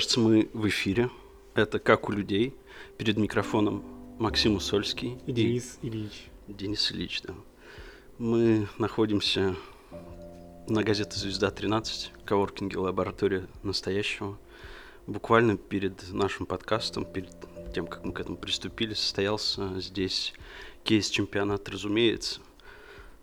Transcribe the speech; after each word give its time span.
Кажется, 0.00 0.20
мы 0.20 0.48
в 0.54 0.66
эфире. 0.66 1.10
Это 1.54 1.78
«Как 1.78 2.08
у 2.08 2.12
людей». 2.12 2.54
Перед 2.96 3.18
микрофоном 3.18 3.84
Максим 4.18 4.54
Усольский. 4.54 5.18
И 5.26 5.32
Денис 5.32 5.78
Ильич. 5.82 6.30
Денис 6.48 6.90
Ильич, 6.90 7.20
да. 7.20 7.34
Мы 8.16 8.66
находимся 8.78 9.54
на 10.68 10.82
газете 10.82 11.18
«Звезда-13», 11.18 12.24
коворкинге 12.24 12.78
«Лаборатория 12.78 13.46
настоящего». 13.62 14.38
Буквально 15.06 15.58
перед 15.58 16.10
нашим 16.14 16.46
подкастом, 16.46 17.04
перед 17.04 17.34
тем, 17.74 17.86
как 17.86 18.02
мы 18.02 18.14
к 18.14 18.20
этому 18.20 18.38
приступили, 18.38 18.94
состоялся 18.94 19.78
здесь 19.82 20.32
кейс-чемпионат, 20.82 21.68
разумеется. 21.68 22.40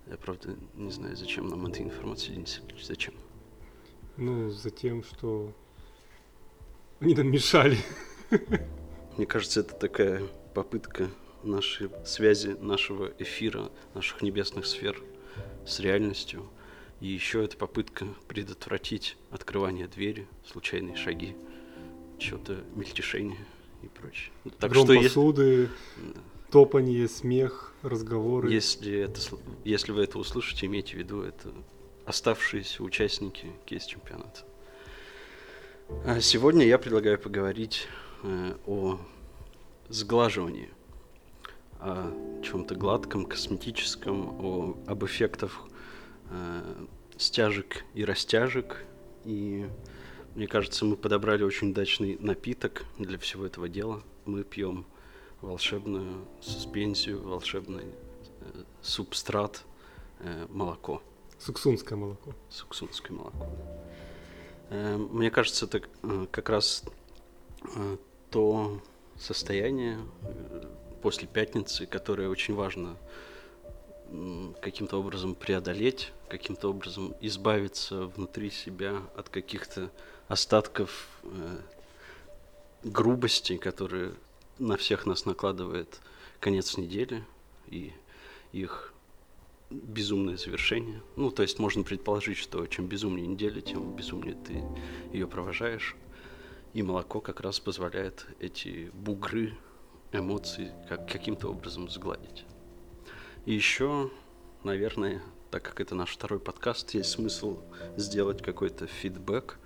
Я, 0.06 0.18
правда, 0.18 0.56
не 0.76 0.92
знаю, 0.92 1.18
зачем 1.18 1.48
нам 1.48 1.66
эта 1.66 1.82
информация, 1.82 2.36
Денис 2.36 2.62
Ильич, 2.64 2.86
зачем? 2.86 3.16
Ну, 4.16 4.52
за 4.52 4.70
тем, 4.70 5.04
что 5.04 5.56
они 7.00 7.16
нам 7.16 7.32
мешали. 7.32 7.78
Мне 9.18 9.26
кажется, 9.26 9.62
это 9.62 9.74
такая 9.76 10.24
попытка 10.54 11.10
нашей 11.44 11.90
связи, 12.06 12.56
нашего 12.60 13.12
эфира, 13.20 13.72
наших 13.94 14.22
небесных 14.22 14.66
сфер 14.66 15.02
с 15.66 15.80
реальностью. 15.80 16.50
И 17.00 17.08
еще 17.08 17.44
это 17.44 17.58
попытка 17.58 18.08
предотвратить 18.28 19.18
открывание 19.30 19.88
двери, 19.88 20.28
случайные 20.46 20.96
шаги, 20.96 21.36
что-то 22.18 22.64
мельтешение 22.76 23.46
и 23.84 23.88
прочее. 23.88 24.32
Так 24.60 24.72
Гром 24.72 24.86
что 24.86 24.96
посуды, 24.96 25.44
если... 25.44 25.70
топанье, 26.52 27.08
смех, 27.08 27.74
разговоры. 27.84 28.52
Если, 28.52 28.98
это, 29.02 29.22
если 29.64 29.92
вы 29.92 30.04
это 30.04 30.18
услышите, 30.18 30.66
имейте 30.66 30.96
в 30.96 31.00
виду, 31.00 31.22
это 31.22 31.54
оставшиеся 32.06 32.82
участники 32.82 33.52
кейс-чемпионата. 33.68 34.47
А 35.90 36.20
сегодня 36.20 36.66
я 36.66 36.78
предлагаю 36.78 37.18
поговорить 37.18 37.88
э, 38.24 38.56
о 38.66 39.00
сглаживании, 39.88 40.70
о 41.80 42.12
чем-то 42.44 42.76
гладком, 42.76 43.26
косметическом, 43.26 44.30
о, 44.44 44.78
об 44.86 45.06
эффектах 45.06 45.62
э, 46.30 46.86
стяжек 47.18 47.86
и 47.94 48.04
растяжек. 48.04 48.84
И 49.24 49.66
мне 50.36 50.48
кажется, 50.48 50.84
мы 50.84 50.98
подобрали 50.98 51.44
очень 51.44 51.72
удачный 51.72 52.18
напиток 52.20 52.84
для 53.00 53.18
всего 53.18 53.46
этого 53.46 53.70
дела. 53.70 54.04
Мы 54.26 54.44
пьем 54.44 54.86
волшебную 55.42 56.26
суспензию, 56.42 57.22
волшебный 57.22 57.86
э, 58.42 58.64
субстрат, 58.82 59.64
э, 60.20 60.48
молоко. 60.50 61.02
Суксунское 61.40 61.98
молоко. 61.98 62.34
Суксунское 62.50 63.16
молоко. 63.16 63.48
Э, 64.70 64.98
мне 64.98 65.32
кажется, 65.32 65.66
это 65.66 65.82
э, 66.04 66.28
как 66.32 66.50
раз 66.50 66.84
э, 67.76 67.98
то 68.30 68.82
состояние 69.18 70.00
после 71.02 71.28
пятницы, 71.28 71.86
которое 71.86 72.30
очень 72.30 72.54
важно 72.54 72.98
каким-то 74.62 75.00
образом 75.00 75.36
преодолеть, 75.36 76.14
каким-то 76.30 76.70
образом 76.70 77.14
избавиться 77.20 78.06
внутри 78.06 78.52
себя 78.52 79.02
от 79.18 79.28
каких-то 79.28 79.92
остатков 80.30 81.10
грубости, 82.84 83.58
которые 83.58 84.14
на 84.60 84.78
всех 84.78 85.06
нас 85.06 85.26
накладывает 85.26 86.00
конец 86.40 86.78
недели 86.78 87.24
и 87.68 87.92
их 88.54 88.94
безумное 89.70 90.38
завершение. 90.38 91.02
Ну, 91.16 91.32
то 91.32 91.42
есть 91.42 91.60
можно 91.60 91.84
предположить, 91.84 92.38
что 92.38 92.66
чем 92.68 92.88
безумнее 92.88 93.28
неделя, 93.28 93.62
тем 93.62 93.96
безумнее 93.96 94.36
ты 94.36 94.64
ее 95.12 95.28
провожаешь. 95.28 95.96
И 96.74 96.84
молоко 96.84 97.22
как 97.22 97.42
раз 97.42 97.60
позволяет 97.60 98.26
эти 98.40 98.92
бугры 98.94 99.58
эмоций 100.12 100.72
как, 100.88 101.10
каким-то 101.10 101.50
образом 101.50 101.90
сгладить. 101.90 102.46
И 103.46 103.54
еще, 103.54 104.12
наверное, 104.64 105.22
так 105.52 105.64
как 105.64 105.80
это 105.80 105.96
наш 105.96 106.12
второй 106.12 106.40
подкаст, 106.40 106.94
есть 106.94 107.10
смысл 107.10 107.62
сделать 107.96 108.42
какой-то 108.42 108.88
фидбэк. 108.88 109.58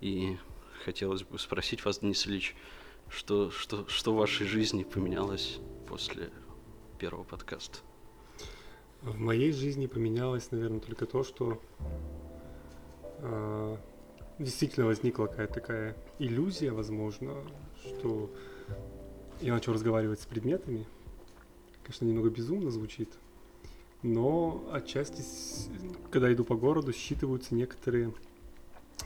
И 0.00 0.36
хотелось 0.84 1.22
бы 1.22 1.38
спросить 1.38 1.84
вас, 1.84 2.00
Денис 2.00 2.26
Ильич, 2.26 2.54
что, 3.08 3.50
что, 3.50 3.86
что 3.88 4.12
в 4.12 4.16
вашей 4.16 4.46
жизни 4.46 4.84
поменялось 4.84 5.58
после 5.88 6.30
первого 6.98 7.24
подкаста? 7.24 7.78
В 9.02 9.18
моей 9.18 9.50
жизни 9.52 9.86
поменялось, 9.86 10.50
наверное, 10.52 10.78
только 10.78 11.06
то, 11.06 11.24
что 11.24 11.60
э, 13.18 13.76
действительно 14.38 14.86
возникла 14.86 15.26
какая-то 15.26 15.54
такая 15.54 15.96
иллюзия, 16.20 16.70
возможно, 16.70 17.34
что 17.80 18.30
я 19.40 19.54
начал 19.54 19.72
разговаривать 19.72 20.20
с 20.20 20.26
предметами. 20.26 20.86
Конечно, 21.82 22.04
немного 22.04 22.30
безумно 22.30 22.70
звучит, 22.70 23.10
но 24.02 24.68
отчасти, 24.72 25.24
когда 26.12 26.32
иду 26.32 26.44
по 26.44 26.54
городу, 26.54 26.92
считываются 26.92 27.56
некоторые 27.56 28.12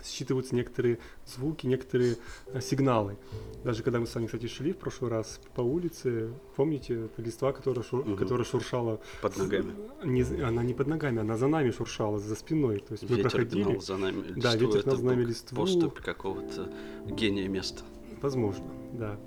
считываются 0.04 0.54
некоторые 0.54 0.98
звуки, 1.26 1.66
некоторые 1.66 2.16
э, 2.46 2.60
сигналы. 2.60 3.16
Даже 3.64 3.82
когда 3.82 3.98
мы 4.00 4.06
с 4.06 4.14
вами, 4.14 4.26
кстати, 4.26 4.46
шли 4.46 4.72
в 4.72 4.78
прошлый 4.78 5.10
раз 5.10 5.40
по 5.54 5.60
улице, 5.60 6.32
помните, 6.54 7.08
листва, 7.16 7.52
которая, 7.52 7.84
шур, 7.84 8.00
угу. 8.00 8.16
которая 8.16 8.44
шуршала... 8.44 9.00
Под 9.20 9.36
ногами. 9.36 9.74
Не, 10.04 10.22
она 10.42 10.62
не 10.62 10.74
под 10.74 10.86
ногами, 10.86 11.20
она 11.20 11.36
за 11.36 11.48
нами 11.48 11.70
шуршала, 11.70 12.18
за 12.18 12.34
спиной. 12.36 12.78
То 12.80 12.92
есть 12.92 13.02
ветер 13.02 13.16
мы 13.16 13.30
проходили... 13.30 13.78
за 13.78 13.96
нами 13.96 14.22
листву. 14.22 14.42
Да, 14.42 14.56
ветер 14.56 14.82
гнал 14.82 14.96
за 14.96 15.04
нами 15.04 15.24
листву. 15.24 15.56
Поступ 15.56 16.00
какого-то 16.00 16.72
гения 17.06 17.48
места. 17.48 17.82
Возможно, 18.20 18.64
да. 18.92 19.18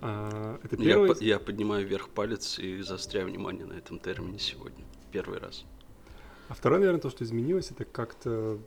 А, 0.00 0.60
это 0.62 0.76
первый... 0.76 1.10
я, 1.20 1.34
я 1.34 1.38
поднимаю 1.38 1.86
вверх 1.86 2.08
палец 2.08 2.58
и 2.58 2.82
заостряю 2.82 3.26
внимание 3.26 3.66
на 3.66 3.72
этом 3.72 3.98
термине 3.98 4.38
сегодня. 4.38 4.84
Первый 5.10 5.38
раз. 5.38 5.64
А 6.48 6.54
второе, 6.54 6.78
наверное, 6.80 7.00
то, 7.00 7.10
что 7.10 7.24
изменилось, 7.24 7.70
это 7.70 7.84
как-то 7.84 8.58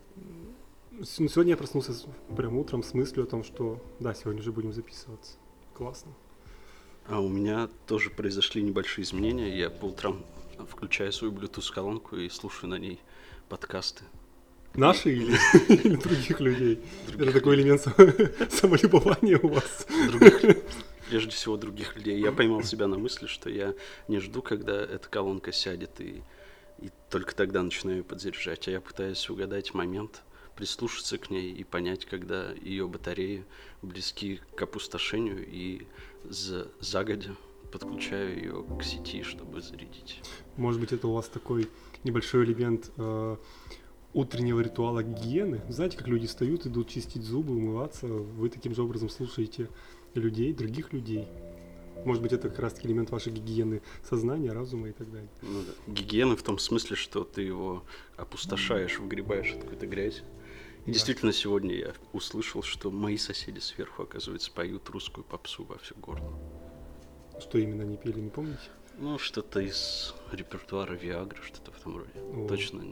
сегодня 1.04 1.52
я 1.52 1.56
проснулся 1.56 1.92
прям 2.36 2.56
утром 2.56 2.82
с 2.82 2.94
мыслью 2.94 3.24
о 3.24 3.26
том, 3.26 3.44
что 3.44 3.80
да, 4.00 4.14
сегодня 4.14 4.42
же 4.42 4.52
будем 4.52 4.72
записываться. 4.72 5.36
Классно. 5.74 6.12
А 7.06 7.20
у 7.20 7.28
меня 7.28 7.68
тоже 7.86 8.10
произошли 8.10 8.62
небольшие 8.62 9.04
изменения. 9.04 9.56
Я 9.58 9.70
по 9.70 9.86
утрам 9.86 10.24
включаю 10.70 11.12
свою 11.12 11.32
Bluetooth-колонку 11.32 12.16
и 12.16 12.28
слушаю 12.28 12.70
на 12.70 12.78
ней 12.78 13.00
подкасты. 13.48 14.04
Наши 14.74 15.12
или, 15.12 15.36
или 15.68 15.96
других 15.96 16.40
людей? 16.40 16.80
Других 17.08 17.28
Это 17.28 17.38
такой 17.38 17.56
элемент 17.56 17.82
самолюбования 18.52 19.38
у 19.42 19.48
вас. 19.48 19.86
Других, 20.08 20.62
прежде 21.10 21.30
всего 21.32 21.56
других 21.56 21.96
людей. 21.96 22.18
Я 22.20 22.32
поймал 22.32 22.62
себя 22.62 22.86
на 22.86 22.96
мысли, 22.96 23.26
что 23.26 23.50
я 23.50 23.74
не 24.08 24.18
жду, 24.18 24.40
когда 24.40 24.80
эта 24.80 25.08
колонка 25.08 25.52
сядет 25.52 26.00
и, 26.00 26.22
и 26.78 26.90
только 27.10 27.34
тогда 27.34 27.62
начинаю 27.62 28.04
подзаряжать, 28.04 28.66
а 28.68 28.70
я 28.70 28.80
пытаюсь 28.80 29.28
угадать 29.28 29.74
момент, 29.74 30.22
прислушаться 30.62 31.18
к 31.18 31.28
ней 31.28 31.50
и 31.50 31.64
понять, 31.64 32.04
когда 32.04 32.52
ее 32.52 32.86
батареи 32.86 33.44
близки 33.82 34.40
к 34.54 34.62
опустошению 34.62 35.44
и 35.44 35.88
за, 36.22 36.68
загодя 36.78 37.34
подключаю 37.72 38.36
ее 38.36 38.64
к 38.78 38.84
сети, 38.84 39.24
чтобы 39.24 39.60
зарядить. 39.60 40.20
Может 40.56 40.80
быть, 40.80 40.92
это 40.92 41.08
у 41.08 41.14
вас 41.14 41.26
такой 41.26 41.68
небольшой 42.04 42.44
элемент 42.44 42.92
э, 42.96 43.36
утреннего 44.12 44.60
ритуала 44.60 45.02
гигиены? 45.02 45.62
Знаете, 45.68 45.96
как 45.96 46.06
люди 46.06 46.28
встают, 46.28 46.64
идут 46.64 46.88
чистить 46.88 47.24
зубы, 47.24 47.56
умываться, 47.56 48.06
вы 48.06 48.48
таким 48.48 48.72
же 48.72 48.84
образом 48.84 49.08
слушаете 49.08 49.68
людей, 50.14 50.52
других 50.52 50.92
людей. 50.92 51.26
Может 52.04 52.22
быть, 52.22 52.32
это 52.32 52.50
как 52.50 52.60
раз-таки 52.60 52.86
элемент 52.86 53.10
вашей 53.10 53.32
гигиены 53.32 53.82
сознания, 54.08 54.52
разума 54.52 54.90
и 54.90 54.92
так 54.92 55.10
далее. 55.10 55.28
Ну, 55.42 55.62
да. 55.66 55.92
Гигиены 55.92 56.36
в 56.36 56.42
том 56.44 56.60
смысле, 56.60 56.94
что 56.94 57.24
ты 57.24 57.42
его 57.42 57.82
опустошаешь, 58.16 59.00
выгребаешь 59.00 59.54
от 59.54 59.62
какой-то 59.62 59.88
грязи. 59.88 60.22
И 60.84 60.90
действительно, 60.90 61.32
сегодня 61.32 61.74
я 61.76 61.92
услышал, 62.12 62.62
что 62.62 62.90
мои 62.90 63.16
соседи 63.16 63.60
сверху, 63.60 64.02
оказывается, 64.02 64.50
поют 64.50 64.88
русскую 64.90 65.24
попсу 65.24 65.64
во 65.64 65.78
всю 65.78 65.94
горло. 65.94 66.32
Что 67.40 67.58
именно 67.58 67.84
они 67.84 67.96
пели, 67.96 68.18
не 68.18 68.30
помните? 68.30 68.58
Ну, 68.98 69.18
что-то 69.18 69.60
из 69.60 70.14
репертуара 70.32 70.94
Виагры, 70.94 71.40
что-то 71.42 71.70
в 71.70 71.78
этом 71.80 71.98
роде. 71.98 72.10
О. 72.16 72.46
Точно. 72.48 72.84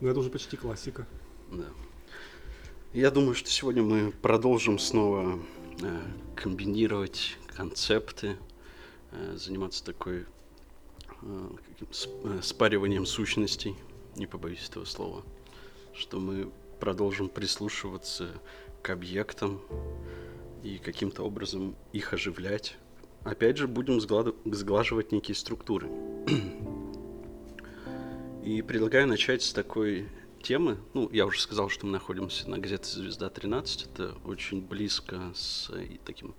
Ну, 0.00 0.08
это 0.08 0.20
уже 0.20 0.30
почти 0.30 0.56
классика. 0.56 1.06
Да. 1.50 1.64
Я 2.92 3.10
думаю, 3.10 3.34
что 3.34 3.48
сегодня 3.48 3.82
мы 3.82 4.12
продолжим 4.12 4.78
снова 4.78 5.38
э, 5.80 6.00
комбинировать 6.36 7.38
концепты, 7.48 8.36
э, 9.12 9.36
заниматься 9.36 9.84
такой 9.84 10.26
э, 11.22 11.50
э, 11.80 12.40
спариванием 12.42 13.06
сущностей, 13.06 13.76
не 14.16 14.26
побоюсь 14.26 14.68
этого 14.68 14.84
слова, 14.84 15.22
что 15.94 16.18
мы 16.18 16.50
продолжим 16.80 17.28
прислушиваться 17.28 18.40
к 18.82 18.90
объектам 18.90 19.60
и 20.64 20.78
каким-то 20.78 21.22
образом 21.22 21.76
их 21.92 22.12
оживлять. 22.12 22.76
Опять 23.22 23.58
же, 23.58 23.68
будем 23.68 24.00
сглаживать 24.00 25.12
некие 25.12 25.34
структуры. 25.34 25.88
И 28.44 28.62
предлагаю 28.62 29.06
начать 29.06 29.42
с 29.42 29.52
такой 29.52 30.08
темы. 30.42 30.78
Ну, 30.94 31.10
я 31.12 31.26
уже 31.26 31.40
сказал, 31.40 31.68
что 31.68 31.84
мы 31.84 31.92
находимся 31.92 32.48
на 32.48 32.58
газете 32.58 32.88
«Звезда-13». 32.98 33.90
Это 33.92 34.14
очень 34.24 34.62
близко 34.62 35.32
с 35.34 35.70
и 35.76 36.00
таким 36.02 36.34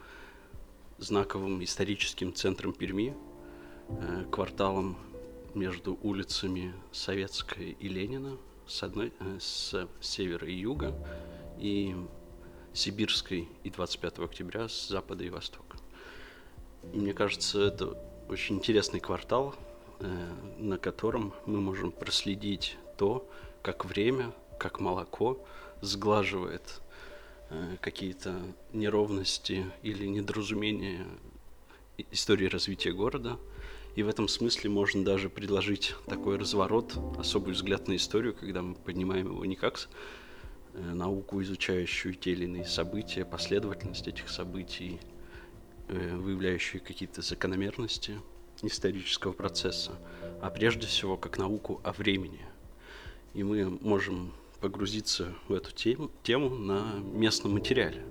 знаковым 0.98 1.64
историческим 1.64 2.34
центром 2.34 2.74
Перми, 2.74 3.16
э, 3.90 4.26
кварталом 4.32 4.98
между 5.54 6.00
улицами 6.02 6.74
Советская 6.92 7.76
и 7.80 7.88
Ленина 7.88 8.38
с 8.68 8.84
одной 8.84 9.14
э, 9.20 9.38
с 9.40 9.88
севера 10.00 10.48
и 10.48 10.54
юга 10.54 10.94
и 11.60 11.96
Сибирской 12.74 13.50
и 13.64 13.70
25 13.70 14.20
октября 14.20 14.68
с 14.68 14.88
запада 14.88 15.24
и 15.24 15.30
востока. 15.30 15.78
И 16.94 16.98
мне 16.98 17.14
кажется, 17.14 17.62
это 17.62 17.98
очень 18.30 18.56
интересный 18.56 19.00
квартал, 19.00 19.56
э, 20.00 20.34
на 20.58 20.78
котором 20.78 21.34
мы 21.46 21.60
можем 21.60 21.92
проследить 21.92 22.78
то, 22.98 23.30
как 23.62 23.86
время, 23.86 24.32
как 24.58 24.80
молоко 24.80 25.38
сглаживает 25.82 26.82
э, 27.50 27.78
какие-то 27.82 28.40
неровности 28.74 29.66
или 29.84 30.06
недоразумения 30.06 31.06
истории 32.12 32.46
развития 32.46 32.92
города. 32.92 33.38
И 33.96 34.04
в 34.04 34.08
этом 34.08 34.28
смысле 34.28 34.70
можно 34.70 35.04
даже 35.04 35.30
предложить 35.30 35.96
такой 36.08 36.38
разворот, 36.38 36.98
особый 37.18 37.54
взгляд 37.54 37.88
на 37.88 37.96
историю, 37.98 38.34
когда 38.34 38.62
мы 38.62 38.76
поднимаем 38.76 39.28
его 39.28 39.46
не 39.46 39.56
как 39.56 39.90
э, 40.74 40.82
науку, 40.82 41.42
изучающую 41.42 42.16
те 42.16 42.32
или 42.32 42.46
иные 42.46 42.66
события, 42.66 43.26
последовательность 43.26 44.08
этих 44.08 44.30
событий, 44.30 45.00
э, 45.90 46.16
выявляющие 46.16 46.80
какие-то 46.80 47.22
закономерности 47.22 48.20
исторического 48.62 49.34
процесса, 49.34 50.00
а 50.42 50.50
прежде 50.50 50.88
всего 50.88 51.18
как 51.18 51.38
науку 51.38 51.82
о 51.84 51.92
времени. 51.92 52.46
И 53.34 53.44
мы 53.44 53.70
можем 53.82 54.34
погрузиться 54.62 55.34
в 55.48 55.54
эту 55.54 55.72
тему, 55.72 56.12
тему 56.24 56.50
на 56.50 56.94
местном 57.00 57.54
материале. 57.54 58.06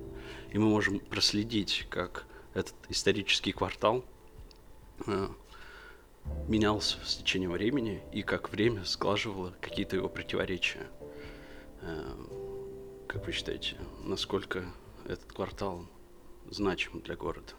И 0.53 0.59
мы 0.59 0.69
можем 0.69 0.99
проследить, 0.99 1.87
как 1.89 2.27
этот 2.53 2.75
исторический 2.89 3.53
квартал 3.53 4.05
э, 5.07 5.29
менялся 6.49 6.99
с 7.05 7.17
течением 7.17 7.53
времени 7.53 8.03
и 8.13 8.23
как 8.23 8.51
время 8.51 8.85
сглаживало 8.85 9.55
какие-то 9.61 9.97
его 9.97 10.09
противоречия. 10.09 10.87
Э, 11.83 12.13
как 13.07 13.27
вы 13.27 13.33
считаете, 13.33 13.77
насколько 14.05 14.65
этот 15.07 15.33
квартал 15.33 15.87
значим 16.51 17.01
для 17.01 17.17
города? 17.17 17.53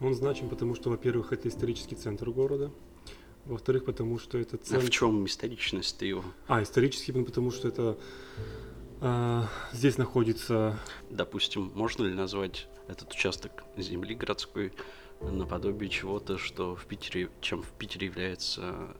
Он 0.00 0.14
значим, 0.14 0.48
потому 0.48 0.74
что, 0.74 0.90
во-первых, 0.90 1.32
это 1.32 1.48
исторический 1.48 1.94
центр 1.94 2.30
города. 2.30 2.70
Во-вторых, 3.46 3.84
потому 3.84 4.18
что 4.18 4.38
это 4.38 4.56
центр... 4.56 4.84
А 4.84 4.86
в 4.86 4.90
чем 4.90 5.26
историчность 5.26 6.00
его? 6.02 6.24
А, 6.46 6.62
исторический, 6.62 7.12
потому 7.12 7.50
что 7.50 7.68
это... 7.68 7.98
А, 9.00 9.48
здесь 9.72 9.98
находится... 9.98 10.78
Допустим, 11.10 11.70
можно 11.74 12.04
ли 12.04 12.14
назвать 12.14 12.68
этот 12.88 13.12
участок 13.12 13.64
земли 13.76 14.14
городской 14.14 14.72
наподобие 15.20 15.90
чего-то, 15.90 16.38
что 16.38 16.74
в 16.74 16.86
Питере, 16.86 17.30
чем 17.40 17.62
в 17.62 17.70
Питере 17.72 18.06
является 18.06 18.96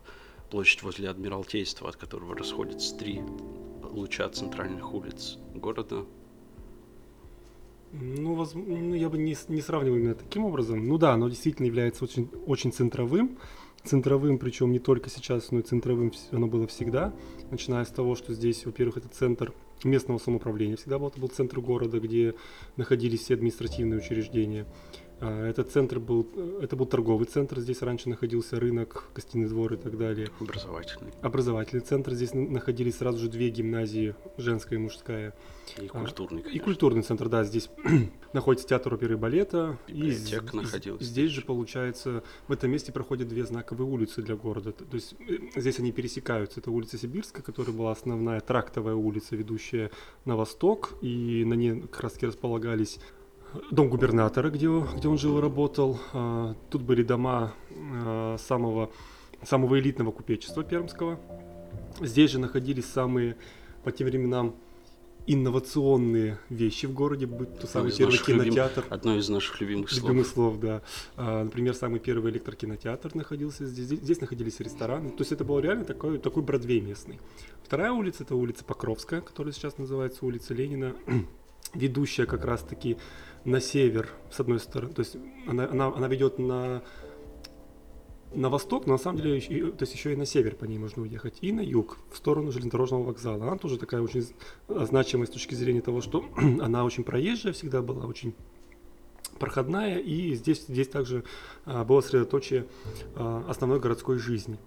площадь 0.50 0.82
возле 0.82 1.08
Адмиралтейства, 1.08 1.88
от 1.88 1.96
которого 1.96 2.36
расходятся 2.36 2.96
три 2.96 3.22
луча 3.82 4.28
центральных 4.28 4.92
улиц 4.92 5.38
города. 5.54 6.04
Ну, 7.92 8.34
воз... 8.34 8.54
ну 8.54 8.94
я 8.94 9.08
бы 9.08 9.18
не, 9.18 9.36
не 9.48 9.60
сравнивал 9.60 9.96
именно 9.96 10.14
таким 10.14 10.44
образом. 10.44 10.86
Ну 10.86 10.98
да, 10.98 11.12
оно 11.12 11.28
действительно 11.28 11.66
является 11.66 12.04
очень, 12.04 12.28
очень 12.46 12.72
центровым. 12.72 13.38
Центровым, 13.84 14.38
причем 14.38 14.72
не 14.72 14.78
только 14.78 15.10
сейчас, 15.10 15.50
но 15.52 15.60
и 15.60 15.62
центровым 15.62 16.12
оно 16.32 16.46
было 16.46 16.66
всегда. 16.66 17.12
Начиная 17.50 17.84
с 17.84 17.90
того, 17.90 18.16
что 18.16 18.32
здесь, 18.32 18.64
во-первых, 18.66 18.96
это 18.96 19.08
центр 19.08 19.52
местного 19.84 20.18
самоуправления 20.18 20.76
всегда 20.76 20.98
был. 20.98 21.08
Это 21.08 21.20
был 21.20 21.28
центр 21.28 21.60
города, 21.60 22.00
где 22.00 22.34
находились 22.76 23.20
все 23.20 23.34
административные 23.34 24.00
учреждения. 24.00 24.66
А, 25.20 25.48
этот 25.48 25.70
центр 25.70 25.98
был, 25.98 26.26
это 26.60 26.76
был 26.76 26.86
торговый 26.86 27.26
центр, 27.26 27.60
здесь 27.60 27.82
раньше 27.82 28.08
находился 28.08 28.58
рынок, 28.58 29.04
гостиный 29.14 29.48
двор 29.48 29.74
и 29.74 29.76
так 29.76 29.96
далее. 29.96 30.28
Образовательный. 30.40 31.12
Образовательный 31.22 31.82
центр, 31.82 32.14
здесь 32.14 32.34
находились 32.34 32.96
сразу 32.98 33.18
же 33.18 33.28
две 33.28 33.50
гимназии, 33.50 34.14
женская 34.36 34.76
и 34.76 34.78
мужская. 34.78 35.34
И 35.80 35.88
культурный, 35.88 36.42
конечно. 36.42 36.58
И 36.58 36.62
культурный 36.62 37.02
центр, 37.02 37.28
да, 37.28 37.44
здесь 37.44 37.70
находится 38.32 38.66
театр 38.68 38.94
оперы 38.94 39.14
и 39.14 39.16
балета. 39.16 39.78
Библиотека 39.88 40.56
и 40.56 40.60
находилась. 40.60 41.02
Здесь 41.02 41.30
же, 41.30 41.42
получается, 41.42 42.22
в 42.48 42.52
этом 42.52 42.70
месте 42.70 42.92
проходят 42.92 43.28
две 43.28 43.44
знаковые 43.44 43.88
улицы 43.88 44.22
для 44.22 44.36
города. 44.36 44.72
То 44.72 44.84
есть 44.92 45.14
э, 45.20 45.38
здесь 45.56 45.78
они 45.78 45.92
пересекаются. 45.92 46.60
Это 46.60 46.70
улица 46.70 46.98
Сибирская, 46.98 47.42
которая 47.42 47.74
была 47.74 47.92
основная 47.92 48.40
трактовая 48.40 48.94
улица, 48.94 49.36
ведущая 49.36 49.90
на 50.24 50.36
восток, 50.36 50.94
и 51.00 51.44
на 51.44 51.54
ней 51.54 51.80
как 51.82 52.00
раз 52.00 52.18
располагались 52.22 52.98
дом 53.70 53.88
губернатора, 53.88 54.50
где, 54.50 54.68
где 54.68 55.08
он 55.08 55.18
жил 55.18 55.38
и 55.38 55.40
работал. 55.40 55.98
А, 56.12 56.54
тут 56.70 56.82
были 56.82 57.02
дома 57.02 57.52
а, 57.70 58.36
самого, 58.38 58.90
самого 59.42 59.78
элитного 59.78 60.12
купечества 60.12 60.64
пермского. 60.64 61.18
Здесь 62.00 62.30
же 62.30 62.38
находились 62.38 62.86
самые, 62.86 63.36
по 63.84 63.92
тем 63.92 64.08
временам, 64.08 64.54
инновационные 65.26 66.38
вещи 66.50 66.86
в 66.86 66.92
городе, 66.92 67.26
будь 67.26 67.58
то 67.58 67.66
самый 67.66 67.92
первый 67.92 68.18
кинотеатр. 68.18 68.82
Любим, 68.82 68.92
одно 68.92 69.16
из 69.16 69.28
наших 69.28 69.60
любимых 69.60 69.90
слов. 69.90 70.02
Любимых 70.02 70.26
слов, 70.26 70.60
да. 70.60 70.82
А, 71.16 71.44
например, 71.44 71.74
самый 71.74 72.00
первый 72.00 72.32
электрокинотеатр 72.32 73.14
находился 73.14 73.66
здесь. 73.66 73.86
здесь. 73.86 74.00
Здесь 74.00 74.20
находились 74.20 74.60
рестораны. 74.60 75.10
То 75.10 75.20
есть 75.20 75.32
это 75.32 75.44
был 75.44 75.58
реально 75.60 75.84
такой, 75.84 76.18
такой 76.18 76.42
Бродвей 76.42 76.80
местный. 76.80 77.20
Вторая 77.62 77.92
улица, 77.92 78.24
это 78.24 78.34
улица 78.34 78.64
Покровская, 78.64 79.20
которая 79.20 79.52
сейчас 79.52 79.78
называется 79.78 80.26
улица 80.26 80.52
Ленина, 80.52 80.94
ведущая 81.74 82.26
как 82.26 82.44
раз-таки 82.44 82.98
на 83.44 83.60
север, 83.60 84.08
с 84.30 84.40
одной 84.40 84.58
стороны, 84.58 84.92
то 84.92 85.00
есть 85.00 85.16
она, 85.46 85.68
она, 85.68 85.86
она 85.88 86.08
ведет 86.08 86.38
на, 86.38 86.82
на 88.32 88.48
восток, 88.48 88.86
но 88.86 88.92
на 88.92 88.98
самом 88.98 89.18
деле 89.18 89.36
еще, 89.36 89.70
то 89.70 89.82
есть 89.82 89.94
еще 89.94 90.12
и 90.12 90.16
на 90.16 90.26
север 90.26 90.56
по 90.56 90.64
ней 90.64 90.78
можно 90.78 91.02
уехать, 91.02 91.38
и 91.40 91.52
на 91.52 91.60
юг, 91.60 91.98
в 92.10 92.16
сторону 92.16 92.52
железнодорожного 92.52 93.04
вокзала. 93.04 93.46
Она 93.46 93.56
тоже 93.56 93.78
такая 93.78 94.00
очень 94.00 94.26
значимая 94.68 95.26
с 95.26 95.30
точки 95.30 95.54
зрения 95.54 95.82
того, 95.82 96.00
что 96.00 96.24
она 96.36 96.84
очень 96.84 97.04
проезжая 97.04 97.52
всегда 97.52 97.82
была, 97.82 98.06
очень 98.06 98.34
проходная, 99.38 99.98
и 99.98 100.34
здесь, 100.34 100.64
здесь 100.66 100.88
также 100.88 101.24
а, 101.64 101.84
было 101.84 102.00
средоточие 102.00 102.66
а, 103.16 103.44
основной 103.48 103.80
городской 103.80 104.18
жизни 104.18 104.58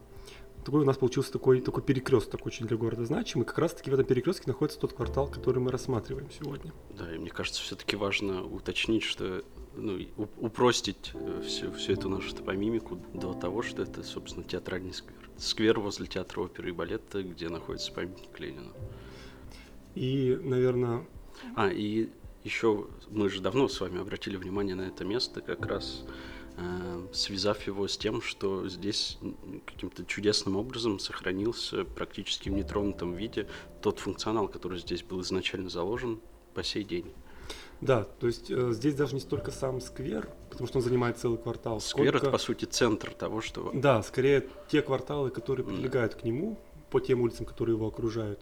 такой 0.67 0.81
у 0.81 0.85
нас 0.85 0.97
получился 0.97 1.31
такой, 1.31 1.61
такой 1.61 1.81
перекресток 1.81 2.45
очень 2.45 2.67
для 2.67 2.75
города 2.75 3.05
значимый. 3.05 3.45
Как 3.45 3.57
раз 3.57 3.73
таки 3.73 3.89
в 3.89 3.93
этом 3.93 4.05
перекрестке 4.05 4.47
находится 4.47 4.77
тот 4.77 4.91
квартал, 4.91 5.29
который 5.29 5.59
мы 5.59 5.71
рассматриваем 5.71 6.29
сегодня. 6.29 6.73
Да, 6.89 7.15
и 7.15 7.17
мне 7.17 7.29
кажется, 7.29 7.61
все-таки 7.61 7.95
важно 7.95 8.43
уточнить, 8.43 9.03
что 9.03 9.45
ну, 9.77 9.97
упростить 10.41 11.11
э, 11.13 11.41
всю, 11.45 11.71
всю 11.71 11.93
эту 11.93 12.09
нашу 12.09 12.35
топомимику 12.35 12.99
до 13.13 13.33
того, 13.33 13.61
что 13.61 13.81
это, 13.81 14.03
собственно, 14.03 14.45
театральный 14.45 14.93
сквер. 14.93 15.29
Сквер 15.37 15.79
возле 15.79 16.05
театра 16.05 16.41
оперы 16.41 16.67
и 16.67 16.73
балета, 16.73 17.23
где 17.23 17.47
находится 17.47 17.93
памятник 17.93 18.37
Ленину. 18.37 18.73
И, 19.95 20.37
наверное... 20.43 21.05
А, 21.55 21.69
и 21.69 22.09
еще 22.43 22.87
мы 23.09 23.29
же 23.29 23.39
давно 23.39 23.69
с 23.69 23.79
вами 23.79 24.01
обратили 24.01 24.35
внимание 24.35 24.75
на 24.75 24.81
это 24.81 25.05
место, 25.05 25.39
как 25.39 25.65
раз 25.65 26.03
связав 27.13 27.65
его 27.67 27.87
с 27.87 27.97
тем, 27.97 28.21
что 28.21 28.67
здесь 28.67 29.17
каким-то 29.65 30.05
чудесным 30.05 30.55
образом 30.55 30.99
сохранился 30.99 31.85
практически 31.85 32.49
в 32.49 32.53
нетронутом 32.53 33.13
виде 33.13 33.47
тот 33.81 33.99
функционал, 33.99 34.47
который 34.47 34.79
здесь 34.79 35.03
был 35.03 35.21
изначально 35.21 35.69
заложен 35.69 36.19
по 36.53 36.63
сей 36.63 36.83
день. 36.83 37.13
Да, 37.79 38.03
то 38.03 38.25
есть 38.25 38.49
э, 38.49 38.71
здесь 38.71 38.95
даже 38.95 39.13
не 39.13 39.21
столько 39.21 39.51
сам 39.51 39.79
сквер, 39.81 40.29
потому 40.49 40.67
что 40.67 40.79
он 40.79 40.83
занимает 40.83 41.19
целый 41.19 41.37
квартал. 41.37 41.79
Сквер 41.79 42.09
сколько... 42.09 42.25
это 42.25 42.31
по 42.31 42.39
сути 42.39 42.65
центр 42.65 43.13
того, 43.13 43.41
что. 43.41 43.71
Да, 43.73 44.01
скорее 44.01 44.47
те 44.67 44.81
кварталы, 44.81 45.29
которые 45.29 45.65
прилегают 45.65 46.13
mm. 46.13 46.19
к 46.19 46.23
нему, 46.23 46.57
по 46.89 46.99
тем 46.99 47.21
улицам, 47.21 47.45
которые 47.45 47.75
его 47.75 47.87
окружают. 47.87 48.39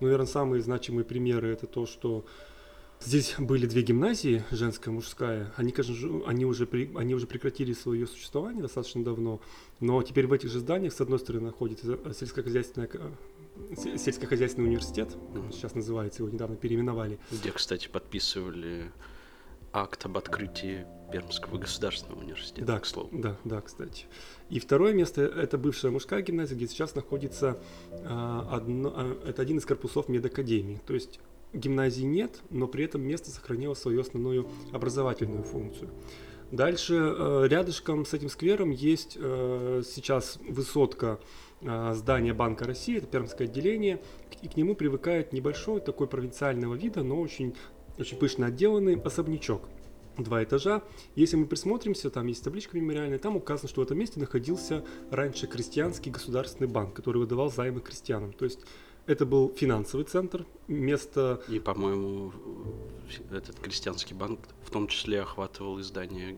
Наверное, 0.00 0.26
самые 0.26 0.62
значимые 0.62 1.04
примеры 1.04 1.48
это 1.48 1.66
то, 1.66 1.86
что 1.86 2.26
Здесь 3.00 3.34
были 3.38 3.66
две 3.66 3.82
гимназии, 3.82 4.42
женская 4.50 4.90
и 4.90 4.94
мужская. 4.94 5.52
Они, 5.56 5.70
конечно, 5.70 6.22
они 6.26 6.44
уже, 6.44 6.66
при, 6.66 6.90
они 6.96 7.14
уже 7.14 7.26
прекратили 7.26 7.72
свое 7.72 8.06
существование 8.06 8.62
достаточно 8.62 9.04
давно, 9.04 9.40
но 9.80 10.02
теперь 10.02 10.26
в 10.26 10.32
этих 10.32 10.50
же 10.50 10.60
зданиях, 10.60 10.92
с 10.92 11.00
одной 11.00 11.18
стороны, 11.18 11.46
находится 11.46 11.98
сельскохозяйственная 12.12 12.88
сельскохозяйственный 13.76 14.68
университет, 14.68 15.16
сейчас 15.50 15.74
называется, 15.74 16.22
его 16.22 16.32
недавно 16.32 16.56
переименовали. 16.56 17.18
Где, 17.30 17.52
кстати, 17.52 17.88
подписывали 17.88 18.90
акт 19.72 20.04
об 20.06 20.16
открытии 20.16 20.86
Пермского 21.12 21.58
государственного 21.58 22.20
университета, 22.20 22.66
да, 22.66 22.80
к 22.80 22.86
слову. 22.86 23.10
Да, 23.12 23.36
да, 23.44 23.60
кстати. 23.60 24.06
И 24.50 24.58
второе 24.58 24.92
место– 24.92 25.22
это 25.36 25.58
бывшая 25.58 25.90
мужская 25.90 26.22
гимназия, 26.22 26.56
где 26.56 26.66
сейчас 26.66 26.94
находится 26.94 27.58
а, 28.04 28.48
одно, 28.50 28.92
а, 28.94 29.28
это 29.28 29.42
один 29.42 29.58
из 29.58 29.66
корпусов 29.66 30.08
медакадемии. 30.08 30.80
То 30.86 30.94
есть 30.94 31.20
гимназии 31.52 32.02
нет, 32.02 32.40
но 32.50 32.66
при 32.66 32.84
этом 32.84 33.02
место 33.02 33.30
сохранило 33.30 33.74
свою 33.74 34.00
основную 34.00 34.48
образовательную 34.72 35.44
функцию. 35.44 35.90
Дальше 36.52 36.94
э, 36.94 37.46
рядышком 37.48 38.04
с 38.06 38.14
этим 38.14 38.28
сквером 38.28 38.70
есть 38.70 39.16
э, 39.20 39.82
сейчас 39.84 40.38
высотка 40.48 41.18
э, 41.60 41.92
здания 41.94 42.34
Банка 42.34 42.64
России, 42.64 42.98
это 42.98 43.06
Пермское 43.08 43.48
отделение, 43.48 44.00
и 44.42 44.48
к 44.48 44.56
нему 44.56 44.76
привыкает 44.76 45.32
небольшой 45.32 45.80
такой 45.80 46.06
провинциального 46.06 46.74
вида, 46.74 47.02
но 47.02 47.20
очень, 47.20 47.56
очень 47.98 48.16
пышно 48.16 48.46
отделанный 48.46 49.00
особнячок. 49.00 49.68
Два 50.18 50.42
этажа. 50.42 50.82
Если 51.14 51.36
мы 51.36 51.46
присмотримся, 51.46 52.10
там 52.10 52.26
есть 52.26 52.42
табличка 52.42 52.78
мемориальная, 52.78 53.18
там 53.18 53.36
указано, 53.36 53.68
что 53.68 53.82
в 53.82 53.84
этом 53.84 53.98
месте 53.98 54.18
находился 54.18 54.82
раньше 55.10 55.46
крестьянский 55.46 56.10
государственный 56.10 56.68
банк, 56.68 56.94
который 56.94 57.18
выдавал 57.18 57.50
займы 57.50 57.80
крестьянам. 57.80 58.32
То 58.32 58.46
есть 58.46 58.60
это 59.06 59.24
был 59.26 59.52
финансовый 59.54 60.04
центр, 60.04 60.44
место... 60.68 61.40
И, 61.48 61.58
по-моему, 61.58 62.32
этот 63.30 63.58
крестьянский 63.60 64.14
банк 64.14 64.40
в 64.64 64.70
том 64.70 64.88
числе 64.88 65.22
охватывал 65.22 65.80
издание, 65.80 66.36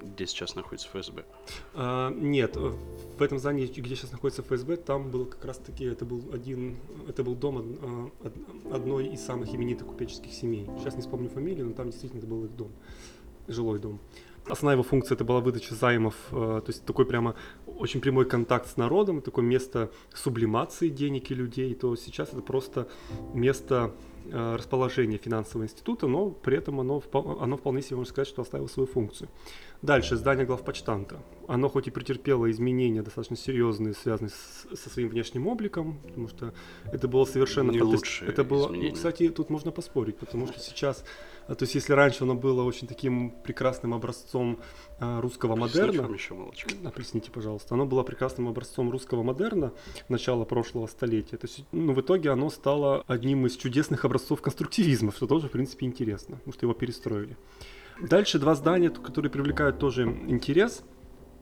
где 0.00 0.26
сейчас 0.26 0.54
находится 0.54 0.88
ФСБ. 0.88 1.24
А, 1.74 2.10
нет, 2.10 2.56
в 2.56 3.22
этом 3.22 3.38
здании, 3.38 3.66
где 3.66 3.94
сейчас 3.94 4.12
находится 4.12 4.42
ФСБ, 4.42 4.76
там 4.76 5.10
был 5.10 5.26
как 5.26 5.44
раз-таки, 5.44 5.84
это 5.84 6.04
был 6.04 6.22
один, 6.32 6.76
это 7.08 7.22
был 7.22 7.34
дом 7.34 8.10
а, 8.22 8.74
одной 8.74 9.08
из 9.08 9.20
самых 9.20 9.54
именитых 9.54 9.86
купеческих 9.86 10.32
семей. 10.32 10.66
Сейчас 10.78 10.94
не 10.96 11.02
вспомню 11.02 11.28
фамилию, 11.28 11.66
но 11.66 11.74
там 11.74 11.90
действительно 11.90 12.18
это 12.18 12.28
был 12.28 12.44
их 12.44 12.56
дом, 12.56 12.72
жилой 13.46 13.78
дом. 13.78 14.00
Основная 14.50 14.74
его 14.74 14.82
функция 14.82 15.14
это 15.14 15.24
была 15.24 15.40
выдача 15.40 15.74
займов, 15.74 16.14
э, 16.32 16.34
то 16.34 16.64
есть 16.66 16.84
такой 16.84 17.06
прямо 17.06 17.34
очень 17.66 18.00
прямой 18.00 18.24
контакт 18.24 18.68
с 18.68 18.76
народом, 18.76 19.22
такое 19.22 19.44
место 19.44 19.90
сублимации 20.12 20.88
денег 20.88 21.30
и 21.30 21.34
людей, 21.34 21.74
то 21.74 21.94
сейчас 21.96 22.30
это 22.30 22.42
просто 22.42 22.88
место 23.32 23.92
э, 24.26 24.56
расположения 24.56 25.18
финансового 25.18 25.64
института, 25.64 26.08
но 26.08 26.30
при 26.30 26.56
этом 26.56 26.80
оно, 26.80 27.02
оно 27.12 27.56
вполне 27.56 27.82
себе 27.82 27.96
можно 27.96 28.10
сказать, 28.10 28.28
что 28.28 28.42
оставило 28.42 28.66
свою 28.66 28.86
функцию. 28.88 29.28
Дальше, 29.82 30.16
здание 30.16 30.44
главпочтанта. 30.44 31.22
Оно 31.48 31.70
хоть 31.70 31.86
и 31.86 31.90
претерпело 31.90 32.50
изменения 32.50 33.02
достаточно 33.02 33.36
серьезные, 33.36 33.94
связанные 33.94 34.30
с, 34.30 34.76
со 34.76 34.90
своим 34.90 35.08
внешним 35.08 35.46
обликом, 35.46 36.00
потому 36.02 36.28
что 36.28 36.52
это 36.92 37.08
было 37.08 37.24
совершенно... 37.24 37.70
Не. 37.70 37.78
Это 38.26 38.44
было, 38.44 38.66
изменения. 38.66 38.88
ну, 38.90 38.94
кстати, 38.94 39.28
тут 39.30 39.48
можно 39.48 39.70
поспорить, 39.70 40.18
потому 40.18 40.46
что 40.48 40.58
сейчас 40.60 41.04
то 41.54 41.64
есть, 41.64 41.74
если 41.74 41.92
раньше 41.92 42.24
оно 42.24 42.34
было 42.34 42.62
очень 42.62 42.86
таким 42.86 43.30
прекрасным 43.30 43.94
образцом 43.94 44.60
а, 44.98 45.20
русского 45.20 45.56
модерна, 45.56 46.12
еще 46.12 46.34
молочко. 46.34 46.70
Объясните, 46.84 47.30
пожалуйста, 47.30 47.74
оно 47.74 47.86
было 47.86 48.02
прекрасным 48.02 48.48
образцом 48.48 48.90
русского 48.90 49.22
модерна 49.22 49.72
начала 50.08 50.44
прошлого 50.44 50.86
столетия. 50.86 51.36
То 51.36 51.46
есть, 51.46 51.64
ну, 51.72 51.92
в 51.92 52.00
итоге 52.00 52.30
оно 52.30 52.50
стало 52.50 53.04
одним 53.06 53.46
из 53.46 53.56
чудесных 53.56 54.04
образцов 54.04 54.42
конструктивизма, 54.42 55.12
что 55.12 55.26
тоже, 55.26 55.48
в 55.48 55.50
принципе, 55.50 55.86
интересно, 55.86 56.36
потому 56.36 56.52
что 56.52 56.66
его 56.66 56.74
перестроили. 56.74 57.36
Дальше 58.00 58.38
два 58.38 58.54
здания, 58.54 58.90
которые 58.90 59.30
привлекают 59.30 59.78
тоже 59.78 60.04
интерес. 60.04 60.82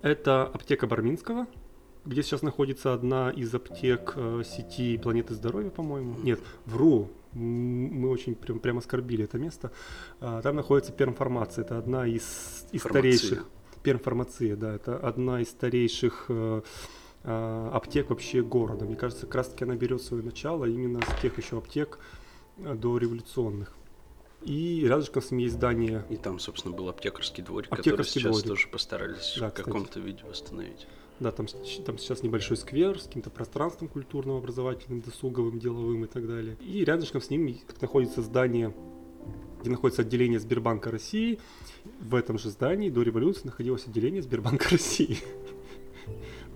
Это 0.02 0.44
аптека 0.44 0.86
Барминского, 0.86 1.46
где 2.04 2.22
сейчас 2.22 2.42
находится 2.42 2.94
одна 2.94 3.30
из 3.30 3.54
аптек 3.54 4.14
э, 4.16 4.42
сети 4.44 4.96
Планеты 4.96 5.34
Здоровья, 5.34 5.70
по-моему. 5.70 6.16
Нет, 6.22 6.40
вру, 6.66 7.10
мы 7.32 8.08
очень 8.11 8.35
прям, 8.35 8.58
прям 8.58 8.78
оскорбили 8.78 9.25
это 9.25 9.38
место. 9.38 9.73
А, 10.20 10.42
там 10.42 10.56
находится 10.56 10.92
Пермфармация, 10.92 11.64
это 11.64 11.78
одна 11.78 12.06
из, 12.06 12.66
из 12.73 12.82
старейших... 12.82 13.47
Пермфармация, 13.82 14.56
да, 14.56 14.75
это 14.75 14.97
одна 14.97 15.40
из 15.40 15.50
старейших 15.50 16.26
э, 16.28 16.62
э, 17.23 17.70
аптек 17.73 18.11
вообще 18.11 18.42
города. 18.42 18.85
Мне 18.85 18.97
кажется, 18.97 19.26
как 19.26 19.37
раз 19.37 19.49
таки 19.49 19.64
она 19.64 19.76
берет 19.76 20.02
свое 20.02 20.23
начало 20.23 20.64
именно 20.64 21.00
с 21.00 21.20
тех 21.23 21.38
еще 21.38 21.58
аптек 21.58 22.00
э, 22.58 22.75
до 22.75 22.99
революционных. 22.99 23.73
И 24.42 24.85
рядышком 24.87 25.23
с 25.23 25.30
ним 25.30 25.40
есть 25.40 25.54
здание. 25.54 26.04
И 26.11 26.16
там, 26.16 26.38
собственно, 26.38 26.75
был 26.75 26.88
аптекарский 26.88 27.42
дворик, 27.42 27.73
аптекарский 27.73 27.92
который 27.92 28.32
сейчас 28.32 28.42
дворик. 28.42 28.49
тоже 28.49 28.68
постарались 28.68 29.37
да, 29.38 29.50
в 29.50 29.54
каком-то 29.54 30.00
виде 30.00 30.25
восстановить. 30.25 30.87
Да, 31.20 31.32
там, 31.32 31.46
там 31.84 31.98
сейчас 31.98 32.22
небольшой 32.22 32.56
сквер 32.56 33.00
с 33.00 33.04
каким-то 33.04 33.30
пространством 33.30 33.88
культурным, 33.88 34.37
образовательным, 34.37 35.00
досуговым, 35.00 35.58
деловым 35.58 36.04
и 36.04 36.08
так 36.08 36.26
далее. 36.26 36.56
И 36.60 36.84
рядышком 36.84 37.20
с 37.20 37.28
ним 37.30 37.56
находится 37.80 38.22
здание, 38.22 38.72
где 39.60 39.70
находится 39.70 40.02
отделение 40.02 40.38
Сбербанка 40.38 40.90
России. 40.90 41.40
В 42.00 42.14
этом 42.14 42.38
же 42.38 42.50
здании 42.50 42.90
до 42.90 43.02
революции 43.02 43.46
находилось 43.46 43.87
отделение 43.87 44.22
Сбербанка 44.22 44.68
России. 44.70 45.18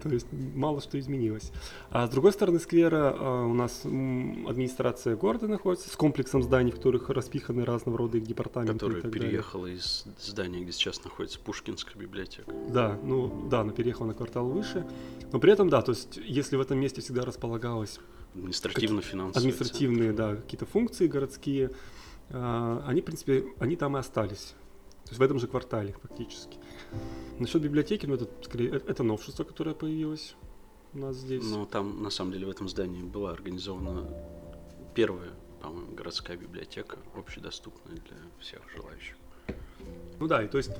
То 0.09 0.14
есть 0.14 0.26
мало 0.32 0.80
что 0.80 0.99
изменилось. 0.99 1.52
А 1.90 2.06
с 2.06 2.11
другой 2.11 2.32
стороны 2.32 2.59
сквера 2.59 3.14
а, 3.18 3.47
у 3.47 3.54
нас 3.54 3.85
администрация 3.85 5.16
города 5.16 5.49
находится 5.49 5.88
с 5.90 5.97
комплексом 5.97 6.42
зданий, 6.42 6.73
в 6.73 6.76
которых 6.76 7.09
распиханы 7.11 7.64
разного 7.64 7.99
рода 7.99 8.18
их 8.18 8.25
департаменты. 8.25 8.75
Которая 8.75 9.02
переехала 9.02 9.64
далее. 9.64 9.78
из 9.78 10.04
здания, 10.21 10.62
где 10.62 10.73
сейчас 10.73 11.02
находится 11.04 11.38
Пушкинская 11.40 12.00
библиотека. 12.00 12.52
Да, 12.68 12.99
ну 13.02 13.49
да, 13.50 13.61
она 13.61 13.73
переехала 13.73 14.09
на 14.09 14.14
квартал 14.14 14.47
выше. 14.47 14.87
Но 15.32 15.38
при 15.38 15.52
этом, 15.52 15.68
да, 15.68 15.82
то 15.82 15.92
есть 15.92 16.18
если 16.25 16.56
в 16.56 16.61
этом 16.61 16.78
месте 16.78 17.00
всегда 17.00 17.25
располагалось 17.25 17.99
административно-финансовые 18.35 19.52
административные, 19.52 20.12
да, 20.12 20.37
какие-то 20.37 20.66
функции 20.66 21.06
городские, 21.06 21.71
а, 22.30 22.82
они, 22.87 23.00
в 23.00 23.04
принципе, 23.04 23.44
они 23.59 23.76
там 23.76 23.97
и 23.97 24.00
остались. 24.00 24.54
То 25.04 25.11
есть 25.11 25.18
в 25.18 25.23
этом 25.23 25.38
же 25.38 25.47
квартале 25.47 25.94
фактически. 26.00 26.59
Насчет 27.39 27.63
библиотеки, 27.63 28.07
ну 28.07 28.15
это 28.15 28.29
скорее 28.43 28.71
э, 28.71 28.81
это 28.87 29.03
новшество, 29.03 29.45
которое 29.45 29.75
появилось 29.75 30.35
у 30.95 30.99
нас 30.99 31.17
здесь. 31.17 31.43
Ну 31.45 31.67
там 31.67 32.03
на 32.03 32.11
самом 32.11 32.33
деле 32.33 32.47
в 32.47 32.51
этом 32.51 32.69
здании 32.69 33.03
была 33.03 33.33
организована 33.33 34.07
первая, 34.95 35.31
по-моему, 35.61 35.95
городская 35.95 36.37
библиотека, 36.37 36.99
общедоступная 37.17 37.97
для 37.97 38.17
всех 38.41 38.61
желающих. 38.75 39.17
Ну 40.21 40.27
да, 40.27 40.43
и 40.43 40.49
то 40.49 40.59
есть 40.59 40.71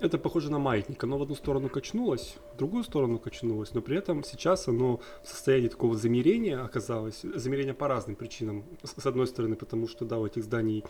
это 0.00 0.18
похоже 0.18 0.50
на 0.50 0.58
маятник. 0.58 1.02
Оно 1.04 1.18
в 1.18 1.22
одну 1.22 1.34
сторону 1.34 1.68
качнулось, 1.68 2.36
в 2.54 2.56
другую 2.56 2.84
сторону 2.84 3.18
качнулось, 3.18 3.74
но 3.74 3.82
при 3.82 3.98
этом 3.98 4.24
сейчас 4.24 4.66
оно 4.68 5.00
в 5.22 5.28
состоянии 5.28 5.68
такого 5.68 5.94
замерения 5.96 6.62
оказалось. 6.62 7.20
Замерение 7.34 7.74
по 7.74 7.86
разным 7.88 8.16
причинам. 8.16 8.64
С 8.82 9.04
одной 9.06 9.26
стороны, 9.26 9.56
потому 9.56 9.88
что, 9.88 10.04
да, 10.04 10.18
у 10.18 10.26
этих 10.26 10.44
зданий 10.44 10.84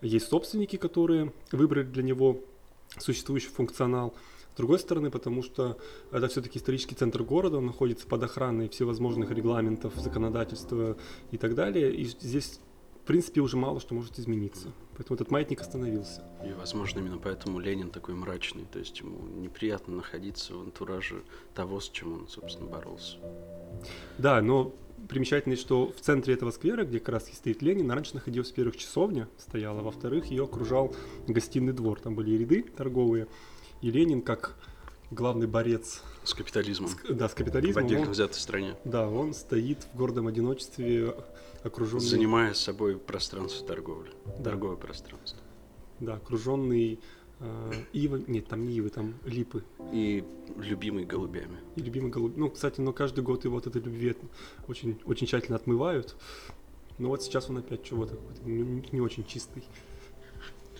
есть 0.00 0.28
собственники, 0.28 0.76
которые 0.76 1.32
выбрали 1.52 1.84
для 1.84 2.02
него 2.02 2.40
существующий 2.98 3.48
функционал. 3.48 4.14
С 4.54 4.56
другой 4.56 4.78
стороны, 4.78 5.10
потому 5.10 5.42
что 5.42 5.76
это 6.10 6.28
все-таки 6.28 6.58
исторический 6.58 6.94
центр 6.94 7.22
города, 7.22 7.58
он 7.58 7.66
находится 7.66 8.06
под 8.06 8.22
охраной 8.22 8.70
всевозможных 8.70 9.30
регламентов, 9.30 9.94
законодательства 9.96 10.96
и 11.30 11.36
так 11.36 11.54
далее. 11.54 11.94
И 11.94 12.04
здесь, 12.04 12.58
в 13.04 13.06
принципе, 13.06 13.42
уже 13.42 13.58
мало 13.58 13.80
что 13.80 13.94
может 13.94 14.18
измениться. 14.18 14.72
Поэтому 14.96 15.16
этот 15.16 15.30
маятник 15.30 15.60
остановился. 15.60 16.24
И, 16.42 16.52
возможно, 16.54 17.00
именно 17.00 17.18
поэтому 17.18 17.58
Ленин 17.58 17.90
такой 17.90 18.14
мрачный. 18.14 18.64
То 18.72 18.78
есть 18.78 18.98
ему 19.00 19.18
неприятно 19.36 19.96
находиться 19.96 20.54
в 20.54 20.62
антураже 20.62 21.22
того, 21.54 21.80
с 21.80 21.90
чем 21.90 22.14
он, 22.14 22.28
собственно, 22.28 22.70
боролся. 22.70 23.18
Да, 24.16 24.40
но 24.40 24.74
примечательно, 25.08 25.56
что 25.56 25.92
в 25.92 26.00
центре 26.00 26.34
этого 26.34 26.50
сквера, 26.50 26.84
где 26.84 26.98
как 26.98 27.10
раз 27.10 27.28
стоит 27.32 27.62
Ленин, 27.62 27.90
раньше 27.90 28.14
находилась, 28.14 28.50
во-первых, 28.50 28.76
часовня 28.76 29.28
стояла, 29.38 29.82
во-вторых, 29.82 30.26
ее 30.26 30.44
окружал 30.44 30.94
гостиный 31.26 31.72
двор. 31.72 32.00
Там 32.00 32.14
были 32.14 32.36
ряды 32.36 32.62
торговые, 32.62 33.28
и 33.82 33.90
Ленин, 33.90 34.22
как 34.22 34.56
главный 35.10 35.46
борец 35.46 36.02
с 36.24 36.34
капитализмом. 36.34 36.90
С, 36.90 36.96
да, 37.08 37.28
с 37.28 37.34
капитализмом. 37.34 37.84
В 37.84 37.86
отдельно 37.86 38.06
он, 38.06 38.12
взятой 38.12 38.40
стране. 38.40 38.76
Да, 38.84 39.08
он 39.08 39.34
стоит 39.34 39.86
в 39.92 39.96
гордом 39.96 40.26
одиночестве, 40.26 41.14
окруженный... 41.62 42.04
Занимая 42.04 42.54
собой 42.54 42.98
пространство 42.98 43.66
торговли, 43.66 44.10
да. 44.38 44.44
торговое 44.44 44.76
пространство. 44.76 45.40
Да, 46.00 46.14
окруженный 46.14 47.00
э, 47.40 47.72
ивы, 47.92 48.24
нет, 48.26 48.46
там 48.46 48.64
не 48.66 48.74
ивы, 48.74 48.90
там 48.90 49.14
липы. 49.24 49.64
И 49.92 50.24
любимый 50.56 51.04
голубями. 51.04 51.58
И 51.76 51.80
любимый 51.80 52.10
голубь. 52.10 52.36
Ну, 52.36 52.50
кстати, 52.50 52.80
но 52.80 52.92
каждый 52.92 53.22
год 53.22 53.44
его 53.44 53.56
от 53.58 53.66
этой 53.66 53.82
любви 53.82 54.14
очень, 54.68 55.00
очень 55.04 55.26
тщательно 55.26 55.56
отмывают. 55.56 56.16
Но 56.98 57.08
вот 57.08 57.22
сейчас 57.22 57.50
он 57.50 57.58
опять 57.58 57.84
чего-то 57.84 58.18
не, 58.44 58.82
не 58.90 59.00
очень 59.00 59.24
чистый. 59.24 59.64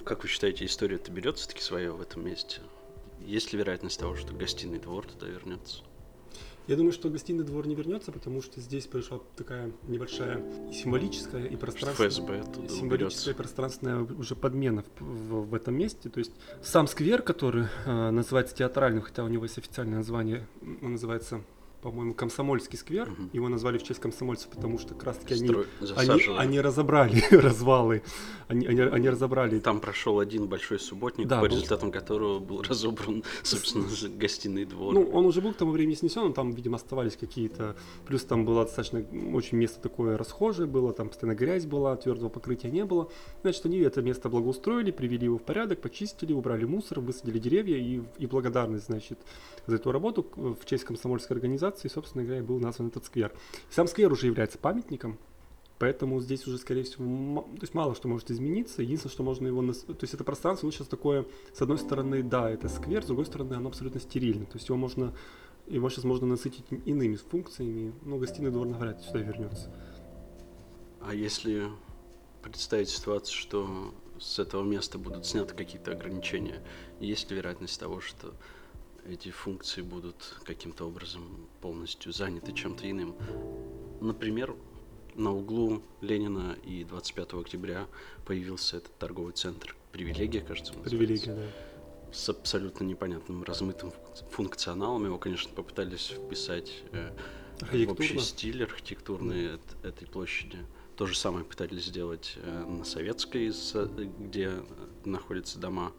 Как 0.05 0.23
вы 0.23 0.29
считаете, 0.29 0.65
история-то 0.65 1.11
берет 1.11 1.37
все-таки 1.37 1.61
свое 1.61 1.91
в 1.91 2.01
этом 2.01 2.25
месте? 2.25 2.61
Есть 3.21 3.53
ли 3.53 3.59
вероятность 3.59 3.99
того, 3.99 4.15
что 4.15 4.33
гостиный 4.33 4.79
двор 4.79 5.07
туда 5.07 5.27
вернется? 5.27 5.83
Я 6.67 6.77
думаю, 6.77 6.93
что 6.93 7.09
гостиный 7.09 7.45
двор 7.45 7.67
не 7.67 7.75
вернется, 7.75 8.11
потому 8.11 8.43
что 8.43 8.61
здесь 8.61 8.87
произошла 8.87 9.21
такая 9.37 9.73
небольшая 9.87 10.43
символическая 10.73 11.47
и 11.47 11.57
пространственная, 11.57 12.43
символическая 12.69 13.35
и 13.35 13.37
пространственная 13.37 14.03
уже 14.03 14.35
подмена 14.35 14.83
в, 14.99 15.01
в, 15.01 15.51
в 15.51 15.55
этом 15.55 15.77
месте. 15.77 16.09
То 16.09 16.19
есть 16.19 16.33
сам 16.63 16.89
сквер, 16.89 17.23
который 17.23 17.67
э, 17.85 18.11
называется 18.11 18.57
театральным, 18.57 19.03
хотя 19.03 19.23
у 19.23 19.29
него 19.29 19.45
есть 19.45 19.59
официальное 19.59 19.99
название, 19.99 20.47
он 20.83 20.93
называется 20.93 21.43
по-моему, 21.91 22.15
Комсомольский 22.15 22.77
сквер. 22.77 23.11
Мгм. 23.11 23.31
Его 23.33 23.49
назвали 23.49 23.79
в 23.79 23.83
честь 23.85 24.01
комсомольцев, 24.01 24.49
потому 24.49 24.77
что 24.79 24.95
как 24.95 25.05
раз-таки 25.05 25.35
они, 25.35 25.55
они, 25.95 26.23
они 26.37 26.61
разобрали 26.61 27.23
развалы. 27.31 28.03
Они, 28.49 28.67
они, 28.67 28.81
они 28.81 29.09
разобрали. 29.09 29.61
Там 29.61 29.81
прошел 29.81 30.19
один 30.19 30.49
большой 30.49 30.81
субботник, 30.81 31.29
Да, 31.29 31.37
по 31.37 31.47
был- 31.47 31.55
результатам 31.55 31.93
которого 31.93 32.41
был 32.41 32.63
разобран, 32.63 33.23
собственно, 33.45 33.87
гостиный 34.19 34.65
двор. 34.65 34.95
Ну, 34.95 35.05
он 35.13 35.27
уже 35.27 35.41
был 35.41 35.53
к 35.53 35.57
тому 35.57 35.71
времени 35.71 35.95
снесен, 35.95 36.23
но 36.23 36.33
там, 36.33 36.51
видимо, 36.51 36.75
оставались 36.75 37.17
какие-то... 37.17 37.77
Плюс 38.07 38.25
там 38.25 38.45
было 38.45 38.65
достаточно 38.65 39.05
очень 39.33 39.57
место 39.59 39.81
такое 39.81 40.17
расхожее 40.19 40.67
было, 40.67 40.93
там 40.93 41.09
постоянно 41.09 41.37
грязь 41.37 41.67
была, 41.67 41.95
твердого 41.97 42.31
покрытия 42.31 42.71
не 42.71 42.85
было. 42.85 43.11
Значит, 43.43 43.65
они 43.67 43.79
это 43.79 44.03
место 44.03 44.29
благоустроили, 44.29 44.91
привели 44.91 45.27
его 45.27 45.39
в 45.39 45.43
порядок, 45.43 45.81
почистили, 45.81 46.33
убрали 46.33 46.65
мусор, 46.65 46.99
высадили 46.99 47.39
деревья, 47.39 47.77
и, 47.77 48.03
и 48.19 48.27
благодарность, 48.27 48.87
значит, 48.87 49.21
за 49.67 49.77
эту 49.77 49.93
работу 49.93 50.27
в 50.37 50.65
честь 50.65 50.85
комсомольской 50.85 51.37
организации, 51.37 51.76
собственно 51.89 52.25
говоря, 52.25 52.43
был 52.43 52.59
назван 52.59 52.89
этот 52.89 53.05
сквер. 53.05 53.33
Сам 53.71 53.87
сквер 53.87 54.13
уже 54.13 54.27
является 54.27 54.59
памятником, 54.59 55.19
Поэтому 55.79 56.21
здесь 56.21 56.47
уже, 56.47 56.57
скорее 56.57 56.85
всего, 56.85 57.43
то 57.43 57.61
есть 57.61 57.75
мало 57.75 57.95
что 57.95 58.09
может 58.09 58.31
измениться. 58.31 58.81
Единственное, 58.83 59.13
что 59.13 59.23
можно 59.23 59.47
его... 59.47 59.61
нас- 59.61 59.83
То 59.83 59.97
есть 60.01 60.15
это 60.15 60.25
пространство, 60.25 60.67
оно 60.67 60.73
сейчас 60.73 60.89
такое, 60.89 61.27
с 61.53 61.61
одной 61.61 61.77
стороны, 61.79 62.23
да, 62.23 62.51
это 62.51 62.69
сквер, 62.69 63.03
с 63.03 63.07
другой 63.07 63.27
стороны, 63.27 63.55
оно 63.55 63.69
абсолютно 63.69 64.01
стерильно. 64.01 64.47
То 64.47 64.57
есть 64.57 64.69
его 64.69 64.79
можно... 64.79 65.15
Его 65.67 65.91
сейчас 65.91 66.05
можно 66.05 66.29
насытить 66.29 66.65
иными 66.85 67.17
функциями, 67.17 67.93
но 68.03 68.19
гостиный 68.19 68.53
двор 68.53 68.69
навряд 68.69 68.99
ли 68.99 69.05
сюда 69.05 69.19
вернется. 69.19 69.75
А 71.01 71.13
если 71.13 71.69
представить 72.41 72.89
ситуацию, 72.89 73.37
что 73.37 73.95
с 74.19 74.39
этого 74.39 74.63
места 74.63 74.97
будут 74.97 75.27
сняты 75.27 75.55
какие-то 75.55 75.91
ограничения, 75.91 76.63
есть 77.01 77.31
ли 77.31 77.37
вероятность 77.37 77.79
того, 77.79 78.01
что 78.01 78.35
эти 79.09 79.31
функции 79.31 79.83
будут 79.83 80.17
каким-то 80.45 80.85
образом 80.87 81.49
полностью 81.61 82.13
заняты 82.13 82.53
чем-то 82.53 82.91
иным? 82.91 83.15
Например, 84.01 84.55
на 85.15 85.33
углу 85.33 85.83
Ленина 86.01 86.57
и 86.65 86.85
25 86.85 87.35
октября 87.35 87.87
появился 88.27 88.79
этот 88.79 88.97
торговый 88.99 89.33
центр 89.33 89.75
«Привилегия», 89.93 90.41
кажется, 90.41 90.73
он 90.75 90.83
называется. 90.83 90.97
Привилегия, 91.25 91.35
да. 91.35 92.13
с 92.13 92.29
абсолютно 92.29 92.85
непонятным 92.85 93.43
размытым 93.43 93.93
функционалом. 94.31 95.05
Его, 95.07 95.19
конечно, 95.19 95.51
попытались 95.55 96.09
вписать 96.09 96.83
э, 96.93 97.13
в 97.61 97.91
общий 97.91 98.19
стиль 98.21 98.63
архитектурный 98.65 99.55
эт- 99.55 99.87
этой 99.87 100.07
площади. 100.07 100.59
То 100.97 101.07
же 101.07 101.17
самое 101.17 101.45
пытались 101.45 101.85
сделать 101.87 102.35
э, 102.37 102.65
на 102.67 102.85
Советской, 102.85 103.51
с- 103.53 103.89
где 104.19 104.49
э, 104.51 104.63
находятся 105.07 105.59
дома, 105.59 105.93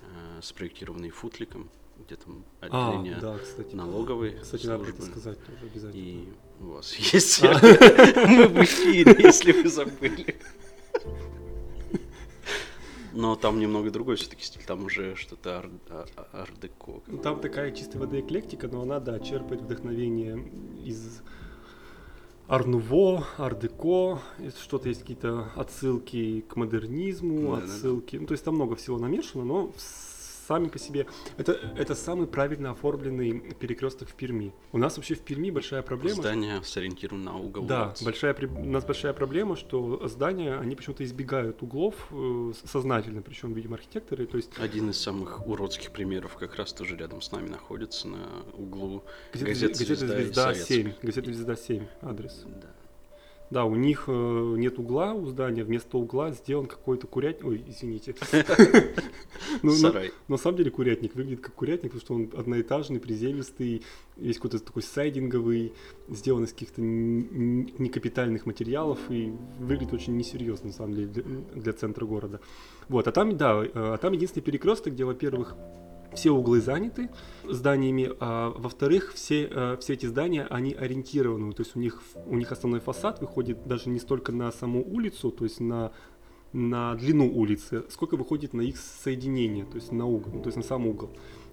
э, 0.00 0.40
спроектированные 0.42 1.12
Футликом, 1.12 1.70
где 2.06 2.16
там 2.16 2.44
А, 2.60 2.88
отделение 2.90 3.18
да, 3.20 3.38
кстати. 3.38 3.74
налоговой 3.74 4.32
Кстати, 4.42 4.66
надо 4.66 4.84
это 4.84 4.96
службы. 5.02 5.12
сказать 5.20 5.38
тоже 5.44 5.58
обязательно. 5.72 6.00
И 6.00 6.28
у 6.60 6.64
вас 6.66 6.94
есть 7.12 7.42
А. 7.44 7.52
Мы 8.26 8.48
в 8.48 8.62
эфире, 8.64 9.16
если 9.18 9.52
вы 9.52 9.68
забыли. 9.68 10.36
Но 13.12 13.36
там 13.36 13.60
немного 13.60 13.90
другой 13.92 14.16
все-таки 14.16 14.42
стиль, 14.44 14.64
там 14.66 14.84
уже 14.86 15.14
что-то 15.14 15.58
ар- 15.58 15.70
а- 15.88 16.06
а- 16.16 16.42
ар-деко. 16.42 17.00
Ну, 17.06 17.18
Там 17.18 17.40
такая 17.40 17.70
чистой 17.70 17.98
воды 17.98 18.18
эклектика, 18.20 18.66
но 18.66 18.82
она, 18.82 18.98
да, 18.98 19.20
черпает 19.20 19.62
вдохновение 19.62 20.44
из 20.84 21.22
Арнуво, 22.48 23.24
Ардеко, 23.38 24.20
что-то 24.60 24.88
есть 24.88 25.02
какие-то 25.02 25.48
отсылки 25.54 26.40
к 26.48 26.56
модернизму, 26.56 27.52
Да-да-да. 27.52 27.72
отсылки. 27.72 28.16
Ну, 28.16 28.26
то 28.26 28.32
есть 28.32 28.44
там 28.44 28.56
много 28.56 28.74
всего 28.74 28.98
намешано, 28.98 29.44
но 29.44 29.72
сами 30.46 30.68
по 30.68 30.78
себе. 30.78 31.06
Это, 31.36 31.52
это 31.76 31.94
самый 31.94 32.26
правильно 32.26 32.70
оформленный 32.70 33.40
перекресток 33.54 34.08
в 34.08 34.14
Перми. 34.14 34.52
У 34.72 34.78
нас 34.78 34.96
вообще 34.96 35.14
в 35.14 35.20
Перми 35.20 35.50
большая 35.50 35.82
проблема. 35.82 36.16
Здание 36.16 36.62
сориентировано 36.62 37.32
на 37.32 37.38
угол. 37.38 37.64
Да, 37.64 37.94
большая, 38.02 38.34
у 38.34 38.64
нас 38.64 38.84
большая 38.84 39.12
проблема, 39.12 39.56
что 39.56 40.06
здания, 40.08 40.56
они 40.56 40.74
почему-то 40.74 41.04
избегают 41.04 41.62
углов 41.62 41.94
э, 42.10 42.52
сознательно, 42.64 43.22
причем, 43.22 43.52
видимо, 43.52 43.76
архитекторы, 43.76 44.26
то 44.26 44.36
есть 44.36 44.50
Один 44.58 44.90
из 44.90 45.00
самых 45.00 45.46
уродских 45.46 45.90
примеров 45.90 46.36
как 46.36 46.56
раз 46.56 46.72
тоже 46.72 46.96
рядом 46.96 47.20
с 47.20 47.32
нами 47.32 47.48
находится 47.48 48.08
на 48.08 48.44
углу 48.54 49.04
газета, 49.32 49.50
газеты 49.50 49.78
газета 49.78 50.06
«Звезда» 50.06 50.18
и 50.18 50.24
«Звезда» 50.24 50.42
«Советской». 50.42 50.74
7, 50.74 50.92
газета 51.02 51.32
«Звезда» 51.32 51.56
7, 51.56 51.86
адрес. 52.02 52.44
Да. 52.46 52.83
Да, 53.50 53.66
у 53.66 53.74
них 53.74 54.04
э, 54.08 54.54
нет 54.56 54.78
угла 54.78 55.12
у 55.12 55.26
здания, 55.26 55.64
вместо 55.64 55.98
угла 55.98 56.32
сделан 56.32 56.66
какой-то 56.66 57.06
курятник. 57.06 57.44
Ой, 57.46 57.64
извините. 57.66 58.14
Ну, 59.62 59.72
Сарай. 59.72 60.10
На 60.28 60.36
самом 60.36 60.58
деле 60.58 60.70
курятник 60.70 61.14
выглядит 61.14 61.40
как 61.40 61.54
курятник, 61.54 61.92
потому 61.92 62.00
что 62.00 62.14
он 62.14 62.40
одноэтажный, 62.40 62.98
приземистый, 62.98 63.82
есть 64.16 64.38
какой-то 64.38 64.58
такой 64.64 64.82
сайдинговый, 64.82 65.72
сделан 66.08 66.44
из 66.44 66.52
каких-то 66.52 66.80
некапитальных 66.80 68.46
материалов 68.46 68.98
и 69.10 69.32
выглядит 69.58 69.92
очень 69.92 70.16
несерьезно, 70.16 70.68
на 70.68 70.72
самом 70.72 70.94
деле, 70.94 71.08
для, 71.08 71.22
для 71.54 71.72
центра 71.72 72.06
города. 72.06 72.40
Вот, 72.88 73.06
а 73.06 73.12
там, 73.12 73.36
да, 73.36 73.62
э, 73.64 73.70
а 73.74 73.96
там 73.98 74.12
единственный 74.12 74.42
перекресток, 74.42 74.94
где, 74.94 75.04
во-первых, 75.04 75.56
все 76.14 76.30
углы 76.30 76.60
заняты 76.60 77.10
зданиями, 77.44 78.10
а 78.20 78.50
во-вторых, 78.56 79.12
все, 79.14 79.48
э, 79.50 79.76
все 79.80 79.94
эти 79.94 80.06
здания, 80.06 80.46
они 80.50 80.72
ориентированы, 80.72 81.52
то 81.52 81.62
есть 81.62 81.76
у 81.76 81.80
них, 81.80 82.02
у 82.26 82.36
них 82.36 82.52
основной 82.52 82.80
фасад 82.80 83.20
выходит 83.20 83.66
даже 83.66 83.90
не 83.90 83.98
столько 83.98 84.32
на 84.32 84.50
саму 84.52 84.84
улицу, 84.84 85.30
то 85.30 85.44
есть 85.44 85.60
на, 85.60 85.92
на 86.52 86.94
длину 86.94 87.30
улицы, 87.32 87.84
сколько 87.90 88.16
выходит 88.16 88.54
на 88.54 88.62
их 88.62 88.76
соединение, 88.78 89.64
то 89.64 89.76
есть 89.76 89.92
на 89.92 90.06
угол, 90.06 90.40
то 90.40 90.46
есть 90.46 90.56
на 90.56 90.62
сам 90.62 90.86
угол. 90.86 91.10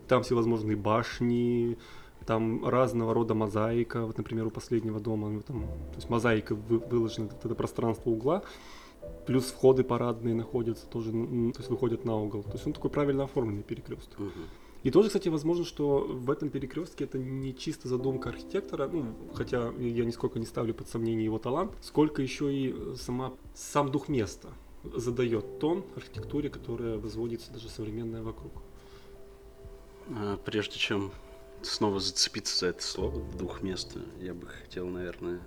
Там 0.08 0.24
всевозможные 0.24 0.76
башни, 0.76 1.78
там 2.26 2.66
разного 2.68 3.14
рода 3.14 3.34
мозаика, 3.34 4.06
вот, 4.06 4.18
например, 4.18 4.46
у 4.48 4.52
последнего 4.52 5.00
дома, 5.00 5.30
ну, 5.30 5.42
там, 5.42 5.64
то 5.64 5.96
есть 5.96 6.10
мозаика 6.10 6.56
вы- 6.56 6.80
выложена 6.80 7.30
в 7.30 7.46
это 7.46 7.56
пространство 7.56 8.10
угла, 8.10 8.44
плюс 9.26 9.46
входы 9.52 9.84
парадные 9.84 10.36
находятся 10.36 10.86
тоже, 10.88 11.12
то 11.12 11.60
есть 11.60 11.70
выходят 11.70 12.06
на 12.06 12.16
угол. 12.18 12.44
То 12.44 12.54
есть 12.54 12.66
он 12.66 12.74
такой 12.74 12.90
правильно 12.90 13.24
оформленный 13.24 13.64
перекресток. 13.64 14.20
Мгм. 14.20 14.32
И 14.84 14.90
тоже, 14.90 15.10
кстати, 15.10 15.30
возможно, 15.30 15.64
что 15.64 16.00
в 16.00 16.32
этом 16.32 16.50
перекрестке 16.50 17.04
это 17.04 17.20
не 17.20 17.56
чисто 17.56 17.88
задумка 17.88 18.30
архитектора, 18.30 18.88
ну, 18.88 19.14
хотя 19.34 19.72
я 19.78 20.06
нисколько 20.06 20.40
не 20.40 20.46
ставлю 20.46 20.74
под 20.74 20.90
сомнение 20.90 21.24
его 21.24 21.38
талант, 21.38 21.72
сколько 21.82 22.22
еще 22.24 22.52
и 22.52 22.74
э, 22.76 22.96
сама, 22.98 23.34
сам 23.54 23.92
дух 23.92 24.10
места 24.10 24.50
задает 24.84 25.60
тон 25.60 25.86
архитектуре, 25.96 26.50
которая 26.50 26.98
возводится 26.98 27.54
даже 27.54 27.70
современная 27.70 28.24
вокруг. 28.24 28.52
А, 30.10 30.38
Прежде 30.38 30.78
чем 30.78 31.12
снова 31.62 32.00
зацепиться 32.00 32.58
за 32.58 32.68
это 32.68 32.82
слово, 32.82 33.22
дух 33.38 33.62
места, 33.62 34.00
я 34.20 34.34
бы 34.34 34.48
хотел, 34.48 34.88
наверное, 34.88 35.40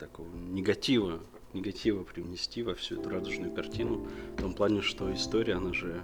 такого 0.00 0.28
негатива, 0.34 1.20
негатива 1.56 2.04
привнести 2.04 2.62
во 2.62 2.74
всю 2.74 3.00
эту 3.00 3.08
радужную 3.08 3.52
картину, 3.52 4.06
в 4.36 4.40
том 4.40 4.54
плане, 4.54 4.82
что 4.82 5.12
история, 5.12 5.54
она 5.54 5.72
же, 5.72 6.02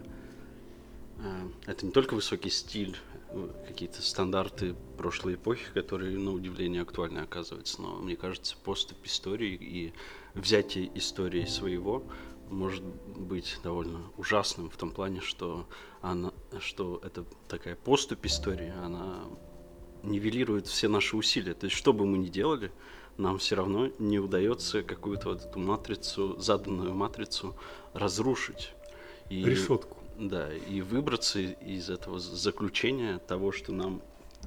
а, 1.18 1.48
это 1.66 1.86
не 1.86 1.92
только 1.92 2.14
высокий 2.14 2.50
стиль, 2.50 2.96
э, 3.28 3.48
какие-то 3.68 4.02
стандарты 4.02 4.74
прошлой 4.96 5.34
эпохи, 5.34 5.64
которые, 5.72 6.18
на 6.18 6.32
удивление, 6.32 6.82
актуальны 6.82 7.20
оказываются, 7.20 7.80
но, 7.80 7.96
мне 7.96 8.16
кажется, 8.16 8.56
поступ 8.64 8.98
истории 9.04 9.54
и 9.60 9.92
взятие 10.34 10.90
истории 10.96 11.44
своего 11.44 12.04
может 12.50 12.84
быть 12.84 13.58
довольно 13.62 14.00
ужасным 14.16 14.68
в 14.68 14.76
том 14.76 14.90
плане, 14.90 15.20
что 15.20 15.66
она, 16.02 16.32
что 16.60 17.00
это 17.02 17.24
такая 17.48 17.76
поступь 17.76 18.26
истории, 18.26 18.72
она 18.82 19.24
нивелирует 20.02 20.66
все 20.66 20.88
наши 20.88 21.16
усилия. 21.16 21.54
То 21.54 21.66
есть, 21.66 21.76
что 21.76 21.92
бы 21.92 22.06
мы 22.06 22.18
ни 22.18 22.28
делали, 22.28 22.70
нам 23.16 23.38
все 23.38 23.56
равно 23.56 23.90
не 23.98 24.18
удается 24.18 24.82
какую-то 24.82 25.30
вот 25.30 25.44
эту 25.44 25.58
матрицу, 25.58 26.38
заданную 26.38 26.94
матрицу 26.94 27.54
разрушить. 27.92 28.72
И, 29.28 29.44
Решетку. 29.44 29.98
Да, 30.18 30.52
и 30.54 30.80
выбраться 30.80 31.40
из 31.40 31.90
этого 31.90 32.18
заключения 32.18 33.18
того, 33.18 33.52
что 33.52 33.72
нам 33.72 34.02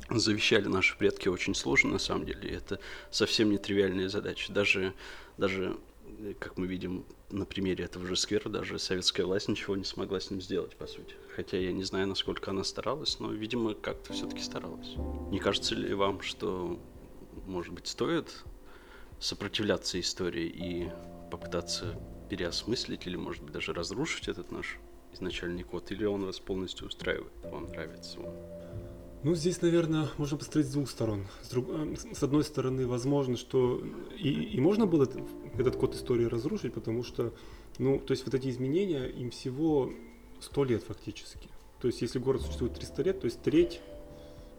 завещали 0.10 0.68
наши 0.68 0.98
предки, 0.98 1.28
очень 1.28 1.56
сложно 1.56 1.92
на 1.92 2.00
самом 2.00 2.26
деле. 2.26 2.50
Это 2.50 2.80
совсем 3.12 3.50
не 3.50 3.58
тривиальная 3.58 4.10
задача. 4.10 4.52
Даже, 4.52 4.94
даже, 5.38 5.78
э, 6.20 6.34
как 6.40 6.58
мы 6.58 6.68
видим 6.68 7.06
на 7.32 7.46
примере 7.46 7.86
этого 7.86 8.06
же 8.06 8.16
сквера, 8.16 8.50
даже 8.50 8.78
советская 8.78 9.26
власть 9.26 9.48
ничего 9.48 9.76
не 9.76 9.84
смогла 9.84 10.20
с 10.20 10.30
ним 10.30 10.42
сделать, 10.42 10.76
по 10.76 10.86
сути. 10.88 11.16
Хотя 11.36 11.58
я 11.58 11.72
не 11.72 11.84
знаю, 11.84 12.08
насколько 12.08 12.52
она 12.52 12.64
старалась, 12.64 13.20
но, 13.20 13.32
видимо, 13.32 13.74
как-то 13.74 14.14
все-таки 14.14 14.42
старалась. 14.42 14.96
Не 15.32 15.40
кажется 15.40 15.76
ли 15.76 15.94
вам, 15.94 16.22
что, 16.22 16.80
может 17.48 17.74
быть, 17.74 17.88
стоит 17.88 18.44
сопротивляться 19.20 20.00
истории 20.00 20.48
и 20.48 20.90
попытаться 21.32 22.00
переосмыслить 22.30 23.08
или, 23.08 23.16
может 23.16 23.44
быть, 23.44 23.54
даже 23.54 23.74
разрушить 23.74 24.28
этот 24.28 24.52
наш 24.52 24.78
изначальный 25.14 25.64
код, 25.64 25.92
или 25.92 26.06
он 26.06 26.26
вас 26.26 26.40
полностью 26.40 26.88
устраивает, 26.88 27.32
вам 27.44 27.70
нравится 27.70 28.20
он? 28.20 28.34
Ну, 29.24 29.34
здесь, 29.34 29.62
наверное, 29.62 30.08
можно 30.18 30.38
построить 30.38 30.68
с 30.68 30.72
двух 30.74 30.90
сторон. 30.90 31.26
С, 31.42 31.50
друг- 31.50 31.68
э, 31.70 31.96
с- 32.14 32.22
одной 32.22 32.44
стороны, 32.44 32.86
возможно, 32.86 33.38
что 33.38 33.82
и, 34.16 34.30
и 34.30 34.60
можно 34.60 34.86
было 34.86 35.10
этот 35.58 35.78
код 35.78 35.96
истории 35.96 36.26
разрушить, 36.26 36.74
потому 36.74 37.04
что, 37.04 37.34
ну, 37.80 37.98
то 37.98 38.12
есть 38.12 38.24
вот 38.26 38.36
эти 38.36 38.50
изменения, 38.50 39.06
им 39.08 39.32
всего 39.32 39.92
100 40.42 40.64
лет 40.66 40.84
фактически. 40.84 41.50
То 41.82 41.88
есть 41.88 42.02
если 42.04 42.20
город 42.20 42.42
существует 42.44 42.74
300 42.76 43.02
лет, 43.04 43.20
то 43.22 43.26
есть 43.26 43.42
треть 43.42 43.82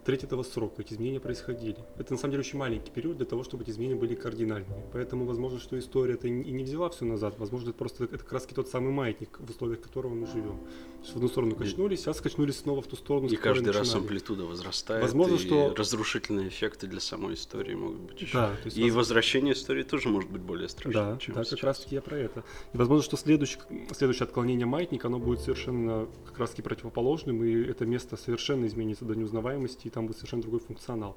треть 0.07 0.23
этого 0.23 0.45
срока 0.45 0.83
эти 0.83 0.95
изменения 0.95 1.19
происходили. 1.19 1.77
Это 1.99 2.12
на 2.12 2.19
самом 2.19 2.31
деле 2.31 2.42
очень 2.42 2.59
маленький 2.59 2.92
период 2.92 3.16
для 3.16 3.27
того, 3.27 3.42
чтобы 3.42 3.64
эти 3.64 3.71
изменения 3.71 3.97
были 3.97 4.14
кардинальными. 4.14 4.85
Поэтому 4.92 5.25
возможно, 5.27 5.59
что 5.59 5.77
история 5.77 6.14
это 6.14 6.29
и 6.29 6.31
не 6.31 6.62
взяла 6.62 6.88
все 6.90 7.05
назад. 7.05 7.35
Возможно, 7.38 7.71
это 7.71 7.79
просто 7.79 8.05
это 8.05 8.19
как 8.19 8.33
раз 8.33 8.47
тот 8.47 8.69
самый 8.69 8.92
маятник, 8.92 9.40
в 9.40 9.51
условиях 9.51 9.81
которого 9.81 10.14
мы 10.14 10.27
живем. 10.29 10.61
В 11.05 11.16
одну 11.16 11.29
сторону 11.29 11.57
качнулись, 11.57 12.01
сейчас 12.01 12.21
качнулись 12.21 12.59
снова 12.59 12.83
в 12.83 12.87
ту 12.87 12.97
сторону. 12.97 13.29
И 13.29 13.37
каждый 13.37 13.73
раз 13.73 13.95
амплитуда 13.95 14.45
возрастает. 14.45 15.03
Возможно, 15.03 15.38
что 15.38 15.75
разрушительные 15.75 16.49
эффекты 16.49 16.87
для 16.87 17.01
самой 17.01 17.35
истории 17.35 17.75
могут 17.75 18.01
быть 18.01 18.21
еще. 18.23 18.35
Да, 18.35 18.57
есть 18.64 18.77
и 18.77 18.83
воз... 18.85 18.95
возвращение 18.95 19.55
истории 19.55 19.83
тоже 19.83 20.09
может 20.09 20.31
быть 20.31 20.42
более 20.42 20.69
страшным. 20.69 20.92
Да, 20.92 21.19
чем 21.19 21.35
да, 21.35 21.42
сейчас. 21.42 21.59
как 21.59 21.64
раз 21.64 21.81
таки 21.81 21.97
я 21.97 22.03
про 22.03 22.16
это. 22.16 22.45
И 22.73 22.77
возможно, 22.77 23.03
что 23.03 23.16
следующее, 23.16 23.61
следующее 23.92 24.25
отклонение 24.25 24.66
маятника, 24.66 25.09
оно 25.09 25.19
будет 25.19 25.40
совершенно 25.40 26.07
как 26.27 26.38
раз 26.38 26.51
таки 26.51 26.62
противоположным, 26.62 27.42
и 27.45 27.53
это 27.53 27.87
место 27.87 28.16
совершенно 28.16 28.66
изменится 28.66 29.05
до 29.05 29.14
неузнаваемости, 29.14 29.88
там 29.96 30.06
будет 30.06 30.18
совершенно 30.18 30.42
другой 30.42 30.61
функционал. 30.61 31.16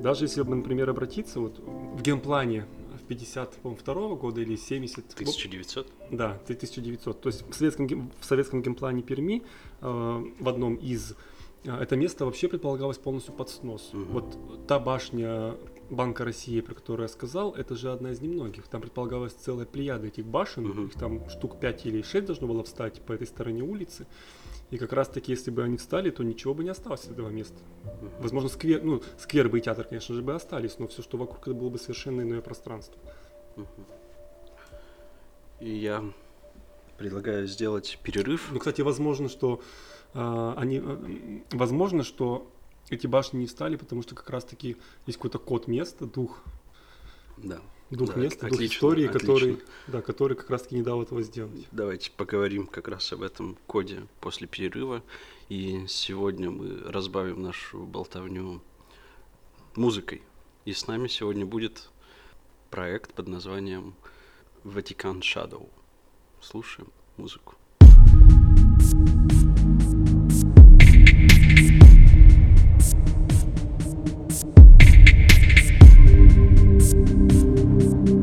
Даже 0.00 0.24
если, 0.24 0.42
например, 0.42 0.90
обратиться 0.90 1.38
вот 1.38 1.60
в 1.60 2.02
геймплане 2.02 2.66
в 3.00 3.04
52 3.06 4.14
года 4.16 4.40
или 4.40 4.56
70... 4.56 4.98
1900? 5.12 5.86
Да, 6.10 6.32
1900. 6.42 7.20
То 7.20 7.28
есть 7.28 7.48
в 7.48 7.54
советском, 7.54 8.10
в 8.20 8.24
советском 8.24 8.62
геймплане 8.62 9.02
Перми 9.02 9.44
э, 9.80 10.24
в 10.40 10.48
одном 10.48 10.74
из 10.74 11.14
э, 11.64 11.70
это 11.70 11.94
место 11.94 12.24
вообще 12.24 12.48
предполагалось 12.48 12.98
полностью 12.98 13.32
под 13.32 13.48
снос. 13.48 13.90
Мгм. 13.92 14.04
Вот 14.12 14.66
та 14.66 14.80
башня 14.80 15.54
Банка 15.88 16.24
России, 16.24 16.60
про 16.60 16.74
которую 16.74 17.04
я 17.04 17.08
сказал, 17.08 17.52
это 17.52 17.76
же 17.76 17.92
одна 17.92 18.10
из 18.10 18.20
немногих. 18.20 18.66
Там 18.66 18.80
предполагалась 18.80 19.34
целая 19.34 19.66
плеяда 19.66 20.08
этих 20.08 20.26
башен, 20.26 20.64
Мгм. 20.66 20.86
их 20.86 20.94
там 20.94 21.30
штук 21.30 21.60
5 21.60 21.86
или 21.86 22.02
6 22.02 22.26
должно 22.26 22.48
было 22.48 22.64
встать 22.64 23.00
по 23.02 23.12
этой 23.12 23.28
стороне 23.28 23.62
улицы. 23.62 24.04
И 24.70 24.78
как 24.78 24.92
раз 24.92 25.08
таки, 25.08 25.32
если 25.32 25.50
бы 25.50 25.62
они 25.62 25.76
встали, 25.76 26.10
то 26.10 26.24
ничего 26.24 26.52
бы 26.52 26.64
не 26.64 26.70
осталось 26.70 27.04
от 27.04 27.12
этого 27.12 27.28
места. 27.28 27.58
Возможно, 28.18 28.48
сквер, 28.48 28.82
ну, 28.82 29.02
сквер 29.18 29.48
бы 29.48 29.58
и 29.58 29.62
театр, 29.62 29.84
конечно 29.84 30.14
же, 30.14 30.22
бы 30.22 30.34
остались, 30.34 30.78
но 30.78 30.88
все, 30.88 31.02
что 31.02 31.16
вокруг, 31.18 31.42
это 31.42 31.54
было 31.54 31.68
бы 31.68 31.78
совершенно 31.78 32.22
иное 32.22 32.40
пространство. 32.40 32.98
И 35.60 35.70
я 35.70 36.04
предлагаю 36.98 37.46
сделать 37.46 37.98
перерыв. 38.02 38.48
Ну, 38.50 38.58
кстати, 38.58 38.80
возможно, 38.80 39.28
что 39.28 39.62
а, 40.14 40.54
они, 40.56 40.78
а, 40.78 41.42
возможно, 41.52 42.02
что 42.02 42.50
эти 42.90 43.06
башни 43.06 43.38
не 43.38 43.46
встали, 43.46 43.76
потому 43.76 44.02
что 44.02 44.14
как 44.14 44.28
раз-таки 44.30 44.76
есть 45.06 45.18
какой-то 45.18 45.38
код 45.38 45.68
места, 45.68 46.06
дух, 46.06 46.42
Да. 47.36 47.60
Двух 47.90 48.14
да, 48.14 48.20
мест, 48.20 48.42
отлично, 48.42 48.58
двух 48.58 48.72
историй. 48.72 49.08
Который, 49.08 49.58
да, 49.86 50.02
который 50.02 50.36
как 50.36 50.50
раз-таки 50.50 50.74
не 50.74 50.82
дал 50.82 51.02
этого 51.02 51.22
сделать. 51.22 51.68
Давайте 51.70 52.10
поговорим 52.10 52.66
как 52.66 52.88
раз 52.88 53.12
об 53.12 53.22
этом 53.22 53.56
коде 53.68 54.08
после 54.20 54.48
перерыва. 54.48 55.04
И 55.48 55.84
сегодня 55.86 56.50
мы 56.50 56.82
разбавим 56.84 57.42
нашу 57.42 57.84
болтовню 57.84 58.60
музыкой. 59.76 60.22
И 60.64 60.72
с 60.72 60.88
нами 60.88 61.06
сегодня 61.06 61.46
будет 61.46 61.88
проект 62.70 63.14
под 63.14 63.28
названием 63.28 63.94
Vatican 64.64 65.20
Shadow. 65.20 65.68
Слушаем 66.40 66.90
музыку. 67.16 67.54
thank 76.78 77.32
you 77.32 77.45
Bye. 77.86 78.15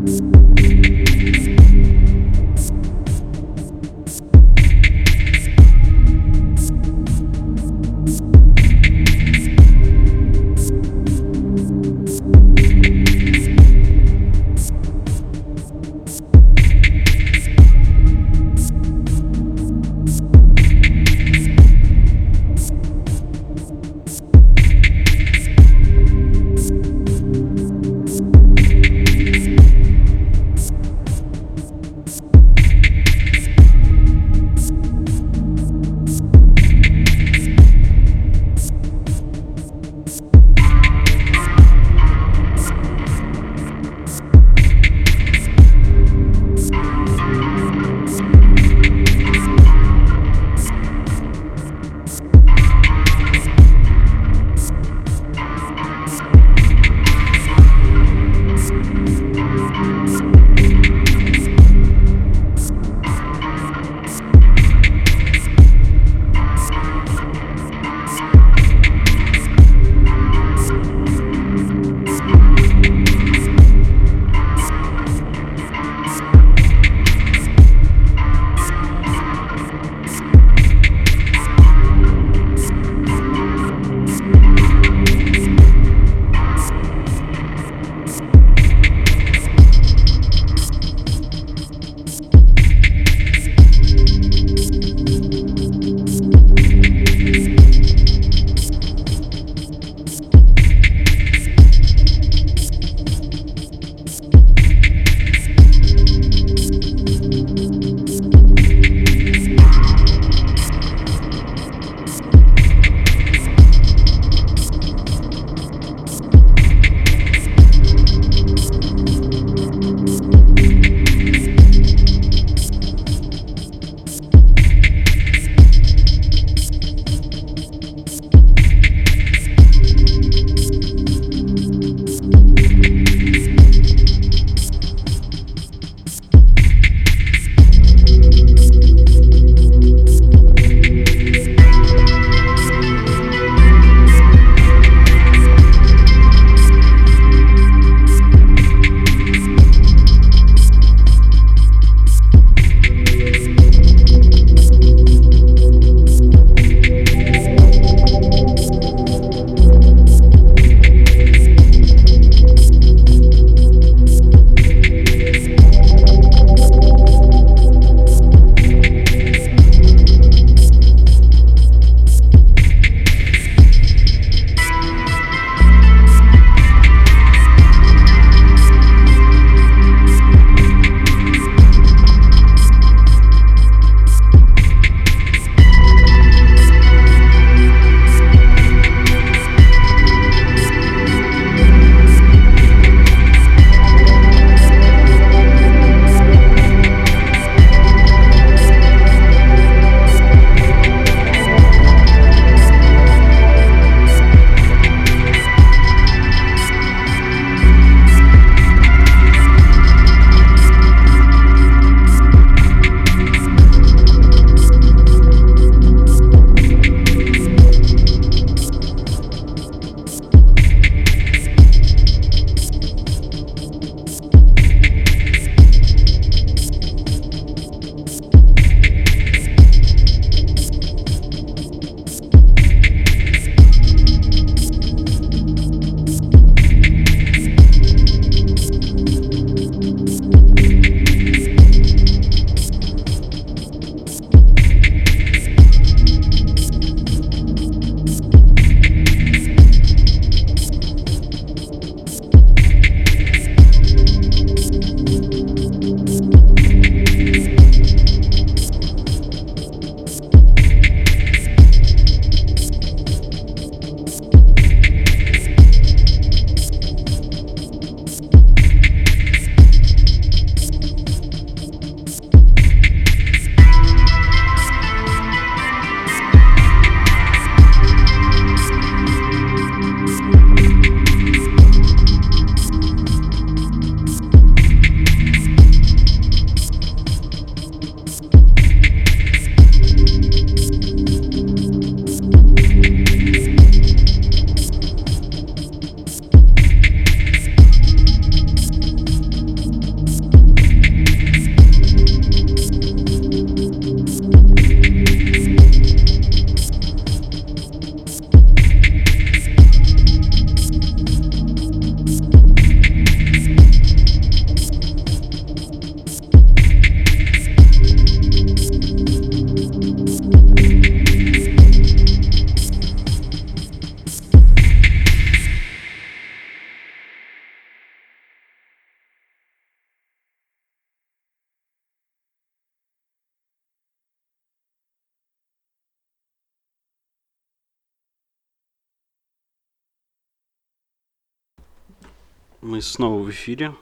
Мы 342.64 342.82
снова 342.82 343.22
в 343.22 343.30
эфире. 343.30 343.76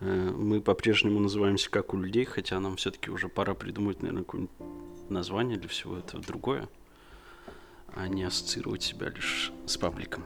Э, 0.00 0.32
мы 0.36 0.60
по-прежнему 0.60 1.20
называемся 1.20 1.70
как 1.70 1.94
у 1.94 1.96
людей, 1.96 2.24
хотя 2.24 2.58
нам 2.58 2.74
все-таки 2.74 3.12
уже 3.12 3.28
пора 3.28 3.54
придумать, 3.54 4.02
наверное, 4.02 4.24
какое-нибудь 4.24 4.56
название 5.08 5.56
для 5.56 5.68
всего 5.68 5.96
этого 5.96 6.20
другое, 6.20 6.68
а 7.94 8.08
не 8.08 8.24
ассоциировать 8.24 8.82
себя 8.82 9.10
лишь 9.10 9.52
с 9.66 9.76
пабликом. 9.76 10.24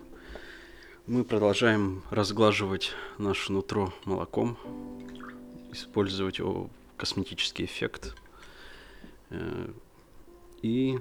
Мы 1.07 1.22
продолжаем 1.22 2.02
разглаживать 2.09 2.92
наше 3.18 3.52
нутро 3.52 3.92
молоком, 4.07 4.57
использовать 5.70 6.38
его 6.38 6.70
косметический 6.96 7.66
эффект. 7.66 8.16
Э, 9.28 9.70
и 10.62 10.98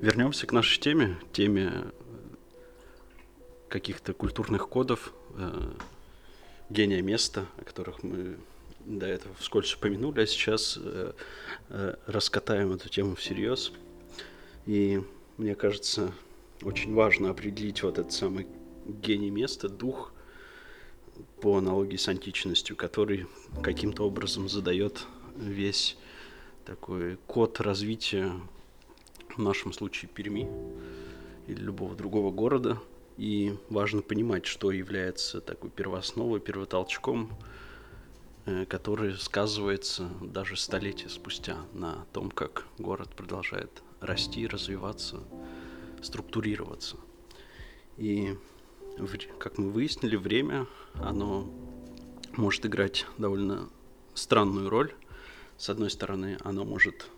вернемся 0.00 0.46
к 0.46 0.52
нашей 0.52 0.78
теме, 0.78 1.16
теме 1.32 1.90
каких-то 3.68 4.14
культурных 4.14 4.68
кодов, 4.68 5.12
э, 5.36 5.72
гения 6.70 7.02
места, 7.02 7.46
о 7.58 7.64
которых 7.64 8.02
мы 8.02 8.36
до 8.84 9.06
этого 9.06 9.34
вскользь 9.38 9.74
упомянули, 9.74 10.22
а 10.22 10.26
сейчас 10.26 10.78
э, 10.80 11.12
э, 11.68 11.94
раскатаем 12.06 12.72
эту 12.72 12.88
тему 12.88 13.14
всерьез. 13.14 13.72
И 14.66 15.02
мне 15.36 15.54
кажется, 15.54 16.12
очень 16.62 16.94
важно 16.94 17.30
определить 17.30 17.82
вот 17.82 17.98
этот 17.98 18.12
самый 18.12 18.46
гений 18.86 19.30
места, 19.30 19.68
дух, 19.68 20.12
по 21.40 21.58
аналогии 21.58 21.96
с 21.96 22.08
античностью, 22.08 22.76
который 22.76 23.26
каким-то 23.62 24.04
образом 24.04 24.48
задает 24.48 25.04
весь 25.36 25.96
такой 26.64 27.16
код 27.26 27.60
развития, 27.60 28.32
в 29.36 29.40
нашем 29.40 29.72
случае 29.72 30.08
Перми 30.08 30.48
или 31.46 31.60
любого 31.60 31.94
другого 31.94 32.30
города– 32.30 32.78
и 33.18 33.56
важно 33.68 34.00
понимать, 34.00 34.46
что 34.46 34.70
является 34.70 35.40
такой 35.40 35.70
первоосновой, 35.70 36.38
первотолчком, 36.38 37.36
э, 38.46 38.64
который 38.66 39.16
сказывается 39.16 40.08
даже 40.22 40.56
столетия 40.56 41.08
спустя 41.08 41.56
на 41.72 42.06
том, 42.12 42.30
как 42.30 42.64
город 42.78 43.10
продолжает 43.16 43.82
расти, 44.00 44.46
развиваться, 44.46 45.18
структурироваться. 46.00 46.96
И, 47.96 48.36
как 49.40 49.58
мы 49.58 49.70
выяснили, 49.70 50.14
время, 50.14 50.68
оно 50.94 51.50
может 52.36 52.64
играть 52.66 53.04
довольно 53.18 53.68
странную 54.14 54.70
роль. 54.70 54.94
С 55.56 55.68
одной 55.70 55.90
стороны, 55.90 56.38
оно 56.44 56.64
может 56.64 57.10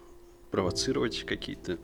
провоцировать 0.51 1.25
какие-то 1.27 1.79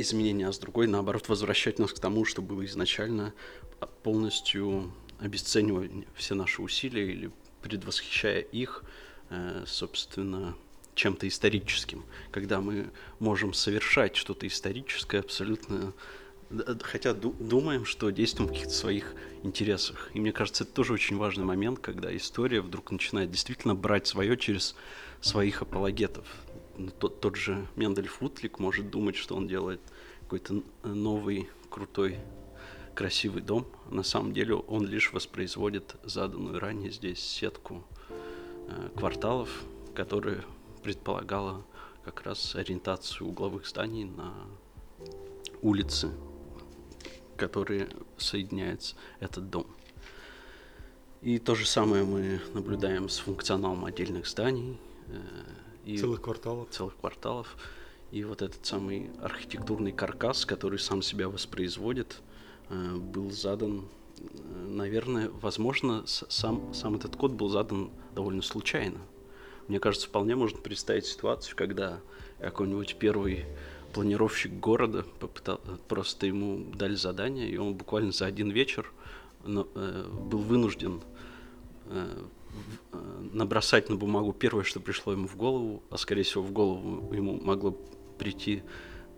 изменения, 0.00 0.48
а 0.48 0.52
с 0.52 0.58
другой, 0.58 0.86
наоборот, 0.86 1.28
возвращать 1.28 1.78
нас 1.78 1.92
к 1.92 1.98
тому, 1.98 2.24
что 2.24 2.42
было 2.42 2.64
изначально, 2.64 3.34
а, 3.80 3.86
полностью 3.86 4.92
обесценивая 5.18 5.90
все 6.14 6.34
наши 6.34 6.62
усилия 6.62 7.10
или 7.10 7.30
предвосхищая 7.62 8.40
их, 8.40 8.84
э, 9.30 9.64
собственно, 9.66 10.54
чем-то 10.94 11.28
историческим, 11.28 12.04
когда 12.30 12.60
мы 12.60 12.90
можем 13.18 13.52
совершать 13.54 14.16
что-то 14.16 14.46
историческое 14.46 15.20
абсолютно, 15.20 15.92
хотя 16.82 17.14
думаем, 17.14 17.84
что 17.84 18.10
действуем 18.10 18.48
в 18.48 18.52
каких-то 18.52 18.74
своих 18.74 19.14
интересах. 19.42 20.10
И 20.14 20.20
мне 20.20 20.32
кажется, 20.32 20.64
это 20.64 20.72
тоже 20.72 20.92
очень 20.92 21.16
важный 21.16 21.44
момент, 21.44 21.78
когда 21.78 22.14
история 22.16 22.60
вдруг 22.60 22.90
начинает 22.90 23.30
действительно 23.30 23.74
брать 23.74 24.06
свое 24.06 24.36
через 24.36 24.74
своих 25.20 25.62
апологетов. 25.62 26.26
Ну, 26.78 26.90
тот, 26.96 27.20
тот 27.20 27.34
же 27.34 27.66
Мендель 27.74 28.06
Футлик 28.06 28.60
может 28.60 28.88
думать, 28.88 29.16
что 29.16 29.34
он 29.34 29.48
делает 29.48 29.80
какой-то 30.20 30.62
новый, 30.84 31.48
крутой, 31.70 32.18
красивый 32.94 33.42
дом. 33.42 33.66
На 33.90 34.04
самом 34.04 34.32
деле 34.32 34.54
он 34.54 34.86
лишь 34.86 35.12
воспроизводит 35.12 35.96
заданную 36.04 36.60
ранее 36.60 36.92
здесь 36.92 37.18
сетку 37.18 37.82
э, 38.68 38.90
кварталов, 38.96 39.50
которая 39.92 40.44
предполагала 40.84 41.64
как 42.04 42.22
раз 42.22 42.54
ориентацию 42.54 43.26
угловых 43.26 43.66
зданий 43.66 44.04
на 44.04 44.32
улицы, 45.62 46.12
которые 47.36 47.88
соединяет 48.18 48.94
этот 49.18 49.50
дом. 49.50 49.66
И 51.22 51.40
то 51.40 51.56
же 51.56 51.66
самое 51.66 52.04
мы 52.04 52.40
наблюдаем 52.54 53.08
с 53.08 53.18
функционалом 53.18 53.84
отдельных 53.84 54.28
зданий, 54.28 54.78
э, 55.08 55.20
и 55.88 55.98
целых 55.98 56.20
кварталов. 56.20 56.68
Целых 56.70 56.96
кварталов. 56.96 57.56
И 58.10 58.24
вот 58.24 58.42
этот 58.42 58.64
самый 58.64 59.10
архитектурный 59.22 59.92
каркас, 59.92 60.44
который 60.44 60.78
сам 60.78 61.02
себя 61.02 61.28
воспроизводит, 61.28 62.20
э, 62.68 62.96
был 62.96 63.30
задан, 63.30 63.84
э, 64.18 64.22
наверное, 64.68 65.30
возможно, 65.30 66.04
сам, 66.06 66.72
сам 66.74 66.96
этот 66.96 67.16
код 67.16 67.32
был 67.32 67.48
задан 67.48 67.90
довольно 68.14 68.42
случайно. 68.42 68.98
Мне 69.66 69.80
кажется, 69.80 70.08
вполне 70.08 70.36
можно 70.36 70.58
представить 70.58 71.06
ситуацию, 71.06 71.56
когда 71.56 72.00
какой-нибудь 72.38 72.96
первый 72.98 73.44
планировщик 73.92 74.52
города 74.52 75.04
попытал, 75.20 75.60
просто 75.88 76.26
ему 76.26 76.64
дали 76.74 76.94
задание, 76.94 77.50
и 77.50 77.56
он 77.56 77.74
буквально 77.74 78.12
за 78.12 78.26
один 78.26 78.50
вечер 78.50 78.90
э, 79.44 80.10
был 80.30 80.40
вынужден 80.40 81.00
набросать 83.32 83.88
на 83.88 83.96
бумагу 83.96 84.32
первое, 84.32 84.64
что 84.64 84.80
пришло 84.80 85.12
ему 85.12 85.28
в 85.28 85.36
голову, 85.36 85.82
а 85.90 85.98
скорее 85.98 86.22
всего 86.22 86.42
в 86.42 86.52
голову 86.52 87.12
ему 87.14 87.40
могло 87.40 87.72
прийти 88.18 88.62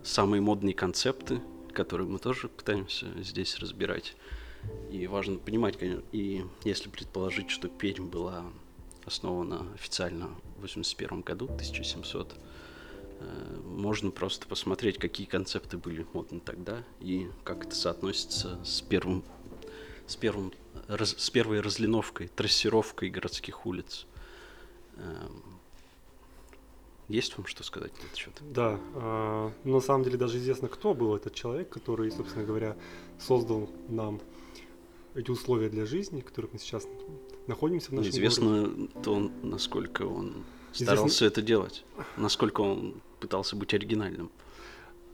самые 0.02 0.40
модные 0.40 0.74
концепты, 0.74 1.40
которые 1.72 2.08
мы 2.08 2.18
тоже 2.18 2.48
пытаемся 2.48 3.06
здесь 3.22 3.58
разбирать. 3.58 4.16
И 4.90 5.06
важно 5.06 5.38
понимать, 5.38 5.78
конечно, 5.78 6.04
и 6.12 6.44
если 6.64 6.90
предположить, 6.90 7.50
что 7.50 7.68
Пермь 7.68 8.08
была 8.08 8.44
основана 9.06 9.66
официально 9.74 10.28
в 10.58 10.62
81 10.62 11.22
году, 11.22 11.46
1700, 11.46 12.34
э, 13.20 13.60
можно 13.64 14.10
просто 14.10 14.46
посмотреть, 14.46 14.98
какие 14.98 15.26
концепты 15.26 15.78
были 15.78 16.06
модны 16.12 16.40
тогда 16.40 16.82
и 17.00 17.28
как 17.44 17.64
это 17.66 17.74
соотносится 17.74 18.62
с 18.64 18.82
первым, 18.82 19.24
с 20.06 20.16
первым, 20.16 20.52
раз, 20.96 21.14
с 21.16 21.30
первой 21.30 21.60
разлиновкой, 21.60 22.28
трассировкой 22.28 23.10
городских 23.10 23.66
улиц. 23.66 24.06
Эм, 24.96 25.42
есть 27.08 27.36
вам 27.36 27.46
что 27.46 27.64
сказать 27.64 27.92
на 27.92 28.06
этот 28.06 28.16
счет? 28.16 28.32
Да, 28.40 28.78
э, 28.94 29.50
на 29.64 29.80
самом 29.80 30.04
деле 30.04 30.16
даже 30.16 30.38
известно, 30.38 30.68
кто 30.68 30.94
был 30.94 31.16
этот 31.16 31.34
человек, 31.34 31.68
который, 31.68 32.10
собственно 32.10 32.44
говоря, 32.44 32.76
создал 33.18 33.68
нам 33.88 34.20
эти 35.14 35.30
условия 35.30 35.68
для 35.68 35.86
жизни, 35.86 36.20
в 36.20 36.24
которых 36.24 36.52
мы 36.52 36.58
сейчас 36.58 36.86
находимся 37.46 37.90
в 37.90 37.94
нашем 37.94 38.10
Известно 38.10 38.62
городе. 38.62 38.88
то, 39.02 39.30
насколько 39.42 40.02
он 40.02 40.44
старался 40.72 41.06
Известно... 41.06 41.24
это 41.26 41.42
делать, 41.42 41.84
насколько 42.16 42.60
он 42.60 43.00
пытался 43.18 43.56
быть 43.56 43.74
оригинальным. 43.74 44.30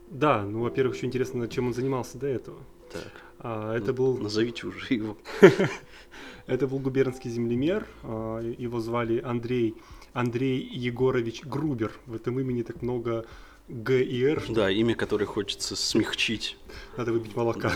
Да, 0.09 0.43
ну, 0.43 0.61
во-первых, 0.61 0.95
еще 0.95 1.07
интересно, 1.07 1.47
чем 1.47 1.67
он 1.67 1.73
занимался 1.73 2.17
до 2.17 2.27
этого. 2.27 2.59
Так. 2.91 3.11
А, 3.39 3.75
это 3.75 3.93
был... 3.93 4.17
Назовите 4.17 4.67
уже 4.67 4.93
его. 4.93 5.17
это 6.47 6.67
был 6.67 6.79
губернский 6.79 7.29
землемер, 7.29 7.87
а, 8.03 8.39
его 8.39 8.79
звали 8.79 9.19
Андрей 9.19 9.75
Андрей 10.13 10.59
Егорович 10.59 11.43
Грубер. 11.43 11.91
В 12.07 12.15
этом 12.15 12.39
имени 12.39 12.63
так 12.63 12.81
много 12.81 13.25
Г 13.67 14.01
и 14.01 14.23
Р. 14.23 14.43
Да, 14.49 14.71
имя, 14.71 14.95
которое 14.95 15.25
хочется 15.25 15.75
смягчить. 15.75 16.57
Надо 16.97 17.11
выпить 17.11 17.35
молока. 17.35 17.71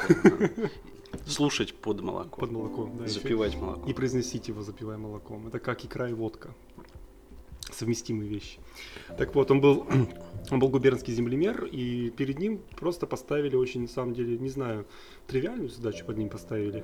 Слушать 1.28 1.76
под 1.76 2.02
молоко. 2.02 2.41
Под 2.41 2.52
молоко, 2.52 2.89
да. 2.97 3.08
Запивать 3.08 3.56
молоко. 3.56 3.88
И 3.88 3.93
произносить 3.93 4.47
его, 4.47 4.63
запивая 4.63 4.97
молоком. 4.97 5.47
Это 5.47 5.60
как 5.60 5.86
икра 5.86 6.10
и 6.10 6.13
водка. 6.13 6.50
Совместимые 7.71 8.28
вещи. 8.28 8.58
Так 9.19 9.36
вот, 9.36 9.52
он 9.52 9.62
был, 9.62 9.86
он 10.49 10.60
был 10.60 10.69
губернский 10.69 11.13
землемер, 11.13 11.65
и 11.65 12.10
перед 12.10 12.39
ним 12.39 12.62
просто 12.77 13.06
поставили 13.08 13.56
очень, 13.56 13.82
на 13.82 13.88
самом 13.88 14.13
деле, 14.13 14.38
не 14.38 14.49
знаю, 14.49 14.86
тривиальную 15.27 15.69
задачу 15.69 16.06
под 16.06 16.17
ним 16.17 16.30
поставили. 16.30 16.84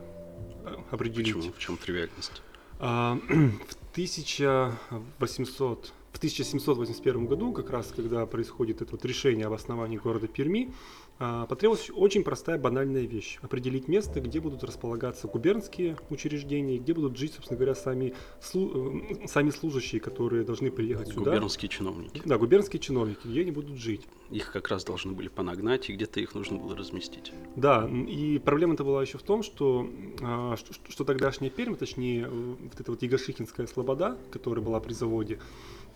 Э, 0.66 0.76
определить. 0.92 1.36
Почему? 1.36 1.54
В 1.54 1.60
чем 1.60 1.78
тривиальность? 1.78 2.42
А, 2.80 3.18
в 3.28 3.92
1800 3.92 5.94
в 6.14 6.18
1781 6.18 7.28
году, 7.28 7.52
как 7.54 7.70
раз 7.70 7.94
когда 7.96 8.26
происходит 8.26 8.82
это 8.82 8.94
вот 8.94 9.06
решение 9.06 9.46
об 9.46 9.54
основании 9.54 9.98
города 9.98 10.28
Перми, 10.28 10.74
потребовалась 11.18 11.90
очень 11.94 12.24
простая 12.24 12.58
банальная 12.58 13.04
вещь. 13.04 13.40
Определить 13.42 13.88
место, 13.88 14.22
где 14.22 14.40
будут 14.40 14.64
располагаться 14.64 15.28
губернские 15.28 15.98
учреждения, 16.10 16.78
где 16.78 16.94
будут 16.94 17.18
жить, 17.18 17.34
собственно 17.34 17.58
говоря, 17.58 17.76
сами, 17.76 18.14
слу, 18.42 19.02
э, 19.02 19.28
сами 19.28 19.50
служащие, 19.50 20.00
которые 20.00 20.44
должны 20.44 20.72
приехать 20.72 21.10
сюда. 21.10 21.32
Губернские 21.32 21.70
чиновники. 21.70 22.22
Да, 22.26 22.38
губернские 22.38 22.80
чиновники, 22.80 23.26
где 23.26 23.42
они 23.42 23.52
будут 23.52 23.78
жить. 23.78 24.08
Их 24.30 24.52
как 24.52 24.68
раз 24.70 24.84
должны 24.84 25.14
были 25.14 25.28
понагнать, 25.30 25.90
и 25.90 25.94
где-то 25.94 26.20
их 26.20 26.36
нужно 26.36 26.58
было 26.58 26.76
разместить. 26.76 27.32
Да, 27.56 27.90
и 27.90 28.40
проблема-то 28.40 28.84
была 28.84 29.02
еще 29.02 29.18
в 29.18 29.24
том, 29.24 29.42
что, 29.42 29.90
а, 30.22 30.56
что, 30.58 30.74
что 30.90 31.04
тогдашняя 31.04 31.50
Пермь, 31.50 31.76
точнее, 31.76 32.26
э, 32.26 32.56
вот 32.60 32.80
эта 32.80 32.92
вот 32.92 33.02
Егошихинская 33.02 33.68
слобода, 33.68 34.18
которая 34.32 34.64
была 34.64 34.80
при 34.80 34.94
заводе, 34.94 35.40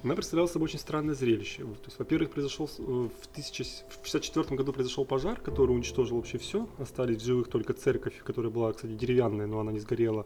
она 0.03 0.15
представляла 0.15 0.47
собой 0.47 0.65
очень 0.65 0.79
странное 0.79 1.13
зрелище. 1.15 1.63
То 1.63 1.85
есть, 1.85 1.99
во-первых, 1.99 2.31
произошел 2.31 2.67
э, 2.79 2.81
в 2.81 3.25
1964 3.31 4.55
году 4.55 4.73
произошел 4.73 5.05
пожар, 5.05 5.39
который 5.39 5.71
уничтожил 5.71 6.17
вообще 6.17 6.37
все. 6.37 6.67
Остались 6.79 7.21
в 7.21 7.25
живых 7.25 7.47
только 7.49 7.73
церковь, 7.73 8.21
которая 8.23 8.51
была, 8.51 8.73
кстати, 8.73 8.93
деревянная, 8.93 9.47
но 9.47 9.59
она 9.59 9.71
не 9.71 9.79
сгорела. 9.79 10.25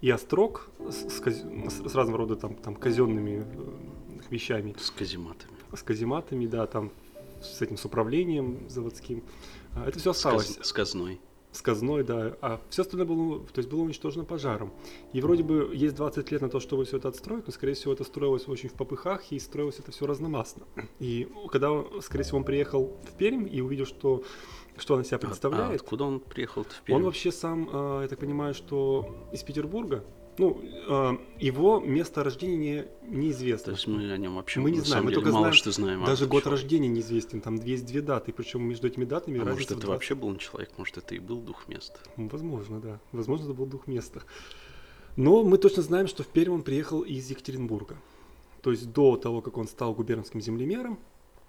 и 0.00 0.10
острог 0.10 0.70
с, 0.90 1.08
с 1.10 1.20
с- 1.20 1.90
с 1.90 1.94
разного 1.94 2.18
рода 2.18 2.36
там, 2.36 2.54
там 2.54 2.74
казенными 2.76 3.44
э, 3.44 4.24
вещами, 4.30 4.74
С 4.78 4.90
казематами. 4.92 5.52
с 5.74 5.82
казематами, 5.82 6.46
да, 6.46 6.66
там 6.66 6.90
с 7.42 7.60
этим 7.62 7.76
с 7.76 7.84
управлением 7.84 8.68
заводским. 8.68 9.22
А, 9.74 9.88
Это 9.88 9.98
все 9.98 10.10
осталось 10.10 10.58
с 10.62 10.72
казной. 10.72 11.20
С 11.52 11.62
казной, 11.62 12.04
да, 12.04 12.36
а 12.42 12.60
все 12.68 12.82
остальное 12.82 13.06
было, 13.06 13.40
то 13.46 13.58
есть 13.58 13.68
было 13.68 13.80
уничтожено 13.80 14.24
пожаром. 14.24 14.72
И 15.12 15.20
вроде 15.20 15.42
бы 15.42 15.70
есть 15.74 15.96
20 15.96 16.30
лет 16.30 16.42
на 16.42 16.48
то, 16.50 16.60
чтобы 16.60 16.84
все 16.84 16.98
это 16.98 17.08
отстроить, 17.08 17.46
но, 17.46 17.52
скорее 17.52 17.74
всего, 17.74 17.92
это 17.92 18.04
строилось 18.04 18.46
очень 18.48 18.68
в 18.68 18.74
попыхах, 18.74 19.32
и 19.32 19.38
строилось 19.38 19.78
это 19.78 19.90
все 19.90 20.06
разномастно. 20.06 20.66
И 21.00 21.26
когда, 21.50 21.72
он, 21.72 22.02
скорее 22.02 22.24
всего, 22.24 22.38
он 22.38 22.44
приехал 22.44 22.96
в 23.10 23.16
Пермь 23.16 23.48
и 23.50 23.60
увидел, 23.62 23.86
что, 23.86 24.22
что 24.76 24.94
она 24.94 25.04
себя 25.04 25.16
А- 25.16 25.20
А, 25.20 25.26
представляет, 25.26 25.80
откуда 25.80 26.04
он 26.04 26.20
приехал 26.20 26.64
в 26.64 26.66
он 26.66 26.72
Пермь? 26.84 27.02
вообще 27.02 27.32
сам, 27.32 27.68
э, 27.72 27.98
я 28.02 28.08
так 28.08 28.18
понимаю, 28.18 28.52
что 28.54 29.28
из 29.32 29.42
Петербурга, 29.42 30.04
ну, 30.38 30.60
э, 30.62 31.18
его 31.38 31.80
место 31.80 32.24
рождения 32.24 32.56
не, 32.56 33.18
неизвестно. 33.18 33.64
То 33.64 33.70
есть 33.72 33.86
мы 33.86 34.10
о 34.12 34.16
нем 34.16 34.36
вообще 34.36 34.60
Мы 34.60 34.70
не 34.70 34.78
на 34.78 34.84
знаем, 34.84 35.04
мы 35.04 35.12
только 35.12 35.30
мало 35.30 35.40
знаем 35.40 35.54
что 35.54 35.72
знаем. 35.72 36.04
Даже 36.04 36.26
год 36.26 36.44
человеке. 36.44 36.50
рождения 36.50 36.88
неизвестен, 36.88 37.40
там 37.40 37.56
есть 37.56 37.86
две 37.86 38.00
даты, 38.00 38.32
причем 38.32 38.62
между 38.62 38.86
этими 38.86 39.04
датами 39.04 39.38
А 39.38 39.44
разница 39.44 39.54
может, 39.54 39.70
это 39.70 39.80
20 39.80 39.88
вообще 39.88 40.14
был 40.14 40.30
не 40.30 40.38
человек, 40.38 40.70
может, 40.76 40.98
это 40.98 41.14
и 41.14 41.18
был 41.18 41.40
дух 41.40 41.68
места. 41.68 41.98
Ну, 42.16 42.28
Возможно, 42.28 42.80
да. 42.80 43.00
Возможно, 43.12 43.44
это 43.44 43.54
был 43.54 43.66
дух 43.66 43.86
места. 43.86 44.22
Но 45.16 45.42
мы 45.42 45.58
точно 45.58 45.82
знаем, 45.82 46.06
что 46.06 46.22
в 46.22 46.28
Пермь 46.28 46.52
он 46.52 46.62
приехал 46.62 47.00
из 47.00 47.28
Екатеринбурга. 47.28 47.96
То 48.62 48.70
есть 48.70 48.92
до 48.92 49.16
того, 49.16 49.40
как 49.40 49.56
он 49.56 49.66
стал 49.66 49.94
губернским 49.94 50.40
землемером, 50.40 50.98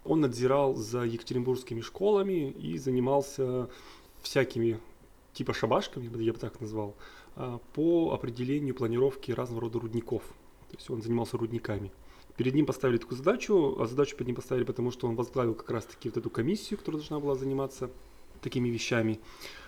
он 0.04 0.22
надзирал 0.22 0.76
за 0.76 1.04
екатеринбургскими 1.04 1.82
школами 1.82 2.52
и 2.52 2.78
занимался 2.78 3.70
всякими 4.22 4.80
типа 5.34 5.54
шабашками, 5.54 6.10
я 6.22 6.34
бы 6.34 6.40
так 6.40 6.60
назвал, 6.60 6.96
по 7.74 8.14
определению 8.14 8.76
планировки 8.76 9.32
разного 9.32 9.62
рода 9.62 9.80
рудников. 9.80 10.24
То 10.70 10.76
есть 10.76 10.90
он 10.90 11.02
занимался 11.02 11.38
рудниками. 11.38 11.92
Перед 12.38 12.54
ним 12.54 12.66
поставили 12.66 12.98
такую 12.98 13.18
задачу, 13.18 13.78
а 13.80 13.86
задачу 13.86 14.16
перед 14.16 14.28
ним 14.28 14.36
поставили, 14.36 14.64
потому 14.64 14.92
что 14.92 15.08
он 15.08 15.16
возглавил 15.16 15.56
как 15.56 15.70
раз-таки 15.72 16.10
вот 16.10 16.18
эту 16.18 16.30
комиссию, 16.30 16.80
которая 16.80 17.00
должна 17.00 17.20
была 17.20 17.36
заниматься 17.36 17.90
такими 18.42 18.70
вещами. 18.70 19.20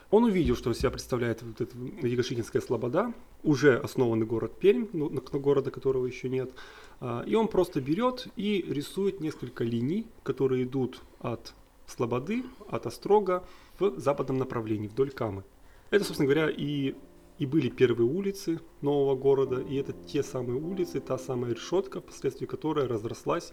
Он 0.09 0.25
увидел, 0.25 0.55
что 0.55 0.73
себя 0.73 0.89
представляет 0.89 1.41
вот 1.41 1.61
эта 1.61 1.77
Егошихинская 2.05 2.61
слобода, 2.61 3.13
уже 3.43 3.77
основанный 3.77 4.25
город 4.25 4.53
Пермь, 4.59 4.87
ну, 4.91 5.09
города 5.09 5.71
которого 5.71 6.05
еще 6.05 6.27
нет. 6.29 6.51
А, 6.99 7.23
И 7.25 7.35
он 7.35 7.47
просто 7.47 7.79
берет 7.79 8.27
и 8.35 8.65
рисует 8.67 9.21
несколько 9.21 9.63
линий, 9.63 10.05
которые 10.23 10.63
идут 10.63 11.01
от 11.19 11.53
Слободы, 11.87 12.43
от 12.69 12.85
Острога 12.85 13.43
в 13.79 13.99
западном 13.99 14.37
направлении, 14.37 14.87
вдоль 14.87 15.11
Камы. 15.11 15.43
Это, 15.89 16.05
собственно 16.05 16.29
говоря, 16.29 16.49
и, 16.49 16.95
и 17.41 17.47
были 17.47 17.69
первые 17.69 18.07
улицы 18.07 18.59
нового 18.81 19.15
города, 19.15 19.59
и 19.59 19.75
это 19.75 19.93
те 19.93 20.21
самые 20.21 20.61
улицы, 20.61 20.99
та 20.99 21.17
самая 21.17 21.55
решетка, 21.55 21.99
впоследствии 21.99 22.45
которой 22.45 22.85
разрослась 22.85 23.51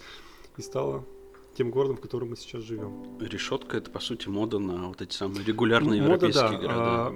и 0.59 0.63
стала 0.63 1.07
тем 1.57 1.71
городом, 1.71 1.97
в 1.97 2.01
котором 2.03 2.29
мы 2.29 2.37
сейчас 2.37 2.65
живем. 2.65 3.19
Решетка 3.19 3.79
это 3.79 3.91
по 3.91 3.99
сути 3.99 4.29
мода 4.29 4.59
на 4.59 4.89
вот 4.89 5.01
эти 5.01 5.15
самые 5.15 5.43
регулярные 5.43 6.03
Мода, 6.03 6.27
европейские 6.27 6.51
да, 6.51 6.59
города. 6.59 7.07
а, 7.07 7.15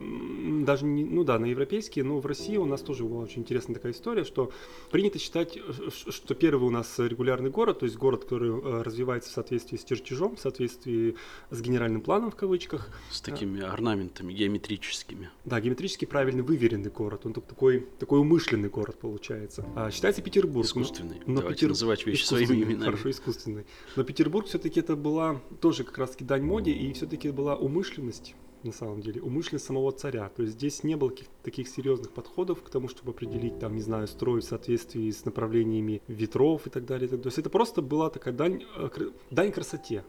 даже 0.64 0.84
не, 0.84 1.04
ну 1.04 1.24
да, 1.24 1.38
на 1.38 1.46
европейские, 1.46 2.04
но 2.04 2.18
в 2.18 2.26
России 2.26 2.56
у 2.56 2.64
нас 2.66 2.80
тоже 2.82 3.04
была 3.04 3.22
очень 3.22 3.42
интересная 3.42 3.74
такая 3.74 3.92
история, 3.92 4.24
что 4.24 4.52
принято 4.90 5.18
считать, 5.18 5.56
э, 5.56 5.90
что 5.90 6.34
первый 6.34 6.64
у 6.66 6.70
нас 6.70 6.98
регулярный 6.98 7.50
город, 7.50 7.80
то 7.80 7.86
есть 7.86 7.96
город, 7.96 8.24
который 8.24 8.50
э, 8.50 8.82
развивается 8.82 9.30
в 9.30 9.32
соответствии 9.32 9.76
с 9.76 9.84
чертежом, 9.84 10.36
в 10.36 10.40
соответствии 10.40 11.16
с 11.50 11.60
генеральным 11.60 12.00
планом 12.00 12.30
в 12.30 12.36
кавычках. 12.36 12.88
С 13.10 13.20
такими 13.20 13.60
орнаментами 13.62 14.32
геометрическими. 14.32 15.30
Да, 15.44 15.60
геометрически 15.60 16.04
правильный, 16.04 16.42
выверенный 16.42 16.90
город. 16.90 17.26
Он 17.26 17.32
так- 17.32 17.46
такой, 17.46 17.86
такой 17.98 18.20
умышленный 18.20 18.68
город 18.68 18.98
получается. 19.00 19.66
А, 19.74 19.90
считается 19.90 20.22
Петербург. 20.22 20.66
Искусственный. 20.66 21.20
но 21.26 21.40
Давайте 21.40 21.66
Петер- 21.66 21.68
называть 21.70 22.06
вещи 22.06 22.24
своими 22.24 22.62
именами. 22.62 22.84
Хорошо, 22.84 23.10
искусственный. 23.10 23.66
Но 23.96 24.04
Петербург 24.04 24.46
все-таки 24.46 24.80
это 24.80 24.96
была 24.96 25.40
тоже 25.60 25.84
как 25.84 25.98
раз-таки 25.98 26.24
дань 26.24 26.42
моде, 26.42 26.72
и 26.72 26.92
все-таки 26.92 27.30
была 27.30 27.56
умышленность 27.56 28.34
на 28.64 28.72
самом 28.72 29.00
деле, 29.00 29.20
умышленность 29.22 29.64
самого 29.66 29.92
царя. 29.92 30.28
То 30.28 30.42
есть 30.42 30.54
здесь 30.54 30.84
не 30.84 30.96
было 30.96 31.10
каких-то 31.10 31.32
таких 31.42 31.68
серьезных 31.68 32.10
подходов 32.12 32.62
к 32.62 32.70
тому, 32.70 32.88
чтобы 32.88 33.10
определить, 33.10 33.58
там, 33.58 33.74
не 33.74 33.82
знаю, 33.82 34.06
строй 34.08 34.40
в 34.40 34.44
соответствии 34.44 35.10
с 35.10 35.24
направлениями 35.24 36.02
ветров 36.08 36.66
и 36.66 36.70
так 36.70 36.84
далее. 36.84 37.06
и 37.06 37.10
так 37.10 37.18
далее. 37.18 37.22
То 37.24 37.28
есть 37.28 37.38
это 37.38 37.50
просто 37.50 37.82
была 37.82 38.10
такая 38.10 38.34
дань, 38.34 38.64
э, 38.76 38.88
дань 39.30 39.52
красоте. 39.52 40.04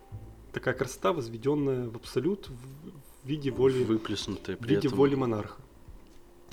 Такая 0.52 0.74
красота, 0.76 1.14
возведенная 1.14 1.90
в 1.90 1.96
абсолют 1.96 2.50
в 2.50 3.28
виде 3.28 3.50
воли, 3.52 3.84
Выплеснутые 3.84 4.58
в 4.58 4.62
виде 4.62 4.88
этом. 4.88 4.98
воли 4.98 5.16
монарха. 5.16 5.62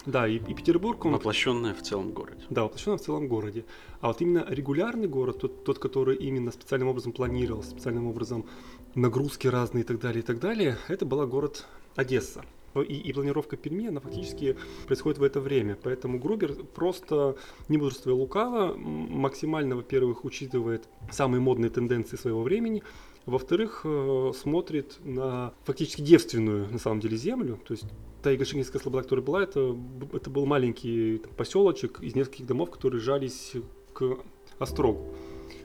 Да, 0.07 0.27
и, 0.27 0.37
и 0.37 0.55
Петербург, 0.55 1.05
он 1.05 1.13
Воплощенная 1.13 1.75
в 1.75 1.83
целом 1.83 2.13
городе. 2.13 2.43
да, 2.49 2.63
воплощено 2.63 2.97
в 2.97 3.03
целом 3.03 3.29
городе. 3.29 3.67
А 4.01 4.07
вот 4.09 4.23
именно 4.23 4.47
регулярный 4.49 5.07
город, 5.09 5.41
тот, 5.41 5.65
тот, 5.65 5.79
который 5.79 6.17
именно 6.17 6.51
специальным 6.53 6.89
образом 6.89 7.13
планировал, 7.13 7.63
специальным 7.63 8.07
образом 8.07 8.47
нагрузки 8.95 9.47
разные 9.47 9.85
и 9.85 9.87
так 9.87 10.01
далее, 10.01 10.23
и 10.23 10.25
так 10.25 10.39
далее, 10.41 10.79
это 10.89 11.05
была 11.05 11.27
город 11.27 11.67
Одесса. 11.97 12.45
И, 12.77 12.95
и 12.95 13.13
планировка 13.13 13.57
Перми, 13.57 13.89
она 13.89 14.01
фактически 14.01 14.57
происходит 14.87 15.19
в 15.19 15.25
это 15.25 15.41
время. 15.41 15.77
Поэтому 15.83 16.21
Грубер 16.21 16.55
просто, 16.75 17.37
не 17.69 17.79
мудрствуя 17.79 18.15
лукаво, 18.15 18.75
максимально, 18.77 19.75
во-первых, 19.75 20.25
учитывает 20.25 20.89
самые 21.11 21.41
модные 21.41 21.71
тенденции 21.71 22.17
своего 22.17 22.43
времени, 22.43 22.83
во-вторых, 23.27 23.83
э, 23.85 24.33
смотрит 24.35 24.99
на 25.05 25.53
фактически 25.65 26.01
девственную, 26.01 26.69
на 26.71 26.79
самом 26.79 27.01
деле, 27.01 27.17
землю. 27.17 27.61
То 27.67 27.75
есть 27.75 27.85
та 28.23 28.31
Егошинская 28.31 28.81
слобода, 28.81 29.03
которая 29.03 29.25
была, 29.25 29.43
это, 29.43 29.77
это 30.13 30.31
был 30.31 30.47
маленький 30.47 31.19
там, 31.19 31.33
поселочек 31.35 32.01
из 32.01 32.15
нескольких 32.15 32.47
домов, 32.47 32.71
которые 32.71 33.01
жались 33.01 33.55
к 33.93 34.19
Острогу. 34.59 35.15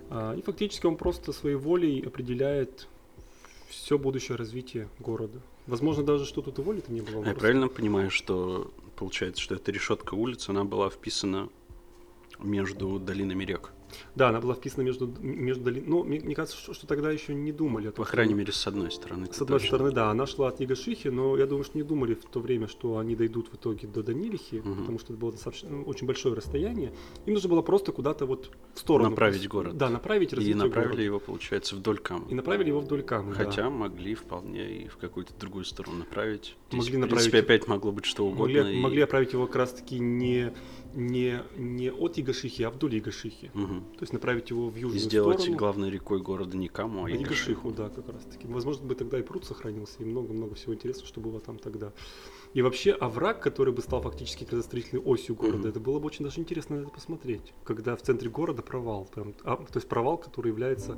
А, 0.10 0.34
И 0.36 0.42
фактически 0.42 0.86
он 0.86 0.98
просто 0.98 1.32
своей 1.34 1.56
волей 1.56 2.04
определяет 2.06 2.88
все 3.68 3.97
будущее 3.97 4.38
развитие 4.38 4.89
города. 4.99 5.41
Возможно, 5.68 6.03
даже 6.03 6.26
что 6.26 6.41
тут 6.41 6.59
и 6.59 6.61
воли-то 6.61 6.91
не 6.91 7.01
было. 7.01 7.24
А 7.26 7.30
Я 7.30 7.36
правильно 7.36 7.68
понимаю, 7.68 8.11
что 8.11 8.72
получается, 8.95 9.41
что 9.41 9.55
эта 9.55 9.72
решетка 9.72 10.13
улицы, 10.13 10.51
она 10.51 10.63
была 10.63 10.89
вписана 10.89 11.49
между 12.39 12.99
долинами 12.99 13.43
рек? 13.45 13.72
Да, 14.16 14.30
она 14.30 14.39
была 14.41 14.54
вписана 14.54 14.84
между, 14.84 15.08
между 15.22 15.64
долин... 15.64 15.84
Ну, 15.88 16.04
мне, 16.04 16.20
мне 16.20 16.36
кажется, 16.36 16.58
что, 16.58 16.74
что 16.74 16.88
тогда 16.88 17.12
еще 17.12 17.34
не 17.34 17.52
думали 17.52 17.88
о 17.88 17.91
том, 17.91 18.06
По 18.06 18.12
крайней 18.12 18.34
мере, 18.34 18.52
с 18.52 18.66
одной 18.68 18.91
стороны. 18.91 19.28
С 19.32 19.41
одной 19.41 19.60
стороны, 19.60 19.91
да, 19.91 20.10
она 20.12 20.26
шла 20.26 20.50
от 20.50 20.60
Егошихи, 20.60 21.08
но 21.10 21.38
я 21.38 21.46
думаю, 21.46 21.64
что 21.64 21.78
не 21.78 21.84
думали 21.84 22.14
в 22.14 22.26
то 22.26 22.39
время, 22.39 22.68
что 22.68 22.98
они 22.98 23.16
дойдут 23.16 23.50
в 23.52 23.56
итоге 23.56 23.88
до 23.88 24.04
Данилихи, 24.04 24.56
Мгм. 24.64 24.76
потому 24.80 25.00
что 25.00 25.14
это 25.14 25.20
было 25.20 25.32
достаточно 25.32 25.70
ну, 25.70 25.84
очень 25.84 26.08
большое 26.08 26.36
расстояние. 26.36 26.93
Им 27.26 27.34
нужно 27.34 27.50
было 27.50 27.62
просто 27.62 27.91
куда-то 27.91 28.26
вот 28.26 28.52
в 28.74 28.80
сторону. 28.80 29.10
Направить 29.12 29.48
город. 29.48 29.78
Да, 29.78 29.89
направить 29.89 30.34
И 30.34 30.36
развитие 30.36 30.56
направили 30.64 30.88
города. 30.88 31.02
его, 31.04 31.20
получается, 31.20 31.76
вдоль 31.76 31.98
Камы. 32.00 32.26
И 32.30 32.36
направили 32.36 32.70
его 32.70 32.80
вдоль 32.82 33.04
Камы, 33.04 33.34
да. 33.36 33.43
Хотя 33.46 33.70
могли 33.70 34.16
вполне 34.16 34.84
и 34.84 34.88
в 34.88 34.98
какую-то 34.98 35.34
другую 35.39 35.66
сторону 35.66 35.98
направить. 35.98 36.56
Здесь, 36.70 36.84
Могли 36.84 36.98
в 36.98 37.00
направить- 37.00 37.32
принципе, 37.32 37.39
опять 37.39 37.68
могло 37.68 37.91
быть 37.91 38.06
что 38.06 38.26
угодно. 38.26 38.60
Могли, 38.62 38.78
и- 38.78 38.82
могли 38.82 39.02
отправить 39.02 39.34
его 39.34 39.46
как 39.48 39.56
раз-таки 39.58 40.00
не, 40.00 40.54
не, 40.96 41.43
не 41.58 41.91
от 41.91 42.18
Егошихи, 42.18 42.64
а 42.64 42.70
вдоль 42.72 42.96
Егошихи. 42.96 43.52
Мгм. 43.54 43.82
То 43.98 44.02
есть 44.02 44.14
направить 44.14 44.50
его 44.50 44.70
в 44.70 44.78
И 44.78 44.82
южную 44.82 45.00
сделать 45.02 45.39
сторону. 45.41 45.58
главной 45.60 45.89
рекой 45.91 46.22
города 46.22 46.56
не 46.58 46.68
Каму, 46.70 47.04
а 47.04 47.08
А. 47.08 47.10
Егошиху, 47.10 47.72
да, 47.72 47.89
как 47.89 48.08
раз 48.10 48.24
таки. 48.24 48.48
Возможно, 48.48 48.88
бы 48.88 48.96
тогда 48.96 49.20
и 49.20 49.22
пруд 49.22 49.46
сохранился, 49.46 49.98
и 50.00 50.06
много-много 50.06 50.56
всего 50.56 50.74
интересного, 50.74 51.08
что 51.08 51.20
было 51.22 51.39
там 51.39 51.60
тогда. 51.60 51.91
И 52.54 52.62
вообще 52.62 52.91
овраг, 52.93 53.41
который 53.43 53.74
бы 53.74 53.82
стал 53.82 54.02
фактически 54.02 54.46
градостроительной 54.46 55.02
осью 55.04 55.36
города, 55.36 55.58
Мгм. 55.60 55.68
это 55.68 55.80
было 55.82 56.00
бы 56.00 56.08
очень 56.08 56.24
даже 56.24 56.39
интересно 56.39 56.76
это 56.76 56.89
посмотреть. 56.89 57.54
Когда 57.66 57.96
в 57.98 58.02
центре 58.02 58.30
города 58.30 58.62
провал, 58.62 59.06
прям, 59.14 59.34
а, 59.43 59.58
то 59.58 59.66
есть 59.78 59.89
провал, 59.89 60.18
который 60.18 60.48
является 60.50 60.98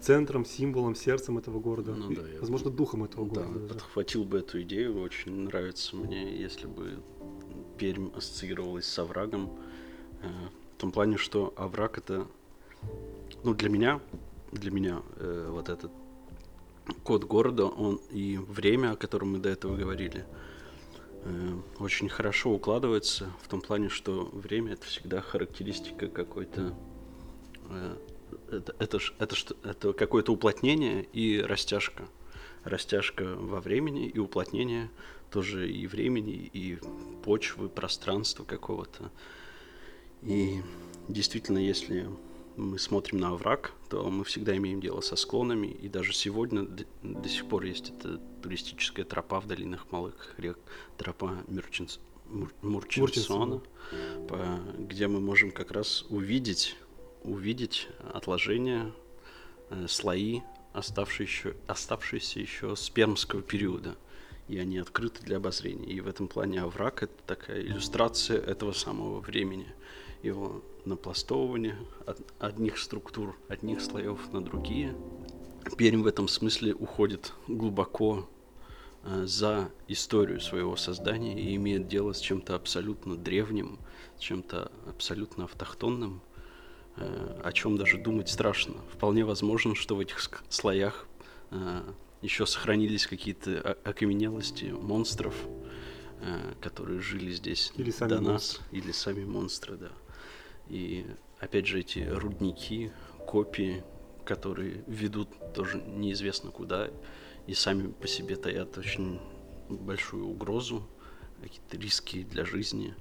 центром, 0.00 0.44
символом, 0.44 0.94
сердцем 0.94 1.38
этого 1.38 1.60
города. 1.60 1.94
Ну 1.94 2.10
И, 2.10 2.16
да, 2.16 2.28
я- 2.28 2.40
возможно, 2.40 2.70
духом 2.70 3.04
этого 3.04 3.26
Да, 3.28 3.40
города. 3.42 3.60
даже. 3.60 3.74
подхватил 3.74 4.24
бы 4.24 4.38
эту 4.40 4.60
идею, 4.62 5.00
очень 5.00 5.32
нравится 5.32 5.96
мне, 5.96 6.36
если 6.36 6.66
бы 6.66 6.98
Пермь 7.82 8.10
ассоциировалась 8.16 8.86
с 8.86 8.96
оврагом. 9.00 9.50
э, 10.22 10.28
В 10.76 10.80
том 10.80 10.92
плане, 10.92 11.16
что 11.16 11.52
овраг 11.56 11.98
это, 11.98 12.28
ну 13.42 13.54
для 13.54 13.68
меня, 13.68 14.00
для 14.52 14.70
меня 14.70 15.02
э, 15.16 15.48
вот 15.50 15.68
этот 15.68 15.90
код 17.02 17.24
города, 17.24 17.64
он 17.64 17.96
и 18.12 18.36
время, 18.36 18.92
о 18.92 18.96
котором 18.96 19.32
мы 19.32 19.38
до 19.40 19.48
этого 19.48 19.74
говорили, 19.76 20.24
э, 21.24 21.58
очень 21.80 22.08
хорошо 22.08 22.52
укладывается 22.52 23.32
в 23.42 23.48
том 23.48 23.60
плане, 23.60 23.88
что 23.88 24.30
время 24.32 24.74
это 24.74 24.86
всегда 24.86 25.20
характеристика 25.20 26.06
какой-то 26.06 26.76
э, 27.68 27.96
это, 28.52 28.76
это, 28.78 28.98
это, 29.18 29.36
это 29.64 29.92
какое-то 29.92 30.32
уплотнение 30.32 31.02
и 31.12 31.40
растяжка. 31.40 32.04
Растяжка 32.62 33.34
во 33.34 33.60
времени 33.60 34.06
и 34.06 34.20
уплотнение 34.20 34.88
тоже 35.32 35.70
и 35.70 35.86
времени, 35.86 36.50
и 36.52 36.78
почвы, 37.24 37.68
пространства 37.68 38.44
какого-то. 38.44 39.10
И 40.22 40.60
действительно, 41.08 41.58
если 41.58 42.08
мы 42.56 42.78
смотрим 42.78 43.18
на 43.18 43.30
овраг, 43.30 43.72
то 43.88 44.08
мы 44.10 44.24
всегда 44.24 44.56
имеем 44.56 44.80
дело 44.80 45.00
со 45.00 45.16
склонами, 45.16 45.68
и 45.68 45.88
даже 45.88 46.12
сегодня 46.12 46.62
до, 46.62 46.84
до 47.02 47.28
сих 47.28 47.48
пор 47.48 47.64
есть 47.64 47.90
эта 47.90 48.18
туристическая 48.42 49.04
тропа 49.04 49.40
в 49.40 49.46
долинах 49.46 49.90
малых 49.90 50.34
рек, 50.36 50.58
тропа 50.98 51.42
Мюрчинс, 51.48 51.98
Мур- 52.26 52.52
Мурчинсона, 52.62 53.62
по- 54.28 54.60
где 54.78 55.08
мы 55.08 55.20
можем 55.20 55.50
как 55.50 55.70
раз 55.70 56.04
увидеть, 56.10 56.76
увидеть 57.24 57.88
отложения, 58.12 58.92
э, 59.70 59.86
слои, 59.88 60.40
оставшие 60.72 61.26
еще, 61.26 61.54
оставшиеся 61.66 62.40
еще 62.40 62.76
с 62.76 62.90
пермского 62.90 63.42
периода. 63.42 63.96
И 64.48 64.58
они 64.58 64.78
открыты 64.78 65.22
для 65.22 65.36
обозрения. 65.36 65.92
И 65.92 66.00
в 66.00 66.08
этом 66.08 66.28
плане 66.28 66.62
овраг— 66.62 67.02
это 67.04 67.14
такая 67.26 67.62
иллюстрация 67.62 68.38
этого 68.38 68.72
самого 68.72 69.20
времени. 69.20 69.66
Его 70.22 70.62
напластовывание 70.84 71.76
от 72.06 72.20
одних 72.38 72.78
структур, 72.78 73.36
одних 73.48 73.80
слоев 73.80 74.32
на 74.32 74.42
другие. 74.42 74.94
Пермь 75.76 76.02
в 76.02 76.06
этом 76.06 76.28
смысле 76.28 76.74
уходит 76.74 77.32
глубоко 77.46 78.28
э, 79.04 79.24
за 79.26 79.70
историю 79.88 80.40
своего 80.40 80.76
создания 80.76 81.40
и 81.40 81.54
имеет 81.56 81.86
дело 81.86 82.12
с 82.12 82.20
чем-то 82.20 82.56
абсолютно 82.56 83.16
древним, 83.16 83.78
с 84.18 84.20
чем-то 84.20 84.72
абсолютно 84.88 85.44
автохтонным, 85.44 86.20
э, 86.96 87.40
о 87.44 87.52
чем 87.52 87.76
даже 87.76 87.98
думать 87.98 88.28
страшно. 88.28 88.74
Вполне 88.92 89.24
возможно, 89.24 89.74
что 89.74 89.94
в 89.94 90.00
этих 90.00 90.42
слоях 90.48 91.06
э, 91.50 91.82
еще 92.22 92.46
сохранились 92.46 93.06
какие-то 93.06 93.76
окаменелости 93.84 94.66
монстров, 94.66 95.34
э, 96.20 96.54
которые 96.60 97.00
жили 97.00 97.32
здесь 97.32 97.72
Или 97.76 97.90
сами 97.90 98.08
до 98.10 98.20
нас, 98.20 98.30
монстры. 98.30 98.64
или 98.70 98.92
сами 98.92 99.24
монстры, 99.24 99.76
да. 99.76 99.92
И 100.68 101.04
опять 101.40 101.66
же 101.66 101.80
эти 101.80 101.98
рудники, 101.98 102.92
копии, 103.26 103.82
которые 104.24 104.84
ведут 104.86 105.28
тоже 105.52 105.82
неизвестно 105.82 106.50
куда, 106.50 106.90
и 107.46 107.54
сами 107.54 107.90
по 107.90 108.06
себе 108.06 108.36
таят 108.36 108.78
очень 108.78 109.20
большую 109.68 110.26
угрозу, 110.26 110.86
какие-то 111.42 111.76
риски 111.76 112.22
для 112.22 112.44
жизни, 112.44 112.94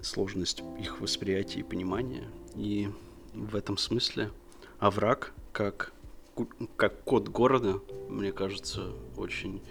сложность 0.00 0.62
их 0.80 1.00
восприятия 1.00 1.60
и 1.60 1.62
понимания. 1.62 2.28
И 2.56 2.88
в 3.34 3.54
этом 3.54 3.78
смысле 3.78 4.32
овраг, 4.80 5.32
как, 5.52 5.92
как 6.76 7.04
код 7.04 7.28
города, 7.28 7.80
мне 8.08 8.32
кажется, 8.32 8.92
очень 9.16 9.62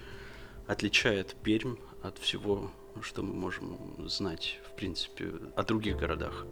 отличает 0.68 1.36
Пермь 1.44 1.76
от 2.04 2.18
всего, 2.18 2.72
что 3.02 3.24
мы 3.24 3.34
можем 3.34 3.78
знать, 4.08 4.60
в 4.70 4.76
принципе, 4.76 5.32
о 5.56 5.64
других 5.64 5.98
городах. 5.98 6.46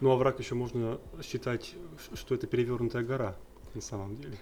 Ну, 0.00 0.10
овраг 0.10 0.38
еще 0.38 0.54
можно 0.54 1.00
считать, 1.22 1.74
что 2.14 2.34
это 2.34 2.46
перевернутая 2.46 3.02
гора, 3.02 3.36
на 3.74 3.80
самом 3.80 4.16
деле. 4.16 4.38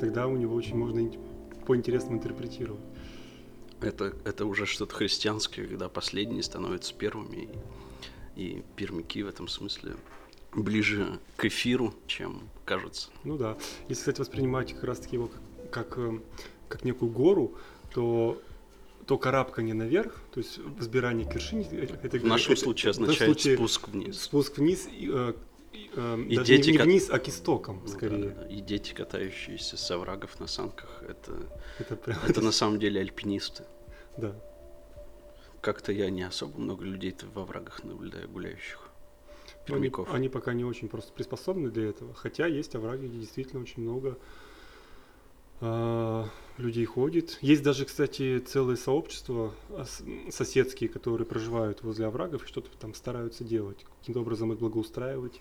Тогда 0.00 0.26
у 0.26 0.36
него 0.36 0.54
очень 0.54 0.76
можно 0.76 1.00
ин- 1.00 1.18
по-интересному 1.66 2.18
интерпретировать. 2.18 2.80
Это, 3.80 4.14
это 4.24 4.44
уже 4.44 4.66
что-то 4.66 4.94
христианское, 4.94 5.66
когда 5.66 5.88
последние 5.88 6.42
становятся 6.42 6.94
первыми, 6.94 7.48
и, 8.36 8.42
и 8.58 8.64
пермяки 8.76 9.22
в 9.22 9.28
этом 9.28 9.48
смысле 9.48 9.96
ближе 10.54 11.18
к 11.36 11.44
эфиру, 11.44 11.94
чем 12.06 12.42
кажется. 12.64 13.10
Ну 13.24 13.36
да. 13.36 13.56
Если, 13.88 14.00
кстати, 14.02 14.20
воспринимать 14.20 14.72
как 14.74 14.84
раз-таки 14.84 15.16
его 15.16 15.28
как, 15.28 15.70
как, 15.88 15.98
э, 15.98 16.20
как 16.68 16.84
некую 16.84 17.10
гору, 17.10 17.54
то 17.92 18.40
то 19.06 19.18
карабкание 19.18 19.74
наверх, 19.74 20.14
то 20.32 20.38
есть 20.38 20.58
взбирание 20.58 21.26
к 21.28 21.34
вершине 21.34 21.66
э- 21.72 21.96
этой 22.04 22.20
В 22.20 22.24
нашем 22.26 22.52
это- 22.52 22.62
случае 22.62 22.90
означает 22.90 23.24
случае 23.32 23.56
спуск 23.56 23.88
вниз. 23.88 24.20
спуск 24.22 24.58
вниз, 24.58 24.86
и, 24.86 25.10
э, 25.12 25.32
э, 25.96 26.24
И 26.28 26.36
даже 26.36 26.52
не- 26.52 26.58
дети 26.58 26.70
не, 26.70 26.78
ка- 26.78 26.84
вниз, 26.84 27.10
а 27.10 27.18
к 27.18 27.28
истокам, 27.28 27.80
Ну 27.82 27.88
скорее. 27.88 28.28
да, 28.28 28.42
да. 28.42 28.48
И 28.48 28.60
дети, 28.60 28.92
катающиеся 28.92 29.76
с 29.76 29.90
оврагов 29.90 30.38
на 30.38 30.46
санках, 30.46 31.02
это, 31.08 31.32
Это 31.80 31.96
прям... 31.96 32.18
это 32.28 32.40
на 32.40 32.52
самом 32.52 32.78
деле 32.78 33.00
альпинисты. 33.00 33.64
Да. 34.16 34.32
Как-то 35.60 35.90
я 35.90 36.08
не 36.08 36.22
особо 36.22 36.60
много 36.60 36.84
людей-то 36.84 37.26
в 37.34 37.36
оврагах 37.38 37.82
наблюдаю, 37.82 38.28
гуляющих. 38.28 38.89
Но 39.68 39.74
они, 39.76 39.84
Пермяков. 39.84 40.12
они 40.12 40.28
пока 40.28 40.52
не 40.54 40.64
очень 40.64 40.88
просто 40.88 41.12
приспособлены 41.12 41.70
для 41.70 41.84
этого. 41.90 42.14
Хотя 42.14 42.46
есть 42.46 42.74
овраги, 42.74 43.06
где 43.06 43.18
действительно 43.18 43.62
очень 43.62 43.82
много 43.82 44.18
а, 45.60 46.28
людей 46.56 46.84
ходит. 46.86 47.38
Есть 47.42 47.62
даже, 47.62 47.84
кстати, 47.84 48.38
целые 48.38 48.76
сообщества 48.76 49.52
а, 49.70 49.84
соседские, 50.30 50.88
которые 50.88 51.26
проживают 51.26 51.82
возле 51.82 52.06
оврагов 52.06 52.44
и 52.44 52.46
что-то 52.46 52.70
там 52.78 52.94
стараются 52.94 53.44
делать. 53.44 53.84
Каким-то 54.00 54.20
образом 54.20 54.52
их 54.52 54.58
благоустраивать 54.58 55.40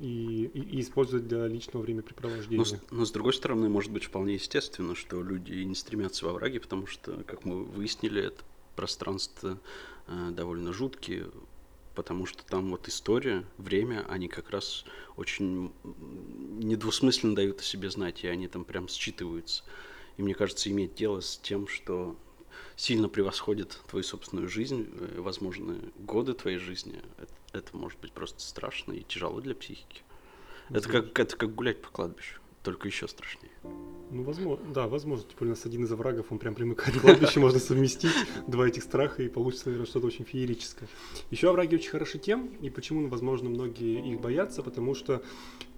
и, 0.00 0.50
и- 0.52 0.76
и 0.76 0.80
использовать 0.80 1.26
для 1.28 1.46
личного 1.46 1.82
времяпрепровождения. 1.82 2.58
Но, 2.58 2.64
с- 2.64 2.80
но 2.90 3.04
с 3.06 3.10
другой 3.12 3.32
стороны, 3.32 3.68
может 3.70 3.90
быть 3.90 4.04
вполне 4.04 4.34
естественно, 4.34 4.94
что 4.94 5.22
люди 5.22 5.52
не 5.52 5.74
стремятся 5.74 6.26
во 6.26 6.32
враги, 6.34 6.58
потому 6.58 6.86
что, 6.86 7.22
как 7.26 7.44
мы 7.44 7.64
выяснили, 7.64 8.22
это 8.22 8.42
пространство 8.76 9.58
э, 10.08 10.30
довольно 10.32 10.72
жуткие, 10.74 11.28
потому 11.94 12.26
что 12.26 12.44
там 12.44 12.70
вот 12.70 12.88
история, 12.88 13.44
время, 13.58 14.04
они 14.08 14.28
как 14.28 14.50
раз 14.50 14.84
очень 15.16 15.72
недвусмысленно 15.84 17.34
дают 17.34 17.60
о 17.60 17.62
себе 17.62 17.90
знать, 17.90 18.24
и 18.24 18.28
они 18.28 18.48
там 18.48 18.64
прям 18.64 18.88
считываются. 18.88 19.64
И 20.16 20.22
мне 20.22 20.34
кажется, 20.34 20.70
иметь 20.70 20.94
дело 20.94 21.20
с 21.20 21.38
тем, 21.38 21.66
что 21.66 22.16
сильно 22.76 23.08
превосходит 23.08 23.80
твою 23.88 24.02
собственную 24.02 24.48
жизнь, 24.48 24.88
э, 24.92 25.20
возможно, 25.20 25.78
годы 25.98 26.34
твоей 26.34 26.58
жизни, 26.58 27.00
это, 27.18 27.32
это 27.52 27.76
может 27.76 27.98
быть 28.00 28.12
просто 28.12 28.40
страшно 28.40 28.92
и 28.92 29.02
тяжело 29.02 29.40
для 29.40 29.54
психики. 29.54 30.02
Это 30.70 30.88
как, 30.88 31.18
это 31.18 31.36
как 31.36 31.54
гулять 31.54 31.82
по 31.82 31.90
кладбищу, 31.90 32.40
только 32.64 32.88
еще 32.88 33.06
страшнее. 33.06 33.52
Ну, 34.10 34.22
возможно, 34.22 34.64
да, 34.72 34.88
возможно. 34.88 35.26
Более 35.38 35.52
у 35.52 35.56
нас 35.56 35.66
один 35.66 35.84
из 35.84 35.92
оврагов, 35.92 36.26
он 36.30 36.38
прям 36.38 36.54
примыкает 36.54 36.96
к 36.96 37.00
кладбищу, 37.00 37.40
можно 37.40 37.58
совместить 37.58 38.10
два 38.48 38.66
этих 38.66 38.82
страха, 38.82 39.22
и 39.22 39.28
получится, 39.28 39.66
наверное, 39.66 39.86
что-то 39.86 40.06
очень 40.06 40.24
феерическое. 40.24 40.88
Еще 41.30 41.50
овраги 41.50 41.74
очень 41.74 41.90
хороши 41.90 42.18
тем, 42.18 42.46
и 42.60 42.70
почему, 42.70 43.08
возможно, 43.08 43.50
многие 43.50 44.12
их 44.12 44.20
боятся, 44.20 44.62
потому 44.62 44.94
что 44.94 45.22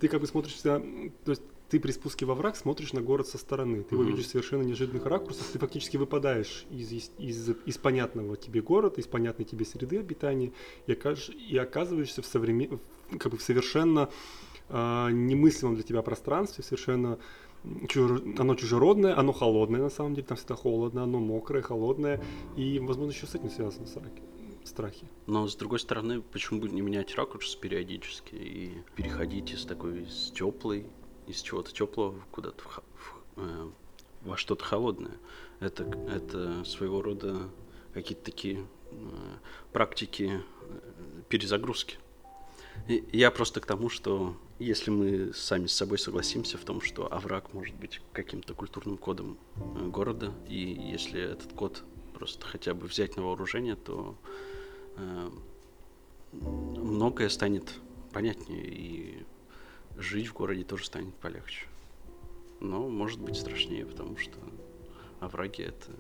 ты 0.01 0.09
как 0.09 0.21
бы 0.21 0.27
смотришь 0.27 0.55
всегда, 0.55 0.79
то 0.79 1.31
есть 1.31 1.43
ты 1.69 1.81
при 1.81 1.91
спуске 1.91 2.25
во 2.25 2.35
враг 2.35 2.57
смотришь 2.57 2.93
на 2.93 3.01
город 3.01 3.27
со 3.27 3.39
стороны, 3.39 3.83
ты 3.83 3.97
его 3.97 4.05
видишь 4.05 4.29
совершенно 4.29 4.63
неожиданных 4.63 5.05
ракурсах, 5.07 5.47
ты 5.53 5.59
фактически 5.59 5.97
выпадаешь 5.97 6.67
из, 6.71 6.93
из, 6.93 7.11
из, 7.19 7.51
из 7.67 7.79
понятного 7.79 8.37
тебе 8.37 8.63
города, 8.63 9.01
из 9.01 9.07
понятной 9.09 9.45
тебе 9.45 9.65
среды 9.65 9.99
обитания, 9.99 10.53
и, 10.87 10.93
окаж- 10.93 11.31
и 11.35 11.57
оказываешься 11.57 12.23
в, 12.23 12.27
современ... 12.27 12.79
как 13.19 13.33
бы 13.33 13.39
в 13.39 13.43
совершенно 13.43 14.09
а, 14.69 15.11
немыслимом 15.11 15.75
для 15.75 15.85
тебя 15.85 16.03
пространстве, 16.03 16.65
совершенно 16.65 17.19
оно 18.39 18.55
чужеродное, 18.55 19.19
оно 19.19 19.33
холодное 19.33 19.81
на 19.81 19.91
самом 19.91 20.15
деле, 20.15 20.27
там 20.27 20.37
всегда 20.37 20.55
холодно, 20.55 21.03
оно 21.03 21.19
мокрое, 21.19 21.63
холодное, 21.63 22.23
и, 22.57 22.79
возможно, 22.79 23.11
еще 23.11 23.27
с 23.27 23.35
этим 23.35 23.51
связаны 23.51 23.87
страхи. 23.87 24.23
страхи. 24.65 25.07
Но 25.27 25.49
с 25.49 25.57
другой 25.57 25.81
стороны, 25.81 26.21
почему 26.21 26.61
бы 26.61 26.69
не 26.69 26.81
менять 26.81 27.15
ракурс 27.17 27.57
периодически 27.57 28.35
и 28.35 28.73
переходить 28.95 29.53
из 29.53 29.65
такой 29.65 30.03
из 30.03 30.31
теплой, 30.31 30.87
из 31.27 31.41
чего-то 31.41 31.73
теплого 31.73 32.15
куда-то 32.31 32.63
в 32.63 32.83
в- 32.95 33.23
э, 33.37 33.71
во 34.23 34.37
что-то 34.37 34.65
холодное. 34.65 35.17
Это, 35.61 35.85
это 36.13 36.65
своего 36.65 37.01
рода 37.03 37.49
какие-то 37.95 38.25
такие 38.25 38.67
э, 38.91 38.97
практики 39.73 40.41
э, 40.63 41.23
перезагрузки. 41.29 41.99
И 42.89 43.05
я 43.13 43.31
просто 43.31 43.61
к 43.61 43.67
тому, 43.67 43.89
что 43.89 44.37
если 44.59 44.91
мы 44.91 45.33
сами 45.35 45.67
с 45.67 45.75
собой 45.75 45.99
согласимся 45.99 46.57
в 46.59 46.65
том, 46.65 46.81
что 46.81 47.13
овраг 47.13 47.53
может 47.53 47.77
быть 47.77 48.01
каким-то 48.13 48.55
культурным 48.55 48.97
кодом 48.97 49.39
э, 49.57 49.87
города, 49.89 50.33
и 50.49 50.57
если 50.57 51.21
этот 51.21 51.53
код 51.53 51.85
просто 52.15 52.47
хотя 52.47 52.73
бы 52.73 52.87
взять 52.87 53.17
на 53.17 53.23
вооружение, 53.23 53.77
то 53.77 54.17
э, 54.97 55.31
многое 56.33 57.29
станет 57.29 57.75
понятнее, 58.13 58.65
и 58.67 59.27
жить 59.97 60.29
в 60.29 60.33
городе 60.33 60.65
тоже 60.65 60.87
станет 60.87 61.15
полегче. 61.17 61.67
Но 62.61 62.89
может 62.89 63.21
быть 63.21 63.37
страшнее, 63.37 63.85
потому 63.85 64.17
что 64.17 64.39
овраги 65.21 65.63
это 65.63 65.93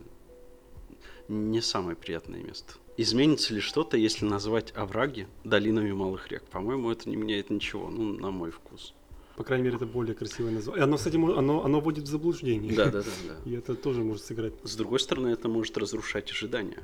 не 1.28 1.60
самое 1.60 1.96
приятное 1.96 2.42
место. 2.42 2.74
Изменится 2.98 3.52
ли 3.52 3.60
что-то, 3.60 3.96
если 3.96 4.24
назвать 4.24 4.72
овраги 4.74 5.28
долинами 5.44 5.92
малых 5.92 6.28
рек? 6.30 6.44
По-моему, 6.44 6.90
это 6.90 7.08
не 7.10 7.16
меняет 7.16 7.50
ничего, 7.50 7.90
ну, 7.90 8.12
на 8.14 8.30
мой 8.30 8.50
вкус. 8.50 8.94
По 9.36 9.44
крайней 9.44 9.64
мере, 9.64 9.76
это 9.76 9.84
более 9.84 10.14
красивое 10.14 10.50
название. 10.50 10.84
Оно, 10.84 10.96
кстати, 10.96 11.16
оно, 11.16 11.62
оно 11.62 11.80
вводит 11.80 12.04
в 12.04 12.06
заблуждение. 12.06 12.74
Да, 12.74 12.86
да, 12.86 13.02
да, 13.02 13.10
да. 13.28 13.36
И 13.50 13.54
это 13.54 13.74
тоже 13.74 14.02
может 14.02 14.24
сыграть. 14.24 14.54
С 14.62 14.76
другой 14.76 14.98
стороны, 14.98 15.28
это 15.28 15.48
может 15.48 15.76
разрушать 15.76 16.30
ожидания. 16.30 16.82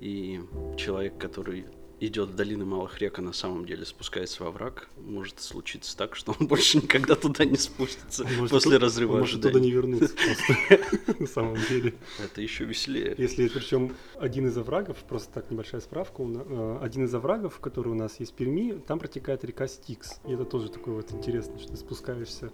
И 0.00 0.40
человек, 0.76 1.16
который 1.16 1.64
идет 2.00 2.30
в 2.30 2.34
долины 2.34 2.64
малых 2.64 3.00
рек, 3.00 3.18
а 3.18 3.22
на 3.22 3.32
самом 3.32 3.66
деле 3.66 3.84
спускается 3.84 4.42
во 4.44 4.50
враг, 4.50 4.88
может 4.96 5.40
случиться 5.40 5.96
так, 5.96 6.16
что 6.16 6.34
он 6.38 6.46
больше 6.48 6.78
никогда 6.78 7.14
туда 7.14 7.44
не 7.44 7.56
спустится 7.56 8.24
Может, 8.24 8.50
после 8.50 8.78
разрыва 8.78 9.18
Может 9.18 9.42
туда 9.42 9.60
не 9.60 9.70
вернуться 9.70 10.14
на 11.18 11.26
самом 11.26 11.56
деле. 11.68 11.94
Это 12.22 12.40
еще 12.40 12.64
веселее. 12.64 13.14
Если 13.18 13.48
причем 13.48 13.94
один 14.16 14.46
из 14.48 14.56
оврагов, 14.56 14.98
просто 15.08 15.32
так 15.32 15.50
небольшая 15.50 15.80
справка, 15.80 16.22
э, 16.22 16.78
один 16.82 17.04
из 17.04 17.14
оврагов, 17.14 17.58
который 17.60 17.88
у 17.88 17.94
нас 17.94 18.18
есть 18.20 18.32
в 18.32 18.34
Перми, 18.34 18.72
там 18.86 18.98
протекает 18.98 19.44
река 19.44 19.66
Стикс. 19.66 20.20
И 20.26 20.32
это 20.32 20.44
тоже 20.44 20.70
такое 20.70 20.96
вот 20.96 21.12
интересно, 21.12 21.58
что 21.58 21.70
ты 21.70 21.76
спускаешься. 21.76 22.50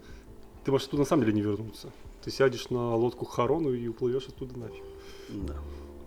Ты 0.64 0.72
можешь 0.72 0.88
туда 0.88 1.00
на 1.00 1.06
самом 1.06 1.24
деле 1.24 1.34
не 1.34 1.42
вернуться. 1.42 1.90
Ты 2.22 2.30
сядешь 2.30 2.68
на 2.70 2.94
лодку 2.94 3.24
Харону 3.24 3.72
и 3.72 3.88
уплывешь 3.88 4.28
оттуда 4.28 4.58
нафиг. 4.58 4.82
Да. 5.30 5.56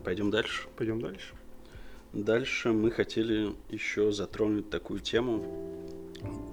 Пойдем 0.04 0.30
дальше. 0.30 0.68
Пойдем 0.78 1.02
дальше. 1.02 1.34
Дальше 2.14 2.72
мы 2.72 2.92
хотели 2.92 3.56
еще 3.70 4.12
затронуть 4.12 4.70
такую 4.70 5.00
тему, 5.00 5.44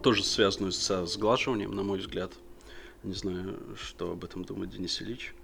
тоже 0.03 0.25
связанную 0.25 0.73
со 0.73 1.05
сглаживанием, 1.05 1.75
на 1.77 1.83
мой 1.83 1.99
взгляд. 1.99 2.33
Не 3.03 3.13
знаю, 3.13 3.59
что 3.77 4.13
об 4.13 4.25
этом 4.25 4.43
думает 4.45 4.71
Денис 4.71 5.03
Ильич. 5.03 5.35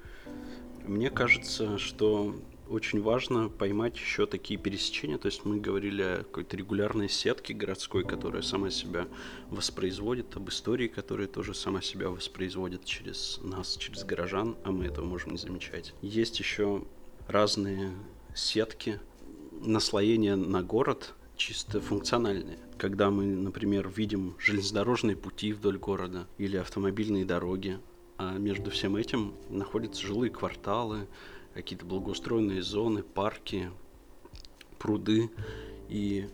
Мне 0.86 1.10
кажется, 1.10 1.76
что 1.76 2.34
очень 2.70 3.02
важно 3.02 3.50
поймать 3.50 3.96
еще 3.96 4.26
такие 4.26 4.58
пересечения. 4.58 5.18
То 5.18 5.26
есть 5.26 5.44
мы 5.44 5.60
говорили 5.60 6.02
о 6.02 6.16
какой-то 6.18 6.56
регулярной 6.56 7.10
сетке 7.10 7.52
городской, 7.52 8.02
которая 8.02 8.42
сама 8.42 8.70
себя 8.70 9.06
воспроизводит, 9.50 10.34
об 10.36 10.48
истории, 10.48 10.88
которая 10.88 11.26
тоже 11.26 11.54
сама 11.54 11.82
себя 11.82 12.08
воспроизводит 12.08 12.86
через 12.86 13.38
нас, 13.42 13.76
через 13.76 14.04
горожан, 14.04 14.56
а 14.64 14.72
мы 14.72 14.86
этого 14.86 15.04
можем 15.04 15.32
не 15.32 15.38
замечать. 15.38 15.92
Есть 16.00 16.38
еще 16.38 16.84
разные 17.28 17.92
сетки, 18.34 18.98
наслоения 19.66 20.36
на 20.36 20.62
город, 20.62 21.14
чисто 21.36 21.80
функциональные. 21.80 22.58
Когда 22.78 23.10
мы, 23.10 23.26
например, 23.26 23.88
видим 23.88 24.36
железнодорожные 24.38 25.16
пути 25.16 25.52
вдоль 25.52 25.78
города 25.78 26.26
или 26.38 26.56
автомобильные 26.56 27.24
дороги, 27.24 27.78
а 28.18 28.38
между 28.38 28.70
всем 28.70 28.96
этим 28.96 29.34
находятся 29.50 30.06
жилые 30.06 30.30
кварталы, 30.30 31.06
какие-то 31.54 31.84
благоустроенные 31.84 32.62
зоны, 32.62 33.02
парки, 33.02 33.70
пруды 34.78 35.30
и 35.88 36.28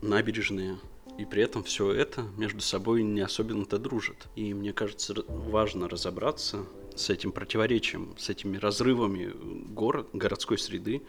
набережные. 0.00 0.78
И 1.18 1.24
при 1.24 1.42
этом 1.42 1.62
все 1.62 1.92
это 1.92 2.22
между 2.36 2.60
собой 2.60 3.02
не 3.02 3.20
особенно-то 3.20 3.78
дружит. 3.78 4.28
И 4.34 4.54
мне 4.54 4.72
кажется, 4.72 5.14
важно 5.28 5.88
разобраться 5.88 6.64
с 6.96 7.10
этим 7.10 7.32
противоречием, 7.32 8.14
с 8.18 8.28
этими 8.28 8.56
разрывами 8.56 9.32
город, 9.72 10.08
городской 10.12 10.58
среды, 10.58 11.02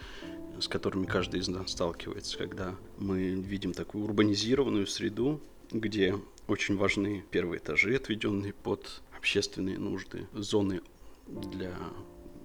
с 0.59 0.67
которыми 0.67 1.05
каждый 1.05 1.39
из 1.39 1.47
нас 1.47 1.71
сталкивается, 1.71 2.37
когда 2.37 2.75
мы 2.97 3.31
видим 3.31 3.73
такую 3.73 4.05
урбанизированную 4.05 4.87
среду, 4.87 5.41
где 5.71 6.19
очень 6.47 6.77
важны 6.77 7.23
первые 7.31 7.59
этажи, 7.59 7.95
отведенные 7.95 8.53
под 8.53 9.01
общественные 9.15 9.77
нужды, 9.77 10.27
зоны 10.33 10.81
для 11.27 11.75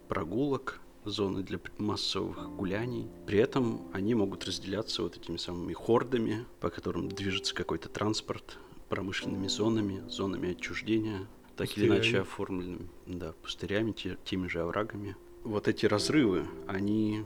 прогулок, 0.09 0.81
зоны 1.05 1.43
для 1.43 1.59
массовых 1.79 2.51
гуляний. 2.57 3.09
При 3.27 3.39
этом 3.39 3.89
они 3.93 4.15
могут 4.15 4.45
разделяться 4.45 5.03
вот 5.03 5.17
этими 5.17 5.37
самыми 5.37 5.73
хордами, 5.73 6.47
по 6.61 6.71
которым 6.71 7.09
движется 7.09 7.55
какой-то 7.55 7.89
транспорт, 7.89 8.59
промышленными 8.89 9.49
зонами, 9.49 10.03
зонами 10.09 10.53
отчуждения, 10.53 11.27
так 11.57 11.69
пустырями. 11.69 11.91
или 11.91 11.97
иначе 11.97 12.21
оформленными, 12.21 12.89
да, 13.07 13.33
пустырями, 13.43 13.93
те, 13.93 14.17
теми 14.25 14.49
же 14.49 14.61
оврагами. 14.61 15.17
Вот 15.45 15.69
эти 15.69 15.87
разрывы, 15.87 16.47
они 16.67 17.25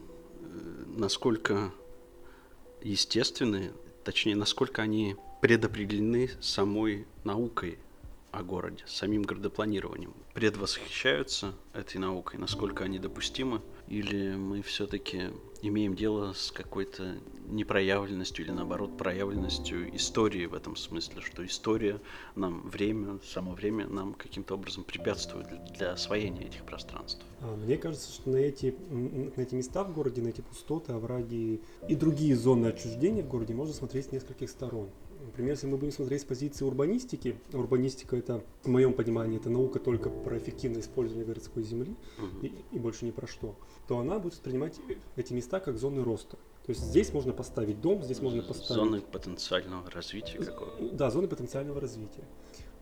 насколько 0.87 1.73
естественны, 2.83 3.73
точнее, 4.05 4.37
насколько 4.37 4.83
они 4.83 5.17
предопределены 5.41 6.31
самой 6.41 7.07
наукой 7.25 7.79
о 8.31 8.43
городе, 8.43 8.85
самим 8.87 9.23
городопланированием. 9.23 10.15
Предвосхищаются 10.35 11.55
этой 11.75 11.99
наукой, 11.99 12.39
насколько 12.39 12.85
они 12.85 12.99
допустимы, 12.99 13.61
или 13.93 14.35
мы 14.37 14.63
все-таки 14.63 15.25
имеем 15.61 15.95
дело 15.95 16.33
с 16.33 16.51
какой-то 16.51 17.19
непроявленностью 17.51 18.43
или 18.43 18.51
наоборот 18.51 18.97
проявленностью 18.97 19.95
истории 19.95 20.47
в 20.47 20.55
этом 20.55 20.77
смысле, 20.77 21.21
что 21.21 21.45
история 21.45 22.01
нам, 22.35 22.63
время, 22.71 23.19
само 23.23 23.53
время 23.53 23.87
нам 23.87 24.15
каким-то 24.15 24.55
образом 24.55 24.85
препятствует 24.85 25.47
для 25.77 25.93
освоения 25.93 26.47
этих 26.47 26.65
пространств. 26.65 27.23
А, 27.43 27.55
мне 27.55 27.77
кажется, 27.77 28.11
что 28.11 28.31
на 28.31 28.39
эти, 28.39 28.75
на 28.91 29.43
эти 29.43 29.55
места 29.55 29.85
в 29.85 29.93
городе, 29.93 30.23
на 30.23 30.29
эти 30.29 30.41
пустоты, 30.41 30.93
овраги 30.93 31.61
и 31.87 31.95
другие 31.95 32.35
зоны 32.35 32.69
отчуждения 32.69 33.23
в 33.23 33.29
городе 33.29 33.53
можно 33.53 33.75
смотреть 33.75 34.07
с 34.07 34.13
нескольких 34.13 34.49
сторон. 34.49 34.89
Например, 35.33 35.55
если 35.55 35.67
мы 35.67 35.79
будем 35.79 35.93
смотреть 35.93 36.21
с 36.21 36.25
позиции 36.27 36.63
урбанистики, 36.63 37.39
урбанистика 37.55 38.17
это, 38.17 38.45
в 38.65 38.69
моем 38.69 38.93
понимании, 38.93 39.39
это 39.39 39.49
наука 39.49 39.79
только 39.79 40.11
про 40.11 40.37
эффективное 40.37 40.83
использование 40.83 41.25
городской 41.25 41.63
земли 41.63 41.97
угу. 42.19 42.47
и, 42.47 42.53
и 42.71 42.79
больше 42.79 43.07
ни 43.07 43.13
про 43.13 43.27
что, 43.27 43.57
то 43.89 43.99
она 43.99 44.19
будет 44.19 44.35
воспринимать 44.35 44.79
эти 45.17 45.33
места 45.33 45.59
как 45.61 45.79
зоны 45.79 46.05
роста. 46.05 46.37
То 46.67 46.71
есть 46.71 46.83
здесь 46.83 47.15
можно 47.15 47.33
поставить 47.33 47.81
дом, 47.81 48.03
здесь 48.03 48.21
можно 48.21 48.43
поставить... 48.43 48.85
Зоны 48.85 49.01
потенциального 49.01 49.91
развития 49.91 50.39
какого-то. 50.39 50.95
Да, 50.95 51.11
зоны 51.11 51.29
потенциального 51.29 51.81
развития. 51.81 52.25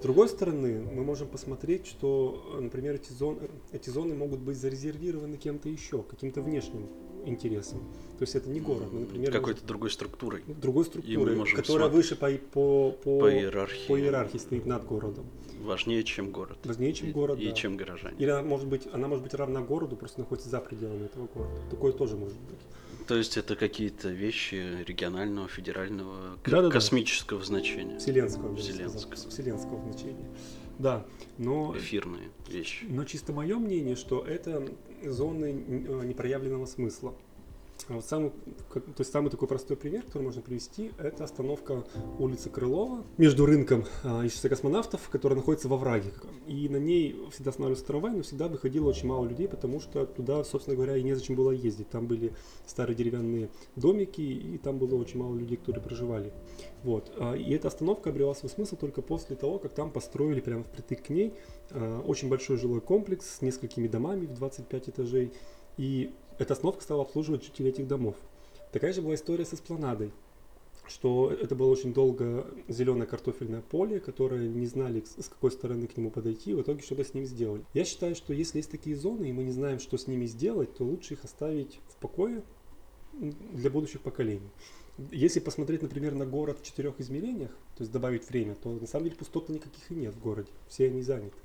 С 0.01 0.03
другой 0.03 0.29
стороны, 0.29 0.81
мы 0.81 1.05
можем 1.05 1.29
посмотреть, 1.29 1.87
что, 1.87 2.59
например, 2.61 2.97
эти 2.97 3.13
зоны, 3.13 3.49
эти 3.71 3.91
зоны 3.91 4.17
могут 4.17 4.41
быть 4.41 4.57
зарезервированы 4.57 5.37
кем-то 5.37 5.69
еще, 5.69 6.03
каким-то 6.03 6.43
внешним 6.43 6.89
интересам. 7.27 7.81
То 8.19 8.25
есть 8.25 8.35
это 8.35 8.51
не 8.51 8.61
город, 8.61 8.89
но, 8.93 9.01
например... 9.01 9.33
Какой-то 9.33 9.65
другой 9.65 9.91
структурой. 9.91 10.43
Другой 10.47 10.85
структурой, 10.85 11.47
которая 11.55 11.89
выше 11.89 12.17
по, 12.17 12.31
по, 12.31 12.91
по, 12.93 13.21
по, 13.21 13.33
иерархии. 13.33 13.87
по 13.89 13.99
иерархии 13.99 14.39
стоит 14.39 14.67
над 14.67 14.85
городом. 14.85 15.25
Важнее, 15.61 16.05
чем 16.05 16.31
город. 16.31 16.59
Важнее, 16.65 16.93
чем 16.93 17.13
город, 17.13 17.39
и, 17.39 17.45
да. 17.45 17.51
И 17.51 17.55
чем 17.55 17.77
горожане. 17.77 18.17
Или 18.19 18.31
она 18.31 18.43
может, 18.43 18.67
быть, 18.67 18.89
она 18.93 19.09
может 19.09 19.23
быть 19.23 19.35
равна 19.35 19.61
городу, 19.61 19.97
просто 19.97 20.21
находится 20.21 20.49
за 20.49 20.61
пределами 20.61 21.05
этого 21.05 21.29
города. 21.35 21.61
Такое 21.71 21.93
тоже 21.93 22.17
может 22.17 22.39
быть. 22.41 22.59
То 23.07 23.17
есть 23.17 23.37
это 23.37 23.57
какие-то 23.57 24.09
вещи 24.09 24.85
регионального, 24.87 25.49
федерального, 25.49 26.39
да, 26.47 26.63
да, 26.63 26.71
космического 26.71 27.41
да. 27.41 27.47
значения. 27.47 27.99
Вселенского, 27.99 28.55
Вселенского. 28.57 29.17
Вселенского 29.31 29.83
значения. 29.83 30.29
Да, 30.79 31.05
но... 31.37 31.75
Эфирные 31.77 32.31
вещи. 32.49 32.87
Но 32.89 33.05
чисто 33.05 33.33
мое 33.33 33.59
мнение, 33.59 33.97
что 33.97 34.25
это 34.25 34.67
зоны 35.05 35.47
э, 35.47 36.05
непроявленного 36.05 36.67
смысла. 36.67 37.15
А 37.89 37.95
вот 37.95 38.05
самый, 38.05 38.31
то 38.71 38.83
есть 38.99 39.13
самый 39.13 39.31
такой 39.31 39.49
простой 39.49 39.77
пример, 39.77 40.03
который 40.03 40.23
можно 40.23 40.43
привести, 40.43 40.93
это 40.99 41.25
остановка 41.25 41.85
улицы 42.19 42.51
Крылова 42.51 43.05
между 43.19 43.47
рынком 43.47 43.85
а, 44.05 44.25
и 44.25 44.29
шоссе 44.29 44.49
космонавтов, 44.49 45.09
которая 45.09 45.39
находится 45.39 45.69
во 45.69 45.77
враге. 45.77 46.13
И 46.47 46.69
на 46.69 46.77
ней 46.77 47.17
всегда 47.33 47.51
останавливался 47.51 47.87
трамвай, 47.87 48.13
но 48.13 48.23
всегда 48.23 48.49
выходило 48.49 48.89
очень 48.89 49.09
мало 49.09 49.27
людей, 49.27 49.49
потому 49.49 49.81
что 49.81 50.07
туда, 50.07 50.45
собственно 50.45 50.77
говоря, 50.77 50.97
и 50.97 51.03
незачем 51.03 51.35
было 51.35 51.51
ездить. 51.51 51.91
Там 51.91 52.07
были 52.07 52.33
старые 52.67 52.97
деревянные 52.97 53.51
домики, 53.77 54.21
и 54.21 54.59
там 54.59 54.79
было 54.79 54.95
очень 54.97 55.19
мало 55.19 55.35
людей, 55.37 55.57
которые 55.57 55.83
проживали. 55.83 56.33
Вот. 56.83 57.13
А, 57.19 57.35
и 57.35 57.53
эта 57.53 57.69
остановка 57.69 58.11
обрела 58.11 58.35
свой 58.35 58.51
смысл 58.51 58.77
только 58.77 59.03
после 59.03 59.37
того, 59.37 59.59
как 59.59 59.75
там 59.75 59.91
построили 59.91 60.41
прямо 60.41 60.65
впритык 60.65 61.03
к 61.05 61.09
ней 61.11 61.35
а, 61.71 62.01
очень 62.01 62.29
большой 62.29 62.57
жилой 62.57 62.81
комплекс 62.81 63.37
с 63.37 63.43
несколькими 63.43 63.89
домами 63.89 64.27
в 64.27 64.35
25 64.35 64.89
этажей. 64.89 65.33
И 65.77 66.13
эта 66.41 66.55
остановка 66.55 66.83
стала 66.83 67.03
обслуживать 67.03 67.45
жителей 67.45 67.69
этих 67.69 67.87
домов. 67.87 68.17
Такая 68.73 68.95
же 68.95 69.03
была 69.03 69.15
история 69.15 69.45
с 69.45 69.53
эспланадой, 69.53 70.11
что 70.89 71.31
это 71.31 71.55
было 71.55 71.71
очень 71.71 71.93
долго 71.93 72.47
зеленое 72.67 73.07
картофельное 73.07 73.61
поле, 73.61 74.01
которое 74.01 74.49
не 74.49 74.67
знали, 74.67 75.05
с 75.19 75.29
какой 75.29 75.51
стороны 75.51 75.87
к 75.87 75.99
нему 75.99 76.11
подойти, 76.11 76.55
в 76.55 76.63
итоге 76.63 76.83
что-то 76.83 77.05
с 77.05 77.13
ним 77.13 77.27
сделали. 77.27 77.63
Я 77.75 77.85
считаю, 77.85 78.15
что 78.15 78.33
если 78.33 78.59
есть 78.59 78.71
такие 78.71 78.97
зоны, 78.97 79.29
и 79.29 79.33
мы 79.33 79.43
не 79.43 79.53
знаем, 79.53 79.79
что 79.81 79.99
с 79.99 80.07
ними 80.07 80.25
сделать, 80.25 80.75
то 80.75 80.85
лучше 80.85 81.15
их 81.15 81.25
оставить 81.25 81.79
в 81.89 81.97
покое 81.97 82.43
для 83.13 83.69
будущих 83.69 84.01
поколений. 84.01 84.49
Если 85.11 85.41
посмотреть, 85.41 85.83
например, 85.83 86.15
на 86.15 86.25
город 86.25 86.61
в 86.61 86.65
четырех 86.65 87.01
измерениях, 87.01 87.51
то 87.77 87.83
есть 87.83 87.93
добавить 87.93 88.27
время, 88.31 88.55
то 88.55 88.71
на 88.71 88.87
самом 88.87 89.05
деле 89.05 89.17
пустот 89.17 89.51
никаких 89.51 89.91
и 89.91 89.95
нет 89.95 90.15
в 90.15 90.21
городе. 90.21 90.51
Все 90.69 90.87
они 90.87 91.03
заняты. 91.03 91.37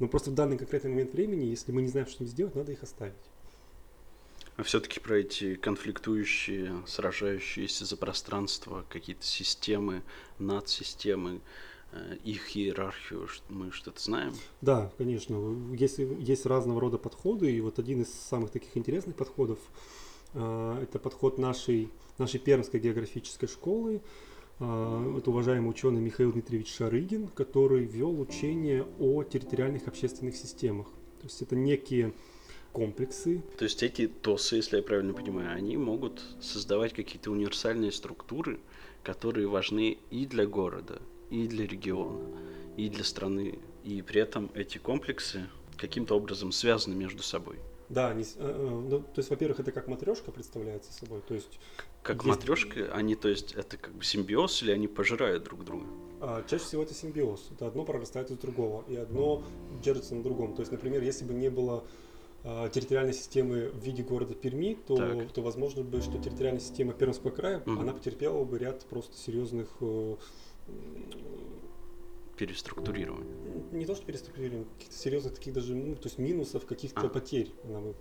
Но 0.00 0.08
просто 0.08 0.30
в 0.30 0.34
данный 0.34 0.58
конкретный 0.58 0.90
момент 0.90 1.12
времени, 1.12 1.44
если 1.44 1.70
мы 1.70 1.82
не 1.82 1.88
знаем, 1.88 2.08
что 2.08 2.16
с 2.16 2.20
ним 2.20 2.28
сделать, 2.28 2.56
надо 2.56 2.72
их 2.72 2.82
оставить 2.82 3.14
все-таки 4.62 5.00
про 5.00 5.18
эти 5.18 5.54
конфликтующие, 5.54 6.82
сражающиеся 6.86 7.84
за 7.84 7.96
пространство 7.96 8.84
какие-то 8.88 9.24
системы, 9.24 10.02
надсистемы, 10.38 11.40
э, 11.92 12.16
их 12.24 12.56
иерархию 12.56 13.28
мы 13.48 13.70
что-то 13.72 14.00
знаем? 14.00 14.34
Да, 14.60 14.92
конечно. 14.98 15.56
Есть, 15.74 15.98
есть 15.98 16.46
разного 16.46 16.80
рода 16.80 16.98
подходы, 16.98 17.50
и 17.50 17.60
вот 17.60 17.78
один 17.78 18.02
из 18.02 18.12
самых 18.12 18.50
таких 18.50 18.76
интересных 18.76 19.16
подходов 19.16 19.58
э, 20.34 20.78
это 20.82 20.98
подход 20.98 21.38
нашей, 21.38 21.88
нашей 22.18 22.40
Пермской 22.40 22.80
географической 22.80 23.48
школы. 23.48 24.02
Э, 24.58 25.16
это 25.18 25.30
уважаемый 25.30 25.70
ученый 25.70 26.00
Михаил 26.00 26.32
Дмитриевич 26.32 26.74
Шарыгин, 26.74 27.28
который 27.28 27.84
вел 27.84 28.20
учение 28.20 28.86
о 28.98 29.22
территориальных 29.24 29.88
общественных 29.88 30.36
системах. 30.36 30.86
То 31.20 31.28
есть 31.28 31.40
это 31.40 31.54
некие 31.54 32.12
комплексы. 32.72 33.42
То 33.58 33.64
есть 33.64 33.82
эти 33.82 34.08
ТОСы, 34.08 34.56
если 34.56 34.78
я 34.78 34.82
правильно 34.82 35.14
понимаю, 35.14 35.56
они 35.56 35.76
могут 35.76 36.22
создавать 36.40 36.92
какие-то 36.92 37.30
универсальные 37.30 37.92
структуры, 37.92 38.58
которые 39.02 39.46
важны 39.48 39.98
и 40.10 40.26
для 40.26 40.46
города, 40.46 41.00
и 41.30 41.46
для 41.46 41.66
региона, 41.66 42.24
и 42.76 42.88
для 42.88 43.04
страны. 43.04 43.58
И 43.84 44.02
при 44.02 44.20
этом 44.20 44.50
эти 44.54 44.78
комплексы 44.78 45.48
каким-то 45.76 46.16
образом 46.16 46.52
связаны 46.52 46.94
между 46.94 47.22
собой. 47.22 47.58
Да, 47.88 48.08
они, 48.08 48.22
э, 48.22 48.26
э, 48.38 48.68
ну, 48.88 49.00
то 49.00 49.18
есть, 49.18 49.28
во-первых, 49.28 49.60
это 49.60 49.70
как 49.70 49.86
матрешка 49.86 50.30
представляется 50.30 50.92
собой, 50.92 51.20
то 51.28 51.34
есть 51.34 51.58
как 52.02 52.16
есть... 52.16 52.26
матрешка, 52.26 52.90
они, 52.94 53.14
то 53.16 53.28
есть, 53.28 53.52
это 53.52 53.76
как 53.76 53.92
бы 53.92 54.02
симбиоз 54.02 54.62
или 54.62 54.70
они 54.70 54.88
пожирают 54.88 55.44
друг 55.44 55.64
друга? 55.64 55.84
А, 56.20 56.42
чаще 56.48 56.64
всего 56.64 56.82
это 56.84 56.94
симбиоз. 56.94 57.48
Это 57.52 57.66
одно 57.66 57.84
прорастает 57.84 58.30
из 58.30 58.38
другого, 58.38 58.84
и 58.88 58.96
одно 58.96 59.44
держится 59.82 60.14
на 60.14 60.22
другом. 60.22 60.54
То 60.54 60.62
есть, 60.62 60.72
например, 60.72 61.02
если 61.02 61.24
бы 61.24 61.34
не 61.34 61.50
было 61.50 61.84
территориальной 62.42 63.12
системы 63.14 63.68
в 63.70 63.78
виде 63.78 64.02
города 64.02 64.34
Перми, 64.34 64.74
то, 64.86 64.96
Так. 64.96 65.32
то 65.32 65.42
возможно 65.42 65.84
бы, 65.84 66.00
что 66.00 66.18
территориальная 66.18 66.60
система 66.60 66.92
Пермского 66.92 67.30
края, 67.30 67.62
Мгм. 67.66 67.80
она 67.80 67.92
потерпела 67.92 68.42
бы 68.44 68.58
ряд 68.58 68.84
просто 68.86 69.16
серьезных 69.16 69.68
э, 69.80 70.16
Переструктурирование. 72.36 73.26
не 73.72 73.84
то 73.86 73.94
что 73.94 74.04
переструктурирования, 74.04 74.66
каких-то 74.76 74.96
серьезных 74.96 75.34
таких 75.34 75.52
даже, 75.54 75.74
ну, 75.74 75.94
то 75.94 76.04
есть 76.08 76.18
минусов, 76.18 76.66
каких-то 76.66 77.02
А. 77.02 77.08
потерь. 77.08 77.52
Она 77.64 77.80
бы, 77.80 77.94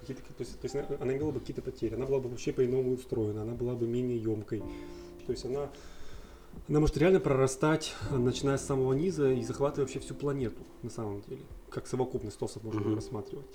какие-то, 0.00 0.22
то, 0.22 0.34
есть, 0.44 0.60
то 0.60 0.64
есть 0.66 0.74
она, 0.76 0.86
она 1.00 1.16
имела 1.16 1.32
бы 1.32 1.40
какие-то 1.40 1.62
потери, 1.62 1.94
она 1.94 2.06
была 2.06 2.20
бы 2.20 2.28
вообще 2.28 2.52
по-иному 2.52 2.92
устроена, 2.92 3.42
она 3.42 3.54
была 3.54 3.74
бы 3.74 3.88
менее 3.88 4.18
емкой. 4.22 4.60
То 5.26 5.32
есть 5.32 5.44
она, 5.46 5.72
она 6.68 6.78
может 6.80 6.96
реально 6.98 7.18
прорастать, 7.20 7.94
э, 8.10 8.16
начиная 8.16 8.58
с 8.58 8.64
самого 8.66 8.92
низа 8.92 9.32
и 9.32 9.42
захватывая 9.42 9.86
вообще 9.86 9.98
всю 9.98 10.14
планету, 10.14 10.62
на 10.82 10.90
самом 10.90 11.22
деле. 11.22 11.42
Как 11.70 11.86
совокупность 11.88 12.38
ТОСов 12.38 12.62
можно 12.62 12.80
Мгм. 12.80 12.94
рассматривать. 12.96 13.46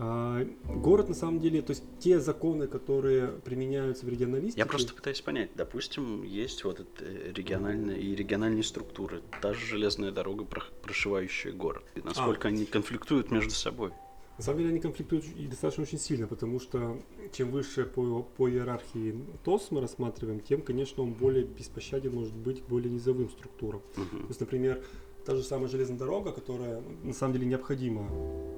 А, 0.00 0.46
город, 0.64 1.08
на 1.08 1.14
самом 1.14 1.40
деле, 1.40 1.60
то 1.60 1.72
есть 1.72 1.82
те 1.98 2.20
законы, 2.20 2.68
которые 2.68 3.28
применяются 3.28 4.06
в 4.06 4.08
регионалистике... 4.08 4.60
Я 4.60 4.66
просто 4.66 4.94
пытаюсь 4.94 5.20
понять, 5.20 5.50
допустим, 5.56 6.22
есть 6.22 6.62
вот 6.62 6.86
э, 7.00 7.32
региональная 7.34 7.96
и 7.96 8.14
региональные 8.14 8.62
структуры, 8.62 9.22
та 9.42 9.54
же 9.54 9.66
железная 9.66 10.12
дорога, 10.12 10.44
про- 10.44 10.62
прошивающая 10.82 11.50
город. 11.52 11.82
И 11.96 12.00
насколько 12.00 12.46
они 12.46 12.64
конфликтуют 12.64 13.32
между 13.32 13.50
собой. 13.50 13.90
На 14.38 14.44
самом 14.44 14.58
деле 14.58 14.70
они 14.70 14.78
конфликтуют 14.78 15.24
и 15.36 15.48
достаточно 15.48 15.82
очень 15.82 15.98
сильно, 15.98 16.28
потому 16.28 16.60
что 16.60 17.02
чем 17.32 17.50
выше 17.50 17.84
по, 17.84 18.22
по 18.22 18.48
иерархии 18.48 19.20
ТОС 19.42 19.72
мы 19.72 19.80
рассматриваем, 19.80 20.38
тем, 20.38 20.62
конечно, 20.62 21.02
он 21.02 21.12
более 21.12 21.42
беспощаден 21.42 22.14
может 22.14 22.34
быть 22.36 22.62
к 22.64 22.68
более 22.68 22.88
низовым 22.88 23.30
структурам. 23.30 23.82
То 23.96 24.02
Мгм. 24.02 24.26
есть, 24.28 24.38
например, 24.38 24.80
та 25.28 25.36
же 25.36 25.42
самая 25.42 25.68
железная 25.68 25.98
дорога, 25.98 26.32
которая 26.32 26.80
на 27.02 27.12
самом 27.12 27.34
деле 27.34 27.44
необходима 27.44 28.08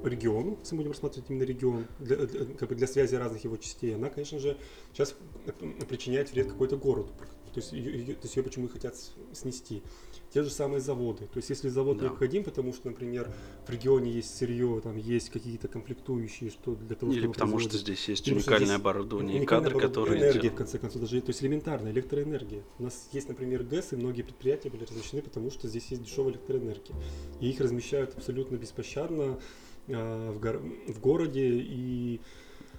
региону, 0.05 0.57
если 0.61 0.77
мы 0.77 0.83
будем 0.83 0.93
рассматривать 0.93 1.29
именно 1.29 1.43
регион, 1.43 1.85
для, 1.99 2.15
для- 2.15 2.45
как 2.55 2.69
бы 2.69 2.77
для 2.77 2.87
связи 2.87 3.17
разных 3.17 3.43
его 3.43 3.57
частей, 3.57 3.97
она, 3.97 4.09
конечно 4.09 4.39
же, 4.39 4.57
сейчас 4.93 5.17
причиняет 5.89 6.31
вред 6.31 6.47
какой-то 6.47 6.77
городу. 6.77 7.09
То 7.53 7.59
есть 7.59 7.73
ее, 7.73 7.93
ее- 7.99 8.15
то 8.15 8.23
есть 8.23 8.37
ее 8.37 8.45
почему 8.45 8.67
и 8.67 8.69
хотят 8.69 8.95
снести. 9.33 9.83
Те 10.33 10.45
же 10.45 10.51
самые 10.51 10.81
заводы. 10.81 11.27
То 11.27 11.39
есть 11.39 11.51
если 11.51 11.69
завод 11.69 11.99
Да. 11.99 12.05
необходим, 12.05 12.45
потому 12.45 12.73
что, 12.73 12.89
например, 12.89 13.29
в 13.67 13.71
регионе 13.71 14.13
есть 14.13 14.37
сырье, 14.37 14.81
там 14.81 14.97
есть 14.97 15.29
какие-то 15.31 15.67
комплектующие, 15.67 16.51
что 16.51 16.77
для 16.77 16.95
того, 16.95 17.13
Или 17.13 17.27
потому 17.27 17.59
что 17.59 17.77
здесь 17.77 18.09
есть 18.09 18.23
Потому 18.23 18.37
уникальное 18.39 18.67
здесь 18.67 18.77
оборудование 18.77 19.37
и 19.37 19.39
Уникальное 19.41 19.71
кадры, 19.71 19.85
оборудование, 19.87 20.19
которые 20.19 20.33
энергия, 20.33 20.51
в 20.51 20.55
конце 20.55 20.79
концов, 20.79 21.01
даже, 21.03 21.21
то 21.21 21.31
есть 21.31 21.43
элементарная 21.43 21.91
электроэнергия. 21.91 22.63
У 22.79 22.85
нас 22.85 23.09
есть, 23.13 23.29
например, 23.29 23.65
ГЭС, 23.65 23.93
и 23.93 23.97
многие 23.97 24.23
предприятия 24.23 24.71
были 24.71 24.85
размещены, 24.85 25.23
потому 25.23 25.51
что 25.51 25.67
здесь 25.67 25.87
есть 25.91 26.05
дешевая 26.05 26.33
электроэнергия. 26.35 26.95
И 27.41 27.51
их 27.51 27.61
размещают 27.61 28.15
абсолютно 28.17 28.55
беспощадно 28.57 29.41
а, 29.89 30.31
в, 30.31 30.39
гор- 30.39 30.63
в 30.87 31.01
городе 31.01 31.49
и 31.59 32.21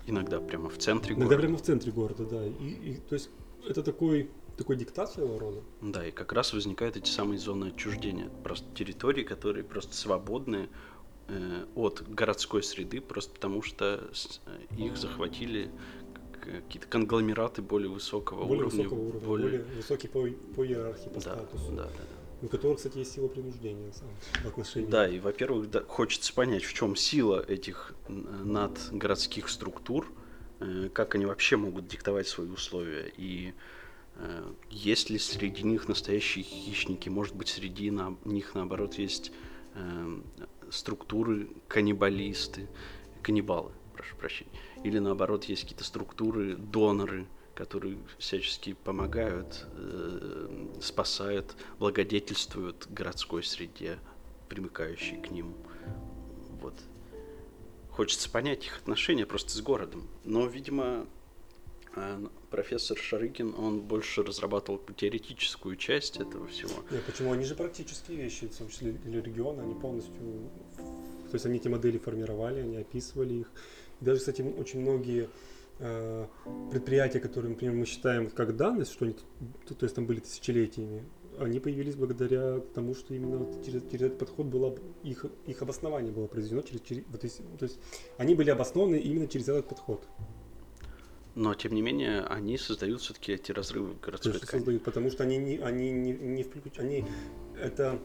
Иногда 0.07 0.39
прямо 0.39 0.69
в 0.69 0.77
центре 0.77 1.11
иногда 1.15 1.25
города. 1.35 1.41
прямо 1.41 1.57
в 1.57 1.61
центре 1.63 1.91
города, 1.91 2.25
да. 2.25 2.45
И, 2.47 2.91
и, 2.91 2.95
то 3.09 3.13
есть 3.15 3.29
это 3.67 3.83
такой, 3.83 4.29
такой 4.61 4.75
диктат 4.77 5.11
своего 5.11 5.39
рода. 5.39 5.61
Да, 5.81 6.05
и 6.07 6.11
как 6.11 6.31
раз 6.33 6.53
возникают 6.53 6.95
эти 6.97 7.09
самые 7.09 7.39
зоны 7.39 7.65
отчуждения. 7.65 8.29
Просто 8.43 8.65
территории, 8.75 9.23
которые 9.23 9.63
просто 9.63 9.95
свободны 9.95 10.69
э, 11.27 11.65
от 11.75 12.03
городской 12.07 12.61
среды, 12.63 13.01
просто 13.01 13.33
потому 13.33 13.61
что 13.61 14.09
э, 14.45 14.59
их 14.77 14.97
захватили 14.97 15.71
к- 16.41 16.45
какие-то 16.45 16.87
конгломераты 16.87 17.61
более 17.61 17.89
высокого 17.89 18.45
более 18.45 18.65
уровня. 18.65 18.83
высокого 18.83 18.99
уровня, 19.07 19.27
более- 19.27 19.59
более, 19.59 19.75
высокий 19.75 20.07
по, 20.07 20.21
по 20.55 20.65
иерархии, 20.65 21.09
по 21.09 21.15
Да, 21.15 21.19
статусу. 21.21 21.71
да, 21.71 21.83
да, 21.85 21.91
У 22.43 22.47
которых, 22.47 22.77
кстати, 22.77 22.97
есть 22.99 23.13
сила 23.13 23.27
принуждения 23.27 23.91
в 24.43 24.47
отношении. 24.47 24.87
Да, 24.89 25.07
и, 25.07 25.19
во-первых, 25.19 25.69
да, 25.69 25.81
хочется 25.83 26.33
понять, 26.33 26.63
в 26.63 26.73
чем 26.73 26.95
сила 26.95 27.43
этих 27.47 27.93
н- 28.07 28.51
надгородских 28.51 29.47
структур, 29.49 30.11
э, 30.59 30.89
как 30.93 31.15
они 31.15 31.25
вообще 31.25 31.55
могут 31.55 31.87
диктовать 31.87 32.27
свои 32.27 32.47
условия, 32.49 33.11
и 33.15 33.49
э, 33.49 33.53
есть 34.69 35.09
ли 35.09 35.17
среди 35.17 35.63
них 35.63 35.87
настоящие 35.87 36.43
хищники, 36.43 37.09
может 37.09 37.35
быть, 37.35 37.47
среди 37.47 37.91
на- 37.91 38.17
них, 38.25 38.55
наоборот, 38.55 38.95
есть 38.95 39.31
э, 39.73 40.21
структуры 40.69 41.49
каннибалисты, 41.67 42.69
каннибалы, 43.21 43.71
прошу 43.93 44.15
прощения, 44.15 44.51
или, 44.83 44.99
наоборот, 44.99 45.45
есть 45.45 45.63
какие-то 45.63 45.83
структуры, 45.83 46.55
доноры, 46.55 47.27
которые 47.55 47.97
всячески 48.17 48.73
помогают, 48.73 49.67
э, 49.73 50.67
спасают, 50.81 51.55
благодетельствуют 51.79 52.87
городской 52.89 53.43
среде, 53.43 53.99
примыкающей 54.49 55.21
к 55.21 55.31
ним. 55.31 55.53
Вот. 56.61 56.73
Хочется 57.91 58.29
понять 58.29 58.65
их 58.65 58.77
отношения 58.77 59.25
просто 59.25 59.51
с 59.51 59.61
городом. 59.61 60.07
Но, 60.23 60.47
видимо, 60.47 60.83
э, 60.83 61.05
профессор 62.49 62.97
Шарыгин, 62.97 63.53
он 63.57 63.81
больше 63.81 64.23
разрабатывал 64.23 64.79
теоретическую 64.95 65.75
часть 65.75 66.17
этого 66.17 66.47
всего. 66.47 66.71
Нет, 66.91 67.03
почему? 67.05 67.31
Они 67.33 67.43
же 67.45 67.55
практические 67.55 68.17
вещи, 68.17 68.47
в 68.47 68.55
том 68.57 68.69
числе 68.69 68.91
для 68.93 69.21
региона, 69.21 69.63
они 69.63 69.73
полностью... 69.75 70.13
То 71.29 71.35
есть 71.35 71.45
они 71.45 71.57
эти 71.57 71.67
модели 71.67 71.97
формировали, 71.97 72.59
они 72.59 72.77
описывали 72.77 73.33
их. 73.35 73.51
И 74.01 74.05
даже, 74.05 74.19
кстати, 74.19 74.41
очень 74.41 74.81
многие 74.81 75.29
э, 75.79 76.25
предприятия, 76.71 77.19
которые, 77.19 77.51
например, 77.51 77.73
мы 77.75 77.85
считаем 77.85 78.29
как 78.29 78.55
данность, 78.55 78.91
что 78.91 79.05
они, 79.05 79.13
т- 79.13 79.73
то 79.75 79.85
есть 79.85 79.95
там 79.95 80.05
были 80.05 80.19
тысячелетиями, 80.19 81.05
они 81.39 81.59
появились 81.59 81.95
благодаря 81.95 82.59
тому, 82.59 82.93
что 82.95 83.13
именно 83.13 83.37
вот 83.37 83.65
через, 83.65 83.81
через 83.83 84.07
этот 84.07 84.19
подход 84.19 84.47
было 84.47 84.77
их, 85.03 85.25
их 85.47 85.61
обоснование 85.61 86.11
было 86.11 86.27
произведено 86.27 86.61
через, 86.61 86.81
через- 86.81 87.03
вот 87.07 87.21
то 87.21 87.63
есть 87.65 87.79
они 88.17 88.35
были 88.35 88.49
обоснованы 88.49 88.97
именно 88.97 89.27
через 89.27 89.47
этот 89.47 89.67
подход. 89.69 90.05
Но, 91.35 91.53
тем 91.53 91.73
не 91.73 91.81
менее, 91.81 92.21
они 92.23 92.57
создают 92.57 93.01
все-таки 93.01 93.31
эти 93.33 93.51
разрывы 93.53 93.91
в 93.93 93.99
городской 94.01 94.33
ткани. 94.33 94.59
создают, 94.59 94.83
потому 94.83 95.09
что 95.11 95.23
они 95.23 95.37
не, 95.37 95.57
они 95.59 95.91
не, 95.91 96.11
не 96.11 96.43
включ- 96.43 96.77
они 96.79 97.05
это 97.59 97.99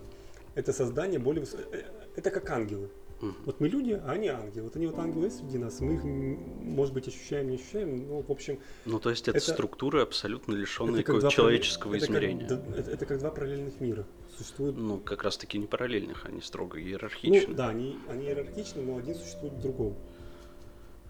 это 0.55 0.73
создание 0.73 1.19
более 1.19 1.43
выс- 1.45 1.59
э, 1.73 1.85
это 2.17 2.31
как 2.31 2.49
ангелы. 2.51 2.89
Мгм. 3.21 3.35
Вот 3.47 3.61
мы 3.61 3.69
люди, 3.69 3.93
а 3.93 4.13
они 4.13 4.29
ангелы. 4.29 4.65
Вот 4.65 4.77
они 4.77 4.87
вот 4.87 4.99
ангелы 4.99 5.25
есть 5.25 5.39
среди 5.39 5.59
нас, 5.59 5.81
мы 5.81 5.95
их, 5.95 6.05
может 6.05 6.95
быть, 6.95 7.09
ощущаем, 7.09 7.49
не 7.51 7.57
ощущаем, 7.57 8.07
но, 8.09 8.21
в 8.23 8.31
общем, 8.31 8.59
Ну, 8.85 9.01
то 9.01 9.11
есть 9.11 9.27
это, 9.27 9.39
это- 9.39 9.53
структуры 9.53 10.03
абсолютно 10.03 10.53
лишенные 10.55 11.03
какого-то 11.03 11.31
человеческого 11.31 11.93
параллель- 11.95 12.05
это 12.05 12.07
как 12.13 12.23
измерения. 12.23 12.45
это, 12.79 12.91
это 12.93 13.07
как 13.07 13.19
два 13.19 13.31
параллельных 13.31 13.81
мира. 13.81 14.07
Существует, 14.37 14.77
Ну, 14.77 14.99
как 14.99 15.23
раз 15.25 15.37
таки 15.39 15.59
не 15.59 15.67
параллельных, 15.67 16.27
они 16.27 16.41
строго 16.43 16.79
ну, 16.79 16.85
иерархичны. 16.85 17.55
да, 17.55 17.69
они, 17.69 17.99
они 18.09 18.27
иерархичны, 18.27 18.83
но 18.83 18.99
один 18.99 19.15
существует 19.15 19.55
в 19.55 19.61
другом. 19.63 19.97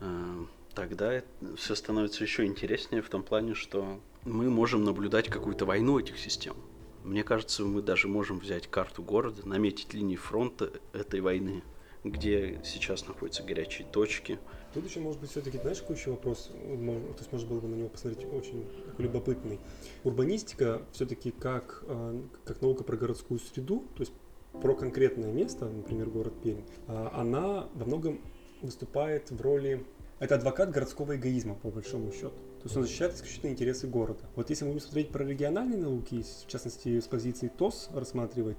Э, 0.00 0.44
Тогда 0.76 1.22
все 1.56 1.74
становится 1.74 2.22
еще 2.22 2.44
интереснее 2.44 3.00
в 3.00 3.08
том 3.08 3.22
плане, 3.22 3.54
что 3.54 3.98
мы 4.26 4.50
можем 4.50 4.84
наблюдать 4.84 5.28
какую-то 5.28 5.64
войну 5.64 5.98
этих 5.98 6.18
систем. 6.18 6.54
Мне 7.02 7.24
кажется, 7.24 7.64
мы 7.64 7.80
даже 7.80 8.08
можем 8.08 8.38
взять 8.40 8.66
карту 8.66 9.02
города, 9.02 9.48
наметить 9.48 9.94
линии 9.94 10.16
фронта 10.16 10.70
этой 10.92 11.22
войны, 11.22 11.62
где 12.04 12.60
сейчас 12.62 13.08
находятся 13.08 13.42
горячие 13.42 13.88
точки. 13.90 14.38
Тут 14.74 14.86
еще, 14.86 15.00
может 15.00 15.18
быть, 15.18 15.30
все-таки, 15.30 15.56
знаешь, 15.56 15.80
какой 15.80 15.96
еще 15.96 16.10
вопрос? 16.10 16.50
То 16.52 17.16
есть 17.18 17.32
можно 17.32 17.48
было 17.48 17.60
бы 17.60 17.68
на 17.68 17.76
него 17.76 17.88
посмотреть 17.88 18.30
очень 18.30 18.68
любопытный. 18.98 19.58
Урбанистика 20.04 20.82
все-таки 20.92 21.30
как, 21.30 21.84
э, 21.86 22.20
как 22.44 22.60
наука 22.60 22.84
про 22.84 22.98
городскую 22.98 23.40
среду, 23.40 23.82
то 23.94 24.02
есть 24.02 24.12
про 24.60 24.74
конкретное 24.74 25.32
место, 25.32 25.70
например, 25.70 26.10
город 26.10 26.34
Пермь, 26.42 26.60
а, 26.86 27.12
она 27.14 27.66
во 27.72 27.86
многом 27.86 28.20
выступает 28.60 29.30
в 29.30 29.40
роли... 29.40 29.82
Это 30.18 30.36
адвокат 30.36 30.70
городского 30.70 31.16
эгоизма, 31.16 31.54
по 31.56 31.68
большому 31.68 32.10
счету. 32.10 32.30
То 32.30 32.64
есть 32.64 32.76
он 32.76 32.84
защищает 32.84 33.14
исключительно 33.14 33.50
интересы 33.50 33.86
города. 33.86 34.20
Вот 34.34 34.48
если 34.48 34.64
мы 34.64 34.72
будем 34.72 34.84
смотреть 34.84 35.10
про 35.10 35.24
региональные 35.24 35.78
науки, 35.78 36.24
в 36.46 36.50
частности, 36.50 37.00
с 37.00 37.06
позиции 37.06 37.48
ТОС 37.48 37.90
рассматривать, 37.92 38.56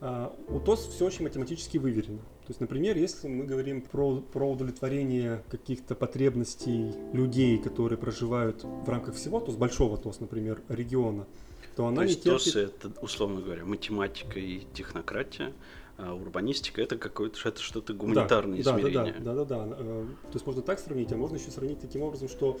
а, 0.00 0.34
у 0.48 0.60
ТОС 0.60 0.86
все 0.86 1.04
очень 1.04 1.24
математически 1.24 1.78
выверено. 1.78 2.18
То 2.18 2.48
есть, 2.48 2.60
например, 2.60 2.96
если 2.96 3.26
мы 3.26 3.44
говорим 3.44 3.82
про, 3.82 4.20
про 4.20 4.50
удовлетворение 4.50 5.42
каких-то 5.50 5.96
потребностей 5.96 6.94
людей, 7.12 7.58
которые 7.58 7.98
проживают 7.98 8.62
в 8.62 8.88
рамках 8.88 9.16
всего, 9.16 9.40
то 9.40 9.50
с 9.50 9.56
большого 9.56 9.98
ТОС, 9.98 10.20
например, 10.20 10.62
региона, 10.68 11.26
то 11.74 11.86
она 11.86 11.96
То 11.96 12.02
не 12.04 12.10
есть 12.10 12.22
ТОС 12.22 12.44
терпит... 12.44 12.84
это, 12.84 13.00
условно 13.00 13.40
говоря, 13.40 13.64
математика 13.64 14.38
и 14.38 14.60
технократия, 14.74 15.52
а 16.02 16.14
урбанистика 16.14 16.80
это 16.80 16.96
какое-то 16.96 17.48
это 17.48 17.60
что-то 17.60 17.92
гуманитарное 17.92 18.62
да, 18.62 18.78
измерение. 18.78 19.14
Да, 19.20 19.34
да, 19.34 19.44
да, 19.44 19.44
да, 19.44 19.66
да. 19.66 19.76
Э, 19.78 20.06
То 20.22 20.34
есть 20.34 20.46
можно 20.46 20.62
так 20.62 20.78
сравнить, 20.78 21.12
а 21.12 21.16
можно 21.16 21.36
еще 21.36 21.50
сравнить 21.50 21.80
таким 21.80 22.02
образом, 22.02 22.28
что 22.28 22.58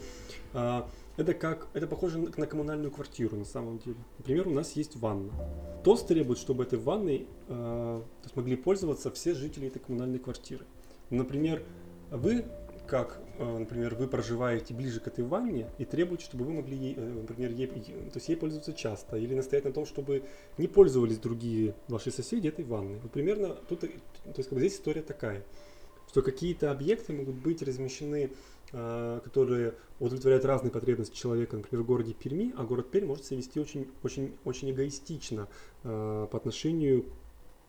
а, 0.52 0.88
это 1.16 1.34
как 1.34 1.68
это 1.72 1.86
похоже 1.86 2.18
на, 2.18 2.30
на 2.36 2.46
коммунальную 2.46 2.90
квартиру 2.90 3.36
на 3.36 3.44
самом 3.44 3.78
деле. 3.78 3.96
Например, 4.18 4.48
у 4.48 4.52
нас 4.52 4.72
есть 4.72 4.96
ванна. 4.96 5.32
ТОС 5.84 6.04
требует, 6.04 6.38
чтобы 6.38 6.64
этой 6.64 6.78
ванной 6.78 7.26
есть 8.22 8.36
могли 8.36 8.56
пользоваться 8.56 9.10
все 9.10 9.34
жители 9.34 9.68
этой 9.68 9.78
коммунальной 9.78 10.18
квартиры. 10.18 10.64
Например, 11.10 11.62
вы 12.10 12.44
как, 12.90 13.20
э, 13.38 13.58
например, 13.58 13.94
вы 13.94 14.08
проживаете 14.08 14.74
ближе 14.74 14.98
к 14.98 15.06
этой 15.06 15.24
ванне 15.24 15.70
и 15.78 15.84
требуете, 15.84 16.24
чтобы 16.24 16.44
вы 16.44 16.54
могли, 16.54 16.76
ей, 16.76 16.94
э, 16.96 17.00
например, 17.00 17.52
ей, 17.52 17.68
то 17.68 18.16
есть 18.16 18.28
ей 18.28 18.36
пользоваться 18.36 18.72
часто, 18.72 19.16
или 19.16 19.32
настоять 19.32 19.64
на 19.64 19.72
том, 19.72 19.86
чтобы 19.86 20.24
не 20.58 20.66
пользовались 20.66 21.18
другие 21.18 21.76
ваши 21.86 22.10
соседи 22.10 22.48
этой 22.48 22.64
ванной. 22.64 22.98
Вот 22.98 23.12
примерно 23.12 23.54
тут, 23.68 23.84
э, 23.84 23.88
то 24.24 24.38
есть 24.38 24.48
как 24.48 24.54
бы 24.54 24.58
здесь 24.58 24.74
история 24.74 25.02
такая, 25.02 25.44
что 26.08 26.20
какие-то 26.22 26.72
объекты 26.72 27.12
могут 27.12 27.36
быть 27.36 27.62
размещены, 27.62 28.32
а, 28.72 29.20
которые 29.20 29.74
удовлетворяют 30.00 30.44
разные 30.44 30.72
потребности 30.72 31.16
человека, 31.16 31.56
например, 31.56 31.84
в 31.84 31.86
городе 31.86 32.12
Перми, 32.12 32.52
а 32.56 32.64
город 32.64 32.90
Пермь 32.90 33.06
может 33.06 33.24
себя 33.24 33.36
вести 33.36 33.60
очень, 33.60 33.88
очень, 34.02 34.34
очень 34.44 34.72
эгоистично 34.72 35.46
по 35.82 36.30
отношению 36.32 37.06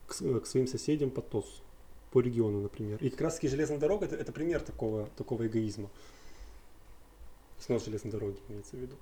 к, 0.08 0.42
к 0.42 0.46
своим 0.48 0.66
соседям 0.66 1.12
по 1.12 1.22
ТОС, 1.22 1.62
по 2.12 2.20
региону, 2.20 2.62
например. 2.62 2.98
И 3.02 3.10
как 3.10 3.22
раз 3.22 3.36
таки 3.36 3.48
железная 3.48 3.80
дорога 3.80 4.06
это, 4.06 4.16
это 4.16 4.32
пример 4.32 4.62
такого, 4.62 5.08
такого 5.18 5.48
эгоизма. 5.48 5.90
Снос 7.58 7.86
железной 7.86 8.12
дороги 8.12 8.38
имеется 8.50 8.76
в 8.76 8.80
виду. 8.80 8.96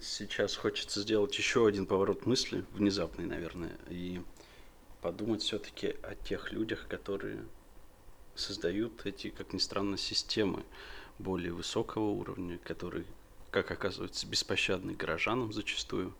Сейчас 0.00 0.54
хочется 0.56 1.00
сделать 1.00 1.36
еще 1.36 1.66
один 1.66 1.86
поворот 1.86 2.24
мысли, 2.24 2.64
внезапный, 2.72 3.26
наверное, 3.26 3.76
и 3.90 4.22
подумать 5.02 5.42
все-таки 5.42 5.96
о 6.02 6.14
тех 6.14 6.52
людях, 6.52 6.86
которые 6.88 7.44
создают 8.34 9.04
эти, 9.04 9.30
как 9.30 9.52
ни 9.52 9.58
странно, 9.58 9.96
системы 9.96 10.62
более 11.18 11.52
высокого 11.52 12.10
уровня, 12.10 12.58
которые, 12.58 13.04
как 13.50 13.70
оказывается, 13.70 14.26
беспощадны 14.26 14.92
горожанам 14.94 15.52
зачастую. 15.52 16.14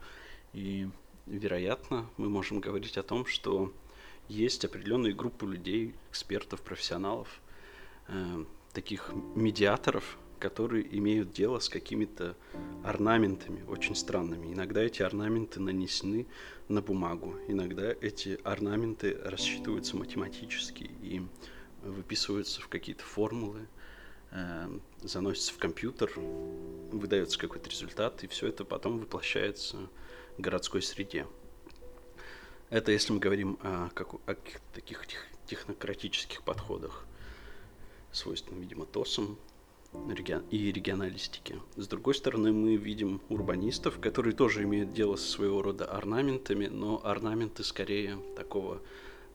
И, 0.52 0.88
вероятно, 1.26 2.10
мы 2.16 2.28
можем 2.28 2.60
говорить 2.60 2.98
о 2.98 3.02
том, 3.02 3.26
что 3.26 3.72
есть 4.28 4.64
определенные 4.64 5.14
группы 5.14 5.46
людей, 5.46 5.94
экспертов, 6.10 6.62
профессионалов, 6.62 7.40
э, 8.08 8.44
таких 8.72 9.12
медиаторов, 9.34 10.18
которые 10.38 10.86
имеют 10.98 11.32
дело 11.32 11.58
с 11.60 11.68
какими-то 11.68 12.36
орнаментами 12.84 13.64
очень 13.68 13.94
странными. 13.94 14.52
Иногда 14.52 14.82
эти 14.82 15.02
орнаменты 15.02 15.60
нанесены 15.60 16.26
на 16.68 16.82
бумагу, 16.82 17.36
иногда 17.48 17.94
эти 18.00 18.38
орнаменты 18.44 19.16
рассчитываются 19.24 19.96
математически 19.96 20.90
и 21.02 21.22
выписываются 21.82 22.60
в 22.60 22.68
какие-то 22.68 23.04
формулы, 23.04 23.66
э, 24.32 24.68
заносятся 25.02 25.54
в 25.54 25.58
компьютер, 25.58 26.12
выдается 26.16 27.38
какой-то 27.38 27.70
результат, 27.70 28.24
и 28.24 28.26
все 28.26 28.48
это 28.48 28.64
потом 28.64 28.98
воплощается 28.98 29.88
в 30.36 30.40
городской 30.40 30.82
среде. 30.82 31.26
Это 32.68 32.90
если 32.90 33.12
мы 33.12 33.20
говорим 33.20 33.58
о, 33.62 33.90
как, 33.94 34.14
о 34.14 34.36
таких 34.74 35.06
тех- 35.06 35.26
технократических 35.46 36.42
подходах, 36.42 37.06
свойственным, 38.12 38.60
видимо, 38.60 38.86
ТОСам 38.86 39.38
и 40.50 40.72
регионалистике. 40.72 41.60
С 41.76 41.86
другой 41.86 42.14
стороны, 42.14 42.52
мы 42.52 42.76
видим 42.76 43.22
урбанистов, 43.28 44.00
которые 44.00 44.34
тоже 44.34 44.64
имеют 44.64 44.92
дело 44.92 45.16
со 45.16 45.28
своего 45.28 45.62
рода 45.62 45.84
орнаментами, 45.84 46.66
но 46.66 47.00
орнаменты 47.04 47.62
скорее 47.62 48.18
такого 48.36 48.82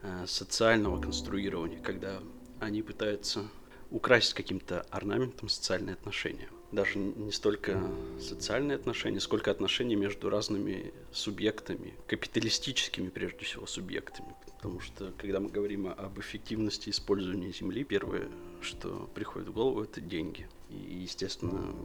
э, 0.01 0.25
социального 0.27 0.99
конструирования, 1.01 1.81
когда 1.81 2.21
они 2.59 2.81
пытаются 2.81 3.47
украсить 3.89 4.33
каким-то 4.33 4.81
орнаментом 4.91 5.49
социальные 5.49 5.93
отношения. 5.93 6.49
Даже 6.71 6.99
не 6.99 7.31
столько 7.31 7.81
социальные 8.19 8.75
отношения, 8.75 9.19
сколько 9.19 9.51
отношения 9.51 9.95
между 9.95 10.29
разными 10.29 10.93
субъектами, 11.11 11.93
капиталистическими 12.07 13.09
прежде 13.09 13.43
всего 13.43 13.65
субъектами. 13.65 14.33
Потому 14.55 14.79
что, 14.79 15.11
когда 15.17 15.39
мы 15.39 15.49
говорим 15.49 15.87
об 15.87 16.19
эффективности 16.19 16.89
использования 16.89 17.51
Земли, 17.51 17.83
первое, 17.83 18.29
что 18.61 19.09
приходит 19.13 19.49
в 19.49 19.53
голову, 19.53 19.81
это 19.83 19.99
деньги. 19.99 20.47
И, 20.69 20.75
естественно, 20.75 21.75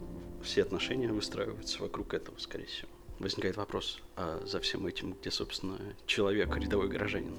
все 0.41 0.61
отношения 0.61 1.11
выстраиваются 1.11 1.81
вокруг 1.81 2.13
этого, 2.13 2.37
скорее 2.37 2.67
всего. 2.67 2.89
Возникает 3.19 3.57
вопрос, 3.57 3.99
а 4.15 4.45
за 4.45 4.59
всем 4.59 4.85
этим, 4.85 5.15
где, 5.19 5.31
собственно, 5.31 5.77
человек, 6.05 6.55
рядовой 6.55 6.87
горожанин? 6.87 7.35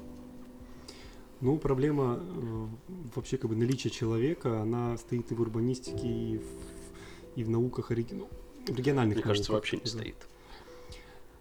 Ну, 1.41 1.57
проблема 1.57 2.21
э, 2.21 2.67
вообще 3.15 3.37
как 3.39 3.49
бы 3.49 3.55
наличия 3.55 3.91
человека, 3.91 4.61
она 4.61 4.99
стоит 4.99 5.31
и 5.31 5.35
в 5.37 5.41
урбанистике, 5.41 6.09
и 6.09 6.39
в, 6.39 6.43
и 7.37 7.45
в 7.45 7.51
науках, 7.51 7.91
и 7.91 7.95
реги- 7.95 8.15
ну, 8.15 8.29
в 8.67 8.77
региональных 8.77 9.17
Мне 9.17 9.25
кажется, 9.25 9.53
науках, 9.53 9.65
вообще 9.73 9.77
не 9.77 9.83
да. 9.85 9.89
стоит. 9.91 10.17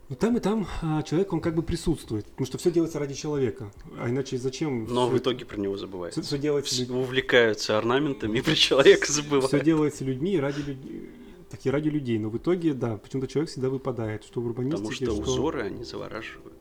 Ну, 0.10 0.16
там 0.16 0.38
и 0.38 0.40
там 0.40 0.66
а, 0.82 1.04
человек, 1.04 1.34
он 1.34 1.42
как 1.42 1.54
бы 1.54 1.62
присутствует, 1.64 2.26
потому 2.28 2.46
что 2.46 2.58
все 2.58 2.72
делается 2.72 2.98
ради 2.98 3.14
человека. 3.14 3.72
А 4.00 4.10
иначе 4.10 4.38
зачем? 4.38 4.86
Но 4.86 5.08
всё 5.08 5.16
в 5.16 5.20
итоге 5.20 5.44
про 5.46 5.58
него 5.58 5.76
забывают. 5.76 6.14
Все, 6.14 6.22
все 6.22 6.38
делается, 6.38 6.74
Все 6.74 6.94
увлекаются 6.94 7.78
орнаментами, 7.78 8.38
и 8.38 8.42
про 8.42 8.56
человека 8.56 9.12
забывают. 9.12 9.48
всё 9.48 9.60
делается 9.62 10.06
людьми 10.06 10.40
ради 10.40 10.62
людей. 10.62 11.10
Так 11.50 11.66
и 11.66 11.70
ради 11.70 11.90
людей, 11.90 12.20
но 12.20 12.30
в 12.30 12.38
итоге, 12.38 12.74
да, 12.74 12.98
почему-то 12.98 13.28
человек 13.28 13.50
всегда 13.50 13.70
выпадает, 13.70 14.24
что 14.24 14.40
в 14.42 14.46
урбанистике, 14.46 14.78
Потому 14.84 14.94
что 14.96 15.24
что... 15.24 15.32
узоры, 15.34 15.62
они 15.64 15.84
завораживают. 15.84 16.54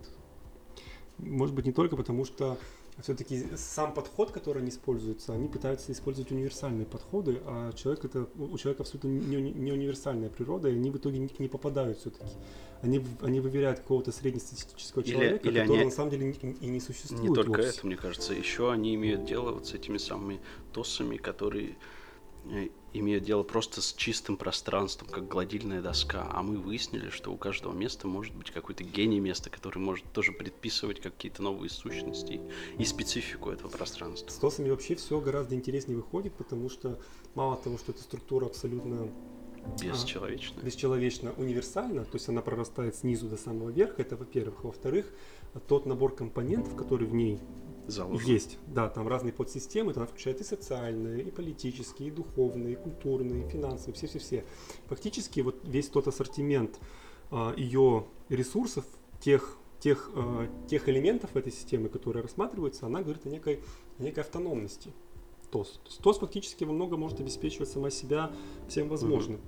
Может 1.18 1.54
быть, 1.54 1.66
не 1.66 1.72
только 1.72 1.96
потому, 1.96 2.24
что 2.24 2.58
все-таки 3.02 3.44
сам 3.56 3.92
подход, 3.92 4.30
который 4.30 4.62
они 4.62 4.70
используются, 4.70 5.32
они 5.34 5.48
пытаются 5.48 5.92
использовать 5.92 6.30
универсальные 6.32 6.86
подходы, 6.86 7.40
а 7.44 7.72
человек 7.72 8.04
это 8.04 8.26
у 8.38 8.56
человека 8.56 8.82
абсолютно 8.84 9.08
не, 9.08 9.36
не 9.52 9.72
универсальная 9.72 10.30
природа, 10.30 10.68
и 10.68 10.72
они 10.72 10.90
в 10.90 10.96
итоге 10.96 11.18
не, 11.18 11.30
не 11.38 11.48
попадают 11.48 11.98
все-таки. 11.98 12.30
Они, 12.82 13.04
они 13.22 13.40
выверяют 13.40 13.80
какого-то 13.80 14.12
среднестатистического 14.12 15.02
Или- 15.02 15.10
человека, 15.12 15.48
или 15.48 15.58
который 15.60 15.76
они- 15.76 15.84
на 15.86 15.90
самом 15.90 16.10
деле 16.10 16.36
не- 16.42 16.52
и 16.52 16.66
не 16.66 16.80
существует. 16.80 17.22
Не 17.22 17.34
только 17.34 17.58
вовсе. 17.62 17.78
это, 17.78 17.86
мне 17.86 17.96
кажется, 17.96 18.32
еще 18.34 18.70
они 18.72 18.94
имеют 18.94 19.24
дело 19.24 19.52
вот 19.52 19.66
с 19.66 19.74
этими 19.74 19.98
самыми 19.98 20.40
тосами, 20.72 21.16
которые 21.16 21.76
э, 22.50 22.68
имеют 22.98 23.24
дело 23.24 23.42
просто 23.42 23.82
с 23.82 23.92
чистым 23.92 24.36
пространством, 24.36 25.08
как 25.08 25.28
гладильная 25.28 25.82
доска. 25.82 26.28
А 26.32 26.42
мы 26.42 26.58
выяснили, 26.58 27.10
что 27.10 27.32
у 27.32 27.36
каждого 27.36 27.72
места 27.72 28.06
может 28.06 28.34
быть 28.34 28.50
какой-то 28.50 28.84
гений 28.84 29.20
места, 29.20 29.50
который 29.50 29.78
может 29.78 30.04
тоже 30.12 30.32
предписывать 30.32 31.00
какие-то 31.00 31.42
новые 31.42 31.70
сущности 31.70 32.40
и 32.78 32.84
специфику 32.84 33.50
этого 33.50 33.68
пространства. 33.68 34.30
С 34.30 34.34
ТОСами 34.36 34.70
вообще 34.70 34.94
все 34.94 35.20
гораздо 35.20 35.54
интереснее 35.54 35.96
выходит, 35.96 36.34
потому 36.34 36.68
что 36.68 36.98
мало 37.34 37.56
того, 37.56 37.78
что 37.78 37.92
эта 37.92 38.02
структура 38.02 38.46
абсолютно 38.46 39.10
Бесчеловечно. 39.80 40.60
бесчеловечно 40.60 41.32
универсальна, 41.36 42.04
то 42.04 42.14
есть 42.14 42.28
она 42.28 42.40
прорастает 42.40 42.94
снизу 42.94 43.28
до 43.28 43.36
самого 43.36 43.70
верха, 43.70 44.02
это 44.02 44.16
во-первых. 44.16 44.64
Во-вторых, 44.64 45.06
тот 45.66 45.86
набор 45.86 46.14
компонентов, 46.14 46.76
который 46.76 47.06
в 47.06 47.14
ней 47.14 47.40
Заложено. 47.86 48.28
есть, 48.28 48.58
да, 48.66 48.88
там 48.88 49.06
разные 49.06 49.32
подсистемы, 49.32 49.92
там 49.92 50.06
включает 50.06 50.40
и 50.40 50.44
социальные, 50.44 51.24
и 51.24 51.30
политические, 51.30 52.08
и 52.08 52.10
духовные, 52.10 52.72
и 52.72 52.76
культурные, 52.76 53.46
и 53.46 53.48
финансовые, 53.48 53.94
все-все-все. 53.94 54.44
Фактически 54.86 55.40
вот 55.40 55.56
весь 55.64 55.88
тот 55.88 56.08
ассортимент 56.08 56.80
а, 57.30 57.54
ее 57.56 58.06
ресурсов, 58.28 58.84
тех, 59.20 59.56
тех, 59.80 60.10
а, 60.14 60.48
тех 60.68 60.88
элементов 60.88 61.36
этой 61.36 61.52
системы, 61.52 61.88
которые 61.88 62.22
рассматриваются, 62.22 62.86
она 62.86 63.02
говорит 63.02 63.26
о 63.26 63.28
некой, 63.28 63.60
о 63.98 64.02
некой 64.02 64.24
автономности. 64.24 64.92
ТОС. 65.50 65.80
То 65.84 65.88
есть 65.88 66.00
ТОС 66.00 66.18
фактически 66.18 66.64
во 66.64 66.72
много 66.72 66.96
может 66.96 67.20
обеспечивать 67.20 67.68
сама 67.68 67.90
себя 67.90 68.32
всем 68.68 68.88
возможным. 68.88 69.40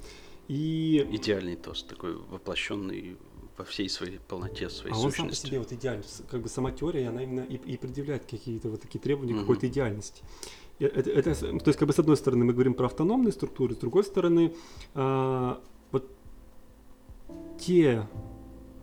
И 0.46 1.06
Идеальный 1.12 1.56
тост, 1.56 1.88
такой 1.88 2.14
воплощенный 2.14 3.18
во 3.58 3.64
всей 3.64 3.88
своей 3.88 4.18
полноте, 4.28 4.70
своей 4.70 4.94
а 4.94 4.98
он 4.98 5.02
сам 5.02 5.10
по 5.10 5.16
сущности. 5.34 5.46
себе 5.48 5.58
вот 5.58 5.72
идеальный. 5.72 6.04
Как 6.30 6.40
бы 6.42 6.48
сама 6.48 6.70
теория, 6.70 7.08
она 7.08 7.22
именно 7.24 7.40
и, 7.40 7.56
и 7.56 7.76
предъявляет 7.76 8.24
какие-то 8.24 8.68
вот 8.70 8.80
такие 8.82 9.00
требования 9.00 9.32
Мгм. 9.34 9.42
какой-то 9.42 9.66
идеальности. 9.66 10.22
И 10.78 10.84
Это, 10.84 11.10
это 11.10 11.34
то 11.34 11.68
есть, 11.68 11.78
как 11.78 11.88
бы 11.88 11.92
с 11.92 11.98
одной 11.98 12.16
стороны, 12.16 12.44
мы 12.44 12.52
говорим 12.52 12.74
про 12.74 12.86
автономные 12.86 13.32
структуры, 13.32 13.74
с 13.74 13.78
другой 13.78 14.04
стороны, 14.04 14.54
а, 14.94 15.60
вот 15.90 16.08
те, 17.58 18.06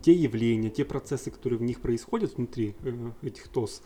те 0.02 0.12
явления, 0.14 0.70
те 0.70 0.84
процессы, 0.84 1.32
которые 1.32 1.58
в 1.58 1.62
них 1.64 1.80
происходят 1.82 2.36
внутри 2.36 2.76
э, 2.84 3.12
этих 3.22 3.48
ТОС, 3.48 3.82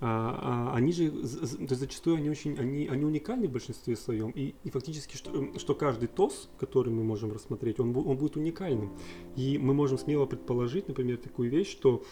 а, 0.00 0.70
а, 0.72 0.76
они 0.76 0.92
же, 0.92 1.12
зачастую 1.22 2.16
они 2.16 2.30
очень, 2.30 2.56
они, 2.58 2.86
они 2.88 3.04
уникальны 3.04 3.48
в 3.48 3.52
большинстве 3.52 3.96
своем, 3.96 4.30
и, 4.30 4.54
и 4.64 4.70
фактически, 4.70 5.16
что, 5.16 5.30
м, 5.30 5.58
что 5.58 5.74
каждый 5.74 6.08
ТОС, 6.08 6.48
который 6.58 6.90
мы 6.92 7.04
можем 7.04 7.32
рассмотреть, 7.32 7.80
он, 7.80 7.94
он 7.96 8.16
будет 8.16 8.36
уникальным. 8.36 8.92
И 9.36 9.58
мы 9.58 9.74
можем 9.74 9.98
смело 9.98 10.24
предположить, 10.26 10.88
например, 10.88 11.18
такую 11.18 11.50
вещь, 11.50 11.70
что 11.70 12.02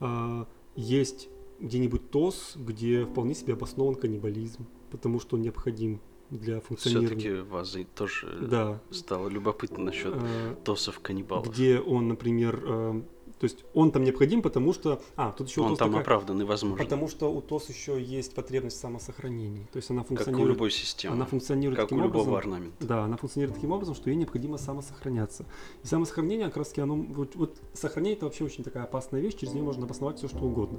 а, 0.00 0.48
есть 0.74 1.28
где-нибудь 1.60 2.10
ТОС, 2.10 2.54
где 2.56 3.04
вполне 3.04 3.34
себе 3.34 3.52
обоснован 3.54 3.94
каннибализм, 3.94 4.66
потому 4.90 5.20
что 5.20 5.36
он 5.36 5.42
необходим 5.42 6.00
для 6.30 6.60
функционирования. 6.60 7.20
Все-таки 7.20 7.48
вас 7.48 7.76
тоже 7.94 8.38
Да. 8.50 8.82
стало 8.90 9.28
любопытно 9.28 9.84
насчет 9.84 10.12
а, 10.14 10.54
тосов 10.64 11.00
каннибалов. 11.00 11.48
где 11.50 11.80
он, 11.80 12.08
например, 12.08 12.62
э, 12.66 13.02
то 13.38 13.44
есть 13.44 13.64
он 13.74 13.92
там 13.92 14.04
необходим, 14.04 14.42
потому 14.42 14.72
что... 14.72 15.00
А, 15.16 15.32
тут 15.32 15.48
еще 15.48 15.60
у 15.60 15.64
Он 15.64 15.76
там 15.76 15.88
такая- 15.88 16.02
оправдан 16.02 16.40
и 16.42 16.44
возможен. 16.44 16.84
Потому 16.84 17.08
что 17.08 17.32
у 17.32 17.40
ТОС 17.40 17.68
еще 17.68 18.02
есть 18.02 18.34
потребность 18.34 18.76
в 18.76 18.80
самосохранении. 18.80 19.66
То 19.72 19.76
есть 19.76 19.90
она 19.90 20.02
как 20.02 20.10
у 20.10 20.14
функционирует, 20.16 20.54
любой 20.54 20.70
системы. 20.70 21.14
она 21.14 21.24
функционирует 21.24 21.76
как 21.76 21.86
у 21.86 21.88
таким 21.88 22.04
любого 22.04 22.22
образом, 22.22 22.34
орнамента. 22.34 22.86
Да, 22.86 23.04
она 23.04 23.16
функционирует 23.16 23.54
таким 23.56 23.72
образом, 23.72 23.94
что 23.94 24.10
ей 24.10 24.16
необходимо 24.16 24.58
самосохраняться. 24.58 25.44
И 25.84 25.86
самосохранение, 25.86 26.46
как 26.46 26.56
раз 26.58 26.68
таки, 26.68 26.80
оно, 26.80 26.96
вот, 26.96 27.36
вот 27.36 27.56
сохранение 27.74 28.16
это 28.16 28.26
вообще 28.26 28.44
очень 28.44 28.64
такая 28.64 28.84
опасная 28.84 29.20
вещь, 29.20 29.36
через 29.36 29.54
нее 29.54 29.62
можно 29.62 29.84
обосновать 29.84 30.18
все, 30.18 30.28
что 30.28 30.38
угодно. 30.38 30.78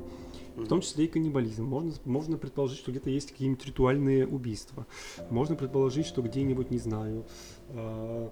В 0.56 0.68
том 0.68 0.82
числе 0.82 1.06
и 1.06 1.08
каннибализм. 1.08 1.64
Можно, 1.64 1.94
можно 2.06 2.38
предположить, 2.38 2.80
что 2.80 2.92
где-то 2.92 3.10
есть 3.10 3.32
какие-нибудь 3.32 3.66
ритуальные 3.66 4.28
убийства. 4.28 4.86
Можно 5.30 5.56
предположить, 5.56 6.06
что 6.06 6.22
где-нибудь, 6.22 6.72
не 6.72 6.78
знаю, 6.78 7.26
а, 7.70 8.32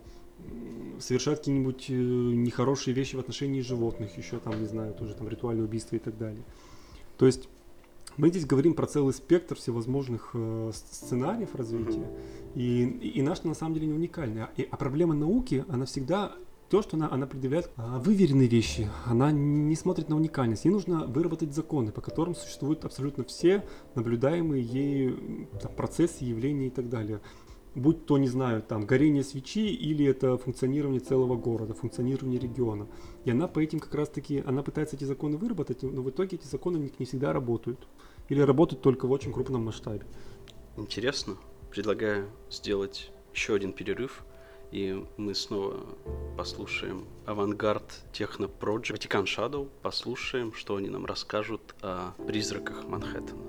м, 0.50 1.02
совершают 1.02 1.40
какие-нибудь 1.40 1.86
э, 1.90 1.94
нехорошие 1.94 2.94
вещи 2.94 3.16
в 3.16 3.20
отношении 3.20 3.62
животных, 3.62 4.18
еще 4.18 4.40
там, 4.40 4.60
не 4.60 4.68
знаю, 4.68 4.94
тоже 4.94 5.14
там 5.14 5.28
ритуальные 5.28 5.66
убийства 5.66 5.96
и 5.96 6.00
так 6.00 6.18
далее. 6.18 6.44
То 7.18 7.26
есть 7.26 7.50
Мы 8.18 8.30
здесь 8.30 8.46
говорим 8.48 8.74
про 8.74 8.88
целый 8.88 9.14
спектр 9.14 9.56
всевозможных 9.56 10.32
э, 10.34 10.72
сценариев 10.74 11.54
развития, 11.54 12.10
и, 12.56 12.84
и 12.84 13.22
наш 13.22 13.44
на 13.44 13.54
самом 13.54 13.76
деле 13.76 13.86
не 13.88 13.94
уникальный. 13.94 14.44
А, 14.44 14.50
и, 14.58 14.68
а 14.72 14.76
проблема 14.76 15.14
науки, 15.14 15.64
она 15.70 15.86
всегда 15.86 16.32
то, 16.70 16.82
что 16.82 16.98
она, 16.98 17.12
она 17.12 17.28
предъявляет 17.28 17.70
а, 17.76 18.00
выверенные 18.00 18.48
вещи, 18.48 18.90
она 19.06 19.32
не 19.32 19.76
смотрит 19.76 20.10
на 20.10 20.16
уникальность. 20.16 20.66
Ей 20.66 20.72
нужно 20.72 21.06
выработать 21.06 21.54
законы, 21.54 21.92
по 21.92 22.02
которым 22.02 22.34
существуют 22.34 22.84
абсолютно 22.86 23.24
все 23.24 23.64
наблюдаемые 23.94 24.64
ей 24.64 25.48
там, 25.62 25.72
процессы, 25.74 26.24
явления 26.24 26.68
и 26.68 26.72
так 26.72 26.90
далее. 26.90 27.22
Будь 27.78 28.06
то, 28.06 28.18
не 28.18 28.28
знаю, 28.28 28.62
там, 28.62 28.86
горение 28.86 29.24
свечи 29.24 29.70
или 29.70 30.06
это 30.06 30.38
функционирование 30.38 31.00
целого 31.00 31.36
города, 31.36 31.74
функционирование 31.74 32.40
региона. 32.40 32.88
И 33.24 33.32
она 33.32 33.48
по 33.48 33.60
этим 33.60 33.80
как 33.80 33.96
раз-таки, 33.96 34.44
она 34.46 34.64
пытается 34.64 34.96
эти 34.96 35.06
законы 35.06 35.38
выработать, 35.38 35.84
но 35.84 36.02
в 36.02 36.10
итоге 36.10 36.38
эти 36.38 36.48
законы 36.48 36.92
не, 37.00 37.06
всегда 37.06 37.34
работают. 37.34 37.88
Или 38.30 38.42
работают 38.42 38.82
только 38.82 39.08
в 39.08 39.12
очень 39.12 39.32
крупном 39.32 39.64
масштабе. 39.64 40.06
Интересно. 40.76 41.38
Предлагаю 41.72 42.28
сделать 42.50 43.12
еще 43.34 43.54
один 43.54 43.72
перерыв– 43.72 44.24
и 44.72 45.06
мы 45.16 45.34
снова 45.34 45.80
послушаем 46.36 47.06
авангард 47.26 48.04
Техно 48.12 48.46
Project 48.46 48.94
Ватикан 48.94 49.24
Shadow, 49.24 49.70
послушаем, 49.82 50.54
что 50.54 50.76
они 50.76 50.90
нам 50.90 51.06
расскажут 51.06 51.76
о 51.82 52.12
призраках 52.28 52.84
Манхэттена. 52.86 53.48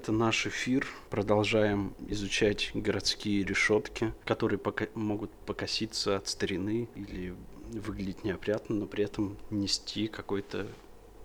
Это 0.00 0.12
наш 0.12 0.46
эфир. 0.46 0.86
Продолжаем 1.10 1.92
изучать 2.08 2.70
городские 2.72 3.44
решетки, 3.44 4.14
которые 4.24 4.58
пока 4.58 4.86
могут 4.94 5.30
покоситься 5.44 6.16
от 6.16 6.26
старины 6.26 6.88
или 6.94 7.34
выглядеть 7.70 8.24
неопрятно, 8.24 8.76
но 8.76 8.86
при 8.86 9.04
этом 9.04 9.36
нести 9.50 10.08
какой-то 10.08 10.68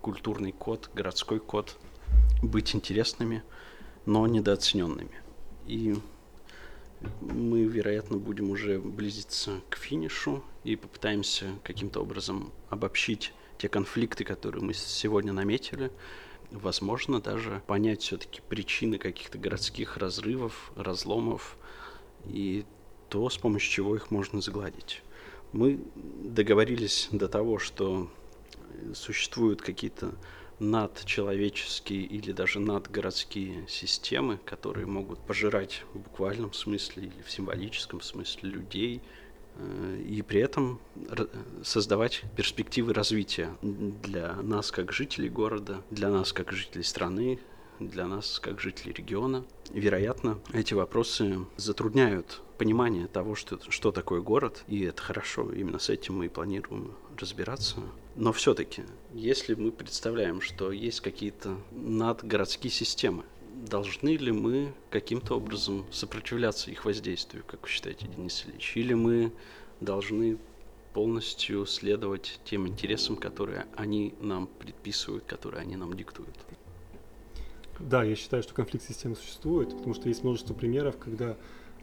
культурный 0.02 0.52
код, 0.52 0.90
городской 0.94 1.40
код, 1.40 1.78
быть 2.42 2.76
интересными, 2.76 3.44
но 4.06 4.28
недооцененными. 4.28 5.22
И 5.68 5.96
мы, 7.22 7.64
вероятно, 7.64 8.18
будем 8.18 8.50
уже 8.50 8.78
близиться 8.80 9.62
к 9.70 9.78
финишу 9.78 10.44
и 10.66 10.76
попытаемся 10.76 11.46
каким-то 11.64 12.02
образом 12.02 12.52
обобщить 12.70 13.32
те 13.58 13.70
конфликты, 13.70 14.26
которые 14.26 14.62
мы 14.62 14.74
сегодня 14.74 15.32
наметили, 15.32 15.92
возможно, 16.56 17.22
даже 17.22 17.62
понять 17.68 18.02
все-таки 18.02 18.42
причины 18.48 18.98
каких-то 18.98 19.38
городских 19.38 19.98
разрывов, 19.98 20.72
разломов 20.76 21.58
и 22.26 22.66
то, 23.10 23.30
с 23.30 23.38
помощью 23.38 23.72
чего 23.72 23.96
их 23.96 24.12
можно 24.12 24.42
загладить. 24.42 25.02
Мы 25.52 25.80
договорились 25.96 27.08
до 27.12 27.28
того, 27.28 27.60
что 27.60 28.10
существуют 28.94 29.62
какие-то 29.62 30.16
надчеловеческие 30.60 32.04
или 32.04 32.32
даже 32.32 32.60
надгородские 32.60 33.68
системы, 33.68 34.40
которые 34.46 34.86
могут 34.86 35.20
пожирать 35.20 35.84
в 35.94 36.00
буквальном 36.00 36.54
смысле 36.54 37.04
или 37.04 37.22
в 37.22 37.32
символическом 37.32 38.02
смысле 38.02 38.50
людей, 38.50 39.02
и 40.06 40.22
при 40.22 40.42
этом 40.42 40.80
создавать 41.64 42.24
перспективы 42.36 42.94
развития 42.94 43.56
для 43.62 44.36
нас 44.42 44.72
как 44.72 44.92
жителей 44.92 45.30
города, 45.30 45.82
для 45.92 46.10
нас 46.10 46.34
как 46.34 46.52
жителей 46.52 46.84
страны, 46.84 47.40
для 47.80 48.08
нас 48.08 48.40
как 48.40 48.60
жителей 48.60 48.94
региона. 48.94 49.46
Вероятно, 49.72 50.40
эти 50.54 50.74
вопросы 50.74 51.46
затрудняют 51.58 52.42
понимание 52.58 53.08
того, 53.08 53.36
что, 53.36 53.60
что 53.70 53.92
такое 53.92 54.22
город, 54.22 54.64
и 54.68 54.84
это 54.84 55.02
хорошо, 55.02 55.52
именно 55.52 55.80
с 55.80 55.90
этим 55.90 56.18
мы 56.18 56.28
и 56.28 56.30
планируем 56.30 56.94
разбираться. 57.18 57.78
Но 58.16 58.32
все-таки, 58.32 58.84
если 59.14 59.56
мы 59.56 59.72
представляем, 59.72 60.40
что 60.40 60.72
есть 60.72 61.02
какие-то 61.02 61.58
надгородские 61.72 62.72
системы, 62.72 63.24
должны 63.66 64.16
ли 64.16 64.32
мы 64.32 64.74
каким-то 64.90 65.36
образом 65.36 65.86
сопротивляться 65.92 66.72
их 66.72 66.86
воздействию, 66.86 67.44
как 67.46 67.64
вы 67.64 67.70
считаете, 67.70 68.08
Денис 68.08 68.46
Ильич? 68.46 68.78
Или 68.78 68.94
мы 68.94 69.32
должны 69.82 70.38
полностью 70.94 71.66
следовать 71.66 72.40
тем 72.46 72.68
интересам, 72.68 73.18
которые 73.18 73.68
они 73.76 74.14
нам 74.22 74.48
предписывают, 74.48 75.26
которые 75.26 75.62
они 75.62 75.76
нам 75.76 75.94
диктуют? 75.96 76.38
Да, 77.80 78.04
я 78.04 78.16
считаю, 78.16 78.44
что 78.44 78.54
конфликт 78.54 78.88
системы 78.88 79.16
существует, 79.16 79.76
потому 79.76 79.94
что 79.94 80.08
есть 80.08 80.24
множество 80.24 80.54
примеров, 80.54 80.98
когда 80.98 81.36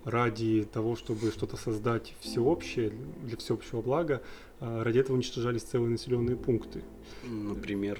ради 0.04 0.64
того, 0.64 0.96
чтобы 0.96 1.30
что-то 1.30 1.56
создать 1.56 2.14
всеобщее, 2.20 2.90
для 3.22 3.36
всеобщего 3.36 3.82
блага, 3.82 4.22
ради 4.62 4.98
этого 4.98 5.16
уничтожались 5.16 5.62
целые 5.62 5.90
населенные 5.90 6.36
пункты. 6.36 6.82
Например, 7.24 7.98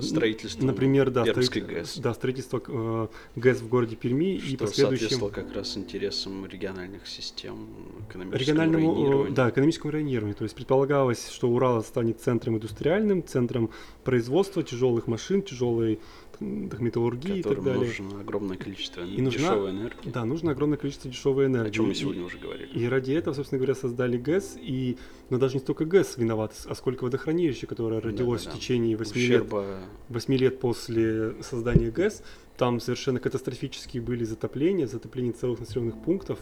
строительство 0.00 0.64
Например, 0.64 1.10
да, 1.10 1.24
Пермской 1.24 1.62
ГЭС. 1.62 1.98
Да, 1.98 2.14
строительство 2.14 2.62
э, 2.66 3.08
ГЭС 3.36 3.60
в 3.60 3.68
городе 3.68 3.96
Перми 3.96 4.38
что 4.38 4.52
и 4.52 4.56
последующим... 4.56 5.30
как 5.30 5.54
раз 5.54 5.76
интересам 5.76 6.46
региональных 6.46 7.06
систем, 7.06 7.68
экономическому 8.08 8.38
региональному, 8.38 8.94
районированию. 8.94 9.34
Да, 9.34 9.50
экономическому 9.50 9.92
районированию. 9.92 10.34
То 10.36 10.44
есть 10.44 10.54
предполагалось, 10.54 11.28
что 11.30 11.48
Урал 11.48 11.82
станет 11.82 12.20
центром 12.20 12.56
индустриальным, 12.56 13.26
центром 13.26 13.70
производства 14.04 14.62
тяжелых 14.62 15.06
машин, 15.06 15.42
тяжелой 15.42 16.00
металлургии 16.40 17.38
и 17.38 17.42
так 17.42 17.62
далее. 17.62 17.86
нужно 17.86 18.20
огромное 18.20 18.56
количество 18.56 19.00
и 19.02 19.22
нужна, 19.22 19.50
дешевой 19.50 19.70
энергии. 19.70 20.10
Да, 20.10 20.24
нужно 20.24 20.50
огромное 20.52 20.78
количество 20.78 21.10
дешевой 21.10 21.46
энергии. 21.46 21.70
О 21.70 21.72
чем 21.72 21.86
мы 21.86 21.94
сегодня 21.94 22.22
и, 22.22 22.24
уже 22.24 22.38
говорили. 22.38 22.68
И 22.72 22.86
ради 22.86 23.12
этого, 23.12 23.34
собственно 23.34 23.58
говоря, 23.58 23.74
создали 23.74 24.18
ГЭС, 24.18 24.56
и, 24.60 24.98
но 25.30 25.38
даже 25.38 25.54
не 25.54 25.60
столько 25.60 25.85
ГЭС 25.86 26.16
виноват, 26.16 26.54
а 26.66 26.74
сколько 26.74 27.04
водохранилище, 27.04 27.66
которое 27.66 28.00
родилось 28.00 28.44
да, 28.44 28.50
да, 28.50 28.56
в 28.56 28.60
течение 28.60 28.96
8 28.96 29.12
Ущерба... 29.12 29.62
лет, 29.62 29.88
8 30.08 30.34
лет 30.34 30.60
после 30.60 31.42
создания 31.42 31.90
ГЭС. 31.90 32.22
Там 32.56 32.80
совершенно 32.80 33.20
катастрофические 33.20 34.02
были 34.02 34.24
затопления, 34.24 34.86
затопление 34.86 35.32
целых 35.32 35.60
населенных 35.60 36.02
пунктов, 36.02 36.38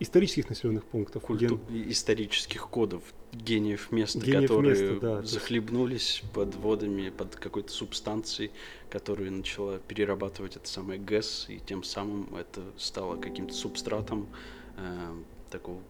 исторических 0.00 0.48
населенных 0.48 0.84
пунктов. 0.84 1.22
Культу... 1.22 1.60
Ген... 1.68 1.90
Исторических 1.90 2.68
кодов, 2.68 3.02
гениев 3.32 3.92
места, 3.92 4.18
гениев 4.18 4.50
которые 4.50 4.70
места, 4.70 5.00
да, 5.00 5.22
захлебнулись 5.22 6.22
под 6.34 6.54
водами, 6.56 7.10
под 7.10 7.36
какой-то 7.36 7.72
субстанцией, 7.72 8.50
которая 8.90 9.30
начала 9.30 9.78
перерабатывать 9.78 10.56
это 10.56 10.68
самое 10.68 11.00
ГЭС, 11.00 11.46
и 11.48 11.58
тем 11.58 11.84
самым 11.84 12.34
это 12.34 12.62
стало 12.76 13.16
каким-то 13.16 13.54
субстратом 13.54 14.28
э, 14.76 15.14
такого 15.50 15.80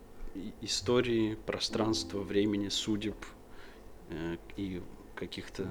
истории, 0.61 1.37
пространства, 1.47 2.21
времени, 2.21 2.69
судеб 2.69 3.17
э, 4.11 4.37
и 4.57 4.83
каких-то 5.15 5.69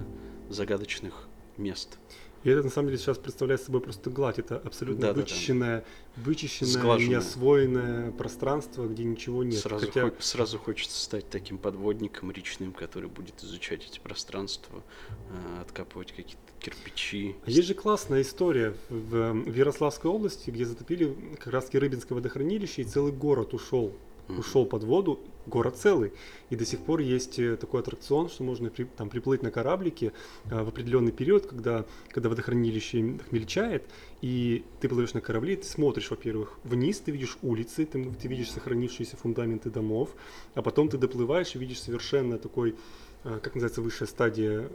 загадочных 0.49 1.27
мест. 1.57 1.97
И 2.43 2.49
это 2.49 2.63
на 2.63 2.69
самом 2.69 2.87
деле 2.87 2.97
сейчас 2.97 3.19
представляет 3.19 3.61
собой 3.61 3.81
просто 3.81 4.09
гладь. 4.09 4.39
Это 4.39 4.57
абсолютно 4.57 5.07
да, 5.07 5.13
вычищенное, 5.13 5.79
да, 5.79 5.85
да. 6.15 6.21
вычищенное, 6.23 6.97
неосвоенное 6.97 8.11
пространство, 8.11 8.87
где 8.87 9.03
ничего 9.03 9.43
нет. 9.43 9.59
Сразу, 9.59 9.85
Хотя... 9.85 10.09
хо- 10.09 10.15
сразу 10.19 10.57
хочется 10.57 10.99
стать 10.99 11.29
таким 11.29 11.59
подводником 11.59 12.31
речным, 12.31 12.73
который 12.73 13.09
будет 13.09 13.43
изучать 13.43 13.85
эти 13.85 13.99
пространства, 13.99 14.81
э, 15.29 15.61
откапывать 15.61 16.13
какие-то 16.13 16.41
кирпичи. 16.59 17.35
А 17.45 17.49
есть 17.51 17.67
же 17.67 17.75
классная 17.75 18.23
история 18.23 18.73
в, 18.89 19.33
в 19.33 19.55
Ярославской 19.55 20.09
области, 20.09 20.49
где 20.49 20.65
затопили 20.65 21.15
как 21.37 21.53
раз 21.53 21.69
Рыбинское 21.71 22.15
водохранилище, 22.15 22.81
и 22.81 22.85
целый 22.85 23.11
город 23.11 23.53
ушел 23.53 23.93
ушел 24.39 24.65
под 24.65 24.83
воду, 24.83 25.19
город 25.45 25.77
целый. 25.77 26.13
И 26.49 26.55
до 26.55 26.65
сих 26.65 26.79
пор 26.79 26.99
есть 26.99 27.39
э, 27.39 27.57
такой 27.57 27.81
аттракцион, 27.81 28.29
что 28.29 28.43
можно 28.43 28.69
при, 28.69 28.83
там, 28.83 29.09
приплыть 29.09 29.41
на 29.41 29.51
кораблике 29.51 30.13
а, 30.49 30.63
в 30.63 30.69
определенный 30.69 31.11
период, 31.11 31.45
когда, 31.45 31.85
когда 32.09 32.29
водохранилище 32.29 33.19
мельчает, 33.31 33.83
и 34.21 34.63
ты 34.79 34.89
плывешь 34.89 35.13
на 35.13 35.21
корабле, 35.21 35.55
ты 35.55 35.65
смотришь, 35.65 36.09
во-первых, 36.09 36.59
вниз, 36.63 36.99
ты 36.99 37.11
видишь 37.11 37.37
улицы, 37.41 37.85
ты, 37.85 38.03
ты 38.03 38.27
видишь 38.27 38.51
сохранившиеся 38.51 39.17
фундаменты 39.17 39.69
домов, 39.69 40.09
а 40.53 40.61
потом 40.61 40.89
ты 40.89 40.97
доплываешь 40.97 41.55
и 41.55 41.59
видишь 41.59 41.81
совершенно 41.81 42.37
такой, 42.37 42.75
а, 43.23 43.39
как 43.39 43.55
называется, 43.55 43.81
высшая 43.81 44.07
стадия, 44.07 44.61
э, 44.61 44.69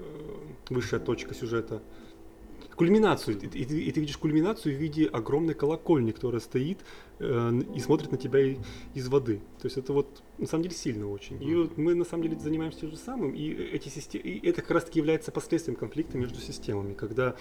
высшая 0.71 1.01
точка 1.01 1.35
сюжета– 1.35 1.83
кульминацию. 2.77 3.39
И, 3.41 3.47
и, 3.59 3.63
и 3.63 3.93
ты 3.93 4.01
видишь 4.01 4.17
кульминацию 4.19 4.77
в 4.77 4.79
виде 4.79 5.07
огромной 5.07 5.55
колокольни, 5.55 6.13
которая 6.13 6.41
стоит 6.41 6.79
э, 7.19 7.61
и 7.75 7.81
смотрит 7.81 8.13
на 8.13 8.19
тебя 8.19 8.41
и, 8.41 8.57
из 8.95 9.09
воды. 9.09 9.41
То 9.61 9.67
есть 9.67 9.79
это 9.79 9.93
вот 9.93 10.23
на 10.39 10.47
самом 10.47 10.65
деле 10.65 10.77
сильно 10.77 11.11
очень. 11.11 11.43
И 11.43 11.55
вот 11.55 11.77
мы 11.77 11.95
на 11.95 12.05
самом 12.05 12.25
деле 12.25 12.39
занимаемся 12.39 12.81
тем 12.81 12.91
же 12.91 12.97
самым, 12.97 13.35
и 13.35 13.49
эти 13.49 13.89
системы, 13.89 14.25
и 14.25 14.49
это 14.49 14.63
как 14.63 14.73
раз 14.73 14.85
таки 14.85 14.99
является 15.01 15.33
последствием 15.33 15.77
конфликта 15.77 16.19
между 16.19 16.39
системами, 16.39 16.95
когда 16.95 17.35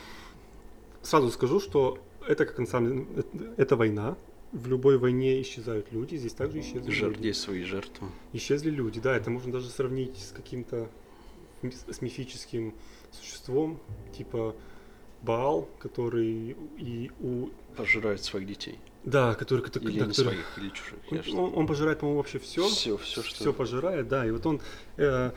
сразу 1.02 1.30
скажу, 1.30 1.60
что 1.60 2.00
это 2.28 2.46
как 2.46 2.58
на 2.58 2.66
самом 2.66 2.90
деле 2.90 3.06
это, 3.18 3.54
это 3.58 3.76
война, 3.76 4.18
в 4.52 4.68
любой 4.68 4.98
войне 4.98 5.42
исчезают 5.42 5.92
люди, 5.92 6.16
здесь 6.16 6.34
также 6.34 6.62
исчезли 6.62 6.90
Жертв, 6.90 7.18
люди. 7.18 7.34
свои 7.34 7.64
жертвы. 7.64 8.08
Исчезли 8.32 8.70
люди, 8.70 9.02
да, 9.02 9.16
это 9.16 9.30
можно 9.30 9.52
даже 9.52 9.70
сравнить 9.70 10.18
с 10.18 10.32
каким-то 10.32 10.90
с 11.62 12.02
мифическим 12.02 12.74
существом, 13.12 13.80
типа 14.16 14.56
Баал, 15.22 15.70
который 15.80 16.56
и 16.78 17.12
у... 17.20 17.50
Пожирает 17.76 18.24
своих 18.24 18.48
детей. 18.48 18.80
Да, 19.04 19.36
который... 19.36 19.62
который 19.62 19.92
или 19.92 20.00
да, 20.00 20.06
не 20.06 20.12
который, 20.12 20.34
своих, 20.34 20.58
или 20.58 20.70
чужих. 20.70 21.34
Он, 21.34 21.40
он, 21.40 21.58
он 21.60 21.68
пожирает, 21.68 22.00
по-моему, 22.00 22.18
вообще 22.20 22.40
все. 22.40 22.68
Все, 22.68 22.98
все, 22.98 23.22
что... 23.22 23.36
Все 23.36 23.54
пожирает, 23.54 24.08
да. 24.08 24.26
И 24.26 24.32
вот 24.32 24.46
он... 24.46 24.62
Э, 24.98 25.32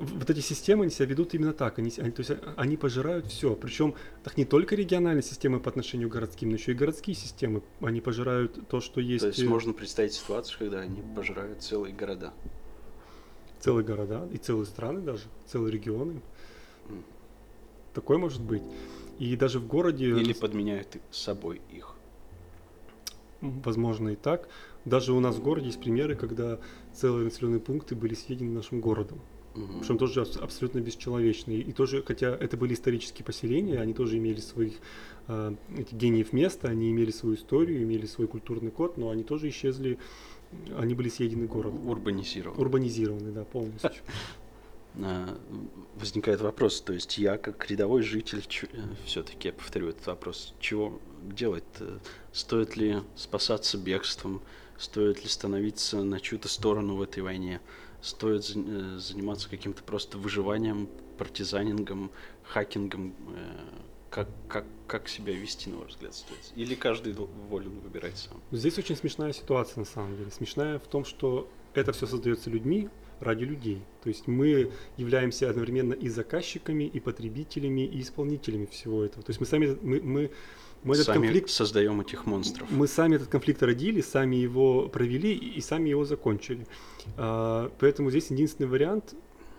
вот 0.00 0.30
эти 0.30 0.40
системы, 0.40 0.84
они 0.84 0.90
себя 0.90 1.06
ведут 1.06 1.34
именно 1.34 1.52
так. 1.52 1.78
Они, 1.78 1.92
они, 1.98 2.10
то 2.10 2.20
есть 2.20 2.32
они 2.56 2.76
пожирают 2.76 3.26
все. 3.26 3.54
Причем 3.54 3.94
так 4.22 4.38
не 4.38 4.46
только 4.46 4.74
региональные 4.74 5.22
системы 5.22 5.60
по 5.60 5.68
отношению 5.68 6.08
к 6.08 6.12
городским, 6.12 6.48
но 6.48 6.56
еще 6.56 6.72
и 6.72 6.74
городские 6.74 7.14
системы. 7.14 7.62
Они 7.80 8.00
пожирают 8.00 8.68
то, 8.68 8.80
что 8.80 9.00
есть... 9.00 9.22
То 9.22 9.28
есть 9.28 9.44
можно 9.44 9.74
представить 9.74 10.14
ситуацию, 10.14 10.58
когда 10.58 10.80
они 10.80 11.02
пожирают 11.14 11.62
целые 11.62 11.94
города. 11.94 12.32
Целые 13.60 13.84
города 13.84 14.28
и 14.32 14.38
целые 14.38 14.66
страны 14.66 15.00
даже, 15.00 15.24
целые 15.46 15.72
регионы. 15.72 16.22
Mm. 16.88 17.02
Такое 17.92 18.18
может 18.18 18.42
быть. 18.42 18.62
И 19.18 19.36
даже 19.36 19.58
в 19.58 19.66
городе... 19.66 20.06
Или 20.10 20.32
подменяют 20.32 20.96
собой 21.10 21.60
их. 21.72 21.94
Возможно 23.40 24.10
и 24.10 24.16
так. 24.16 24.48
Даже 24.84 25.12
у 25.12 25.20
нас 25.20 25.36
в 25.36 25.42
городе 25.42 25.66
есть 25.66 25.80
примеры, 25.80 26.14
когда 26.14 26.58
целые 26.92 27.24
населенные 27.24 27.60
пункты 27.60 27.94
были 27.94 28.14
съедены 28.14 28.50
нашим 28.50 28.80
городом. 28.80 29.20
Угу. 29.54 29.80
Причем 29.80 29.98
тоже 29.98 30.22
абсолютно 30.22 30.80
бесчеловечные. 30.80 31.60
И 31.60 31.72
тоже, 31.72 32.02
хотя 32.02 32.28
это 32.34 32.56
были 32.56 32.74
исторические 32.74 33.24
поселения, 33.24 33.80
они 33.80 33.94
тоже 33.94 34.18
имели 34.18 34.40
своих 34.40 34.74
э, 35.28 35.54
эти 35.78 35.94
гениев 35.94 36.32
места, 36.32 36.68
они 36.68 36.90
имели 36.90 37.10
свою 37.10 37.36
историю, 37.36 37.82
имели 37.82 38.06
свой 38.06 38.26
культурный 38.26 38.70
код, 38.70 38.98
но 38.98 39.10
они 39.10 39.22
тоже 39.22 39.48
исчезли, 39.48 39.98
они 40.76 40.94
были 40.94 41.08
съедены 41.08 41.46
городом. 41.46 41.86
Урбанизированы. 41.88 42.60
Урбанизированы, 42.60 43.32
да, 43.32 43.44
полностью. 43.44 43.90
а, 44.96 45.38
возникает 45.96 46.40
вопрос, 46.40 46.80
то 46.80 46.92
есть 46.92 47.18
я 47.18 47.36
как 47.36 47.68
рядовой 47.70 48.02
житель, 48.02 48.44
все-таки 49.04 49.48
я 49.48 49.52
повторю 49.52 49.88
этот 49.88 50.06
вопрос, 50.06 50.54
чего 50.60 51.00
делать-то? 51.22 52.00
Стоит 52.32 52.76
ли 52.76 53.02
спасаться 53.16 53.78
бегством? 53.78 54.42
Стоит 54.76 55.22
ли 55.22 55.28
становиться 55.28 56.02
на 56.02 56.20
чью-то 56.20 56.48
сторону 56.48 56.96
в 56.96 57.02
этой 57.02 57.22
войне? 57.22 57.60
Стоит 58.02 58.44
э, 58.54 58.98
заниматься 58.98 59.48
каким-то 59.48 59.82
просто 59.82 60.18
выживанием, 60.18 60.88
партизанингом, 61.16 62.10
хакингом? 62.42 63.14
Э, 63.34 63.60
как, 64.10 64.28
как, 64.48 64.64
как 64.86 65.08
себя 65.08 65.32
вести, 65.32 65.70
на 65.70 65.78
ваш 65.78 65.92
взгляд, 65.92 66.14
стоит? 66.14 66.52
Или 66.54 66.74
каждый 66.74 67.14
волен 67.14 67.80
выбирать 67.80 68.18
сам? 68.18 68.40
Здесь 68.52 68.78
очень 68.78 68.96
смешная 68.96 69.32
ситуация, 69.32 69.80
на 69.80 69.86
самом 69.86 70.16
деле. 70.16 70.30
Смешная 70.30 70.78
в 70.78 70.86
том, 70.86 71.04
что 71.04 71.48
это 71.72 71.92
все 71.92 72.06
создается 72.06 72.50
людьми 72.50 72.90
ради 73.20 73.44
людей. 73.44 73.82
То 74.02 74.08
есть 74.08 74.26
мы 74.26 74.70
являемся 74.96 75.50
одновременно 75.50 75.94
и 75.94 76.08
заказчиками, 76.08 76.84
и 76.84 77.00
потребителями, 77.00 77.86
и 77.86 78.00
исполнителями 78.00 78.66
всего 78.66 79.04
этого. 79.04 79.22
То 79.22 79.30
есть 79.30 79.40
мы 79.40 79.46
сами, 79.46 79.76
мы, 79.82 80.00
мы 80.00 80.30
мы 80.84 80.96
этот 80.96 81.06
сами 81.06 81.22
конфликт 81.22 81.48
создаем 81.48 82.00
этих 82.02 82.26
монстров. 82.26 82.70
Мы 82.70 82.86
сами 82.86 83.16
этот 83.16 83.28
конфликт 83.28 83.62
родили, 83.62 84.02
сами 84.02 84.36
его 84.36 84.88
провели 84.88 85.32
и, 85.32 85.58
и 85.58 85.60
сами 85.62 85.88
его 85.88 86.04
закончили. 86.04 86.66
А, 87.16 87.72
поэтому 87.80 88.10
здесь 88.10 88.30
единственный 88.30 88.66
вариант. 88.66 89.14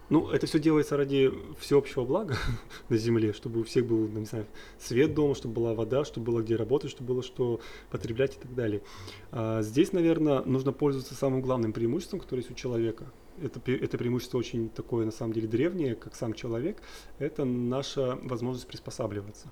Ну, 0.10 0.30
это 0.30 0.45
все 0.45 0.60
делается 0.60 0.98
ради 0.98 1.34
всеобщего 1.60 2.06
блага 2.06 2.38
на 2.90 2.98
Земле, 2.98 3.34
чтобы 3.34 3.61
у 3.61 3.64
всех 3.64 3.88
был, 3.88 4.07
ну, 4.07 4.19
не 4.19 4.26
знаю, 4.27 4.45
свет 4.77 5.15
дома, 5.15 5.34
чтобы 5.34 5.56
была 5.56 5.73
вода, 5.73 6.06
чтобы 6.06 6.32
было 6.32 6.41
где 6.44 6.56
работать, 6.56 6.91
чтобы 6.91 7.15
было 7.15 7.23
что 7.23 7.60
потреблять 7.90 8.36
и 8.36 8.40
так 8.40 8.53
далее. 8.53 8.84
А, 9.32 9.64
здесь, 9.64 9.94
наверное, 9.94 10.44
нужно 10.44 10.73
пользоваться 10.73 11.15
самым 11.15 11.41
главным 11.41 11.73
преимуществом, 11.73 12.19
которое 12.19 12.41
есть 12.41 12.52
у 12.52 12.53
человека. 12.53 13.11
Это, 13.41 13.60
это 13.72 13.98
преимущество 13.98 14.38
очень 14.38 14.70
такое, 14.70 15.06
на 15.06 15.12
самом 15.12 15.34
деле, 15.34 15.48
древнее, 15.48 15.95
как 15.95 16.16
сам 16.16 16.34
человек. 16.34 16.82
Это 17.20 17.45
наша 17.45 18.18
возможность 18.24 18.68
приспосабливаться 18.68 19.49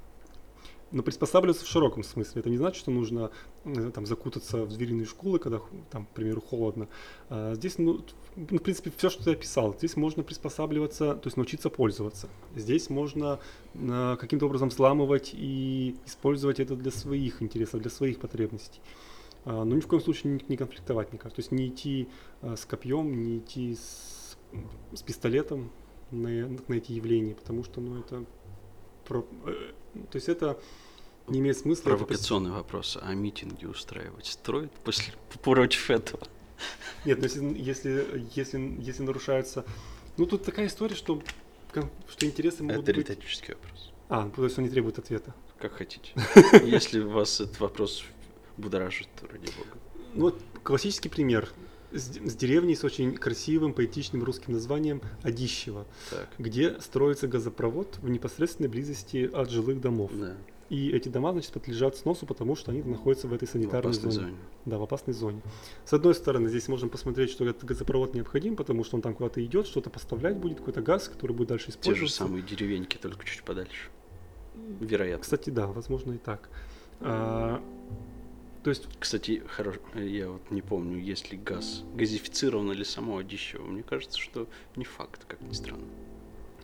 но 0.94 1.02
приспосабливаться 1.02 1.66
в 1.66 1.68
широком 1.68 2.04
смысле. 2.04 2.40
Это 2.40 2.50
не 2.50 2.58
значит, 2.58 2.80
что 2.80 2.92
нужно 2.92 3.32
э, 3.66 3.92
там, 3.94 4.06
закутаться 4.06 4.64
в 4.64 4.72
звериные 4.72 5.06
школы, 5.06 5.40
когда, 5.40 5.60
там, 5.90 6.06
к 6.06 6.10
примеру, 6.10 6.40
холодно. 6.40 6.88
А 7.30 7.56
здесь, 7.56 7.80
ну, 7.80 8.06
ну, 8.36 8.60
в 8.60 8.62
принципе, 8.62 8.92
все, 8.96 9.10
что 9.10 9.30
я 9.30 9.36
описал. 9.36 9.74
Здесь 9.74 9.98
можно 9.98 10.24
приспосабливаться, 10.24 11.16
то 11.16 11.28
есть 11.28 11.36
научиться 11.36 11.70
пользоваться. 11.70 12.30
Здесь 12.56 12.92
можно 12.92 13.40
э, 13.74 14.18
каким-то 14.20 14.46
образом 14.46 14.70
взламывать 14.70 15.32
и 15.34 15.96
использовать 16.06 16.60
это 16.60 16.76
для 16.76 16.92
своих 16.92 17.42
интересов, 17.42 17.82
для 17.82 17.90
своих 17.90 18.20
потребностей. 18.20 18.80
А, 19.46 19.64
но 19.64 19.76
ни 19.76 19.82
в 19.82 19.88
коем 19.88 20.02
случае 20.02 20.34
не, 20.34 20.46
не 20.48 20.58
конфликтовать, 20.58 21.12
мне 21.12 21.20
кажется. 21.20 21.36
То 21.38 21.42
есть 21.42 21.52
не 21.52 21.68
идти 21.68 22.08
а, 22.42 22.56
с 22.56 22.66
копьем, 22.66 23.24
не 23.24 23.40
идти 23.40 23.76
с, 23.76 24.38
с 24.94 25.02
пистолетом 25.02 25.72
на, 26.12 26.30
на 26.68 26.74
эти 26.74 26.92
явления, 26.92 27.36
потому 27.36 27.64
что 27.64 27.82
ну, 27.82 28.00
это 28.00 28.26
про, 29.06 29.26
э, 29.46 29.72
то 30.10 30.16
есть 30.16 30.30
это 30.30 30.60
не 31.28 31.40
имеет 31.40 31.58
смысла. 31.58 31.84
Провокационный 31.84 32.50
это... 32.50 32.58
вопрос. 32.58 32.98
А 33.02 33.14
митинги 33.14 33.66
устраивать 33.66 34.28
строят 34.28 34.72
после, 34.84 35.14
против 35.42 35.90
этого? 35.90 36.28
Нет, 37.06 37.18
но 37.18 37.26
если, 37.26 37.60
если, 37.60 38.26
если, 38.36 38.78
если 38.80 39.04
нарушается... 39.04 39.66
Ну, 40.18 40.26
тут 40.26 40.44
такая 40.44 40.68
история, 40.68 40.96
что, 40.96 41.22
что 42.08 42.26
интересы 42.26 42.64
могут 42.64 42.84
Это 42.84 42.94
быть... 42.94 43.10
риторический 43.10 43.54
вопрос. 43.54 43.92
А, 44.10 44.30
то 44.30 44.44
есть 44.44 44.58
он 44.58 44.66
не 44.66 44.70
требует 44.70 45.00
ответа. 45.00 45.34
Как 45.58 45.74
хотите. 45.74 46.12
Если 46.64 47.00
вас 47.00 47.42
этот 47.42 47.60
вопрос 47.60 48.04
будоражит, 48.58 49.10
ради 49.22 49.46
бога. 49.58 49.80
Ну, 50.14 50.22
вот 50.22 50.42
классический 50.64 51.10
пример 51.10 51.50
с, 51.92 52.02
с 52.02 52.36
деревней 52.36 52.76
с 52.76 52.84
очень 52.84 53.16
красивым 53.16 53.74
поэтичным 53.74 54.24
русским 54.24 54.54
названием 54.54 55.02
Одищево, 55.22 55.86
так. 56.10 56.30
где 56.38 56.80
строится 56.80 57.28
газопровод 57.28 57.98
в 58.02 58.10
непосредственной 58.10 58.70
близости 58.70 59.30
от 59.32 59.50
жилых 59.50 59.82
домов. 59.82 60.12
Да. 60.14 60.36
И 60.70 60.90
эти 60.90 61.10
дома, 61.10 61.34
значит, 61.34 61.52
подлежат 61.52 61.98
сносу, 61.98 62.26
потому 62.26 62.56
что 62.56 62.72
они 62.72 62.82
находятся 62.82 63.28
в 63.28 63.34
этой 63.34 63.48
санитарной 63.48 63.92
в 63.92 63.96
зоне. 63.96 64.12
зоне. 64.12 64.36
Да, 64.66 64.80
в 64.80 64.84
опасной 64.84 65.14
зоне. 65.14 65.42
С 65.86 65.94
одной 65.94 66.16
стороны, 66.16 66.50
здесь 66.50 66.68
можем 66.68 66.90
посмотреть, 66.90 67.30
что 67.30 67.46
этот 67.46 67.64
газопровод 67.66 68.16
необходим, 68.16 68.56
потому 68.56 68.84
что 68.84 68.96
он 68.96 69.02
там 69.02 69.14
куда-то 69.14 69.44
идет, 69.46 69.68
что-то 69.68 69.90
поставлять 69.90 70.38
будет, 70.38 70.60
какой-то 70.60 70.82
газ, 70.82 71.10
который 71.10 71.34
будет 71.34 71.50
дальше 71.50 71.70
использоваться. 71.70 72.02
Те 72.02 72.08
же 72.08 72.12
самые 72.12 72.42
деревеньки, 72.42 72.98
только 72.98 73.24
чуть 73.26 73.44
подальше. 73.44 73.90
Вероятно. 74.80 75.22
Кстати, 75.22 75.50
да, 75.50 75.68
возможно 75.68 76.14
и 76.14 76.18
так. 76.18 76.50
А, 77.02 77.62
то 78.64 78.70
есть... 78.70 78.88
Кстати, 79.00 79.44
хорош... 79.48 79.76
я 79.96 80.30
вот 80.30 80.50
не 80.52 80.62
помню, 80.62 81.00
есть 81.00 81.32
ли 81.32 81.38
газ 81.38 81.84
газифицирован 81.96 82.72
ли 82.72 82.84
само 82.84 83.18
Одищево. 83.18 83.66
Мне 83.66 83.84
кажется, 83.84 84.18
что 84.18 84.48
не 84.76 84.86
факт, 84.86 85.26
как 85.28 85.42
ни 85.42 85.54
странно. 85.54 85.86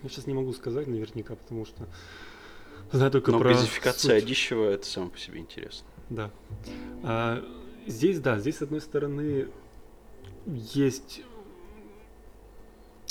Я 0.01 0.09
сейчас 0.09 0.27
не 0.27 0.33
могу 0.33 0.53
сказать 0.53 0.87
наверняка, 0.87 1.35
потому 1.35 1.65
что 1.65 1.87
знаю 2.91 3.11
только 3.11 3.31
Но 3.31 3.39
про 3.39 3.49
газификация 3.49 4.15
суть. 4.15 4.23
Одищева 4.23 4.69
это 4.69 4.85
само 4.85 5.09
по 5.09 5.17
себе 5.17 5.39
интересно. 5.39 5.87
Да. 6.09 6.31
А, 7.03 7.43
здесь, 7.85 8.19
да, 8.19 8.39
здесь, 8.39 8.57
с 8.57 8.61
одной 8.61 8.81
стороны, 8.81 9.47
есть 10.45 11.21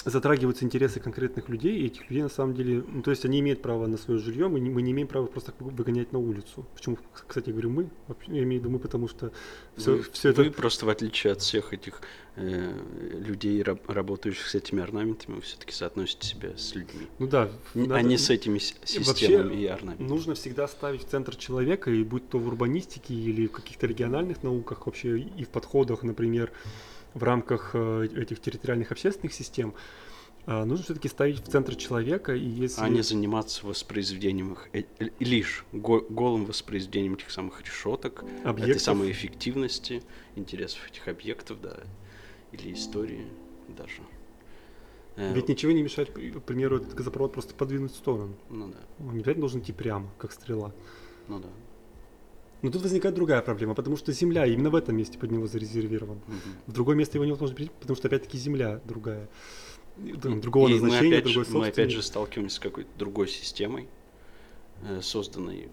затрагиваются 0.04 0.64
интересы 0.64 1.00
конкретных 1.00 1.48
людей, 1.48 1.80
и 1.80 1.86
этих 1.86 2.08
людей 2.08 2.22
на 2.22 2.28
самом 2.28 2.54
деле, 2.54 2.84
ну, 2.86 3.02
то 3.02 3.10
есть 3.10 3.24
они 3.24 3.40
имеют 3.40 3.62
право 3.62 3.86
на 3.86 3.96
свое 3.96 4.20
жилье, 4.20 4.48
мы 4.48 4.60
не, 4.60 4.70
мы 4.70 4.82
не 4.82 4.92
имеем 4.92 5.08
права 5.08 5.26
просто 5.26 5.52
выгонять 5.58 6.12
на 6.12 6.18
улицу. 6.18 6.66
Почему, 6.74 6.98
кстати, 7.26 7.50
говорю 7.50 7.70
мы? 7.70 7.90
Я 8.28 8.44
имею 8.44 8.60
в 8.60 8.64
виду 8.64 8.70
мы, 8.70 8.78
потому 8.78 9.08
что 9.08 9.32
все, 9.76 9.96
вы, 9.96 10.02
все 10.12 10.30
это... 10.30 10.42
Вы 10.42 10.50
просто, 10.50 10.86
в 10.86 10.88
отличие 10.88 11.32
от 11.32 11.40
всех 11.40 11.72
этих 11.72 12.00
э, 12.36 12.72
людей, 13.12 13.62
раб, 13.62 13.88
работающих 13.88 14.46
с 14.46 14.54
этими 14.54 14.82
орнаментами, 14.82 15.36
вы 15.36 15.40
все-таки 15.42 15.72
соотносите 15.72 16.26
себя 16.28 16.56
с 16.56 16.74
людьми. 16.74 17.08
Ну 17.18 17.26
да. 17.26 17.50
Надо... 17.74 17.96
А 17.96 18.02
не 18.02 18.18
с 18.18 18.30
этими 18.30 18.58
системами 18.58 19.54
и 19.54 19.66
орнаментами. 19.66 20.08
нужно 20.08 20.34
всегда 20.34 20.68
ставить 20.68 21.04
в 21.06 21.08
центр 21.08 21.34
человека, 21.34 21.90
и 21.90 22.04
будь 22.04 22.28
то 22.28 22.38
в 22.38 22.46
урбанистике 22.46 23.14
или 23.14 23.46
в 23.48 23.52
каких-то 23.52 23.86
региональных 23.86 24.42
науках 24.42 24.86
вообще, 24.86 25.18
и 25.18 25.44
в 25.44 25.48
подходах, 25.48 26.02
например, 26.04 26.52
в 27.14 27.22
рамках 27.22 27.70
э, 27.74 28.08
этих 28.16 28.40
территориальных 28.40 28.92
общественных 28.92 29.32
систем, 29.32 29.74
э, 30.46 30.64
нужно 30.64 30.84
все-таки 30.84 31.08
ставить 31.08 31.40
в 31.40 31.50
центр 31.50 31.74
человека 31.76 32.34
и 32.34 32.46
если... 32.46 32.80
А 32.80 32.88
не 32.88 33.02
заниматься 33.02 33.66
воспроизведением 33.66 34.52
их, 34.52 34.68
э, 34.72 34.84
лишь 35.18 35.64
голым 35.72 36.44
воспроизведением 36.44 37.14
этих 37.14 37.30
самых 37.30 37.60
решеток, 37.62 38.24
объектов. 38.44 38.68
этой 38.68 38.80
самой 38.80 39.10
эффективности, 39.10 40.02
интересов 40.36 40.80
этих 40.90 41.08
объектов, 41.08 41.60
да, 41.60 41.78
или 42.52 42.72
истории 42.72 43.26
даже. 43.68 44.02
Ведь 45.16 45.48
ничего 45.48 45.72
не 45.72 45.82
мешает, 45.82 46.10
к 46.10 46.40
примеру, 46.42 46.76
этот 46.76 46.94
газопровод 46.94 47.32
просто 47.32 47.52
подвинуть 47.52 47.92
в 47.92 47.96
сторону. 47.96 48.36
Ну 48.50 48.68
да. 48.68 48.78
Он 49.00 49.14
не 49.14 49.18
обязательно 49.18 49.40
должен 49.40 49.60
идти 49.60 49.72
прямо, 49.72 50.08
как 50.16 50.30
стрела. 50.30 50.72
Ну 51.26 51.40
да. 51.40 51.48
Но 52.62 52.70
тут 52.70 52.82
возникает 52.82 53.14
другая 53.14 53.40
проблема, 53.40 53.74
потому 53.74 53.96
что 53.96 54.12
земля 54.12 54.44
именно 54.46 54.70
в 54.70 54.74
этом 54.74 54.96
месте 54.96 55.16
под 55.18 55.30
него 55.30 55.46
зарезервирована. 55.46 56.20
Угу. 56.26 56.36
В 56.66 56.72
другое 56.72 56.96
место 56.96 57.16
его 57.16 57.24
невозможно 57.24 57.54
перейти, 57.54 57.72
потому 57.78 57.96
что 57.96 58.08
опять-таки 58.08 58.36
земля 58.36 58.80
другая. 58.84 59.28
Другого 59.96 60.68
и 60.68 60.72
назначения, 60.74 61.08
мы 61.08 61.16
опять, 61.16 61.24
другой 61.24 61.44
же, 61.44 61.58
мы 61.58 61.66
опять 61.66 61.90
же 61.90 62.02
сталкиваемся 62.02 62.56
с 62.56 62.58
какой-то 62.60 62.90
другой 62.96 63.28
системой, 63.28 63.88
э, 64.82 65.00
созданной 65.02 65.68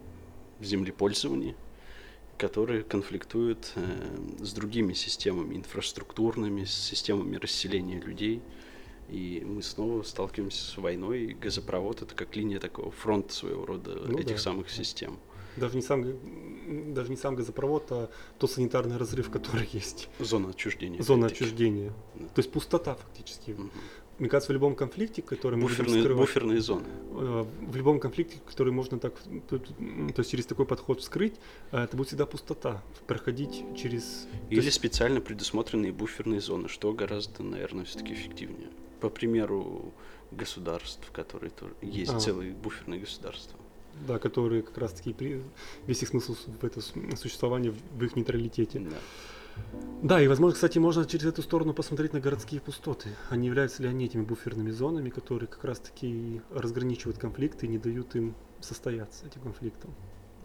в 0.59 0.65
землепользовании, 0.65 1.55
которая 2.37 2.81
конфликтует 2.81 3.71
э, 3.75 4.17
с 4.39 4.53
другими 4.53 4.93
системами 4.93 5.55
инфраструктурными, 5.55 6.63
с 6.65 6.73
системами 6.73 7.35
расселения 7.37 7.99
людей. 7.99 8.41
И 9.09 9.43
мы 9.45 9.61
снова 9.61 10.01
сталкиваемся 10.01 10.63
с 10.63 10.77
войной, 10.77 11.25
и 11.25 11.33
газопровод 11.33 12.01
это 12.01 12.15
как 12.15 12.35
линия 12.35 12.59
такого 12.59 12.89
фронта 12.89 13.33
своего 13.33 13.63
рода 13.65 13.95
ну, 14.07 14.17
этих 14.17 14.37
да. 14.37 14.41
самых 14.41 14.71
систем. 14.71 15.19
Даже 15.57 15.75
не 15.75 15.81
сам 15.81 16.03
даже 16.93 17.09
не 17.09 17.17
сам 17.17 17.35
газопровод, 17.35 17.91
а 17.91 18.09
тот 18.39 18.51
санитарный 18.51 18.97
разрыв, 18.97 19.29
который 19.29 19.67
есть. 19.71 20.09
Зона 20.19 20.49
отчуждения. 20.49 21.01
Зона 21.01 21.27
отчуждения. 21.27 21.93
Да. 22.15 22.27
То 22.27 22.39
есть 22.39 22.51
пустота 22.51 22.95
фактически. 22.95 23.51
Угу. 23.51 23.69
Мне 24.17 24.29
кажется, 24.29 24.51
в 24.51 24.53
любом 24.53 24.75
конфликте, 24.75 25.21
который 25.21 25.59
буферные, 25.59 25.83
можно 25.83 25.99
вскрывать... 25.99 26.27
Буферные 26.27 26.61
зоны. 26.61 26.85
Э, 27.11 27.45
в 27.61 27.75
любом 27.75 27.99
конфликте, 27.99 28.37
который 28.47 28.71
можно 28.71 28.97
так, 28.97 29.13
то, 29.49 29.59
есть 30.17 30.31
через 30.31 30.45
такой 30.45 30.65
подход 30.65 31.01
вскрыть, 31.01 31.35
э, 31.71 31.83
это 31.83 31.97
будет 31.97 32.07
всегда 32.07 32.25
пустота. 32.25 32.81
Проходить 33.07 33.63
через... 33.75 34.27
Или 34.49 34.63
есть... 34.63 34.77
специально 34.77 35.19
предусмотренные 35.19 35.91
буферные 35.91 36.39
зоны, 36.39 36.69
что 36.69 36.93
гораздо, 36.93 37.43
наверное, 37.43 37.83
все-таки 37.83 38.13
эффективнее. 38.13 38.69
По 39.01 39.09
примеру 39.09 39.93
государств, 40.31 41.11
которые 41.11 41.51
тоже... 41.51 41.73
Есть 41.81 42.13
а. 42.13 42.19
целые 42.19 42.53
буферные 42.53 43.01
государства 43.01 43.59
да, 44.07 44.19
которые 44.19 44.61
как 44.61 44.77
раз-таки 44.77 45.13
при... 45.13 45.41
весь 45.87 46.03
их 46.03 46.09
смысл 46.09 46.35
в 46.35 46.63
это 46.63 46.81
существование 47.15 47.71
в 47.71 48.03
их 48.03 48.15
нейтралитете. 48.15 48.79
Да. 48.79 48.97
Да, 50.01 50.21
и 50.21 50.27
возможно, 50.27 50.53
кстати, 50.53 50.77
можно 50.77 51.05
через 51.05 51.25
эту 51.25 51.41
сторону 51.41 51.73
посмотреть 51.73 52.13
на 52.13 52.19
городские 52.19 52.61
пустоты. 52.61 53.09
А 53.29 53.35
не 53.35 53.47
являются 53.47 53.81
ли 53.81 53.89
они 53.89 54.05
этими 54.05 54.21
буферными 54.21 54.69
зонами, 54.69 55.09
которые 55.09 55.47
как 55.47 55.63
раз-таки 55.63 56.41
разграничивают 56.51 57.17
конфликты 57.17 57.65
и 57.65 57.69
не 57.69 57.77
дают 57.77 58.15
им 58.15 58.35
состояться, 58.59 59.25
этим 59.25 59.41
конфликтам? 59.41 59.93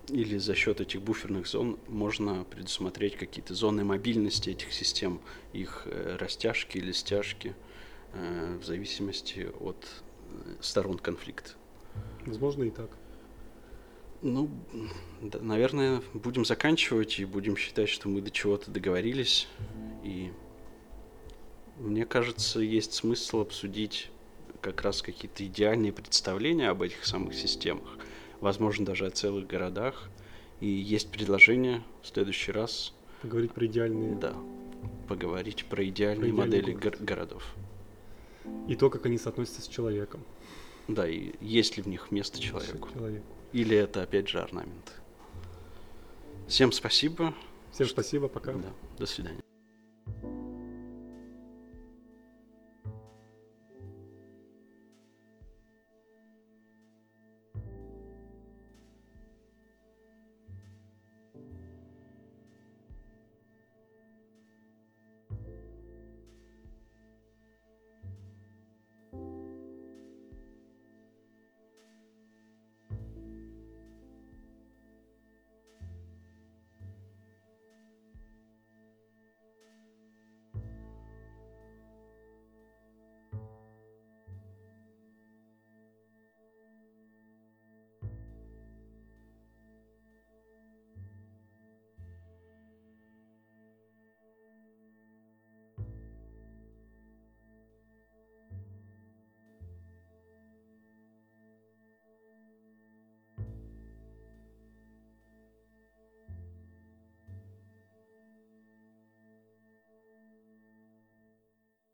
Или 0.08 0.38
за 0.38 0.54
счет 0.54 0.80
этих 0.80 1.02
буферных 1.02 1.46
зон 1.46 1.78
можно 1.88 2.44
предусмотреть 2.44 3.16
какие-то 3.16 3.54
зоны 3.54 3.84
мобильности 3.84 4.50
этих 4.50 4.72
систем, 4.72 5.20
их 5.52 5.82
э, 5.84 6.16
растяжки 6.16 6.78
или 6.78 6.92
стяжки, 6.92 7.54
э, 8.12 8.58
в 8.60 8.64
зависимости 8.64 9.48
от 9.60 9.86
э, 10.30 10.54
сторон 10.60 10.98
конфликта. 10.98 11.50
Возможно, 12.26 12.64
и 12.64 12.70
так. 12.70 12.90
Ну, 14.22 14.50
да, 15.22 15.38
наверное, 15.40 16.02
будем 16.12 16.44
заканчивать 16.44 17.18
и 17.18 17.24
будем 17.24 17.56
считать, 17.56 17.88
что 17.88 18.08
мы 18.08 18.20
до 18.20 18.30
чего-то 18.30 18.70
договорились. 18.70 19.48
И 20.04 20.30
мне 21.78 22.04
кажется, 22.04 22.60
есть 22.60 22.92
смысл 22.92 23.40
обсудить 23.40 24.10
как 24.60 24.82
раз 24.82 25.00
какие-то 25.00 25.46
идеальные 25.46 25.92
представления 25.92 26.68
об 26.68 26.82
этих 26.82 27.06
самых 27.06 27.34
системах, 27.34 27.96
возможно, 28.40 28.84
даже 28.84 29.06
о 29.06 29.10
целых 29.10 29.46
городах. 29.46 30.10
И 30.60 30.66
есть 30.68 31.10
предложение 31.10 31.82
в 32.02 32.08
следующий 32.08 32.52
раз, 32.52 32.92
Поговорить 33.22 33.52
про 33.52 33.66
идеальные... 33.66 34.14
да, 34.16 34.34
поговорить 35.08 35.64
про 35.66 35.86
идеальные 35.86 36.32
Про 36.32 36.40
модели 36.42 36.72
город. 36.72 36.82
гор- 36.98 37.04
городов. 37.06 37.54
И 38.68 38.76
то, 38.76 38.90
как 38.90 39.06
они 39.06 39.16
соотносятся 39.18 39.62
с 39.62 39.68
человеком. 39.68 40.22
Да, 40.88 41.08
и 41.08 41.32
есть 41.40 41.76
ли 41.78 41.82
в 41.82 41.86
них 41.86 42.10
место 42.10 42.40
человеку. 42.40 42.88
Человек. 42.94 43.22
Или 43.52 43.76
это 43.76 44.02
опять 44.02 44.28
же 44.28 44.40
орнамент. 44.40 45.00
Всем 46.46 46.72
спасибо. 46.72 47.34
Всем 47.72 47.86
спасибо, 47.86 48.28
пока. 48.28 48.52
Да, 48.52 48.72
до 48.98 49.06
свидания. 49.06 49.40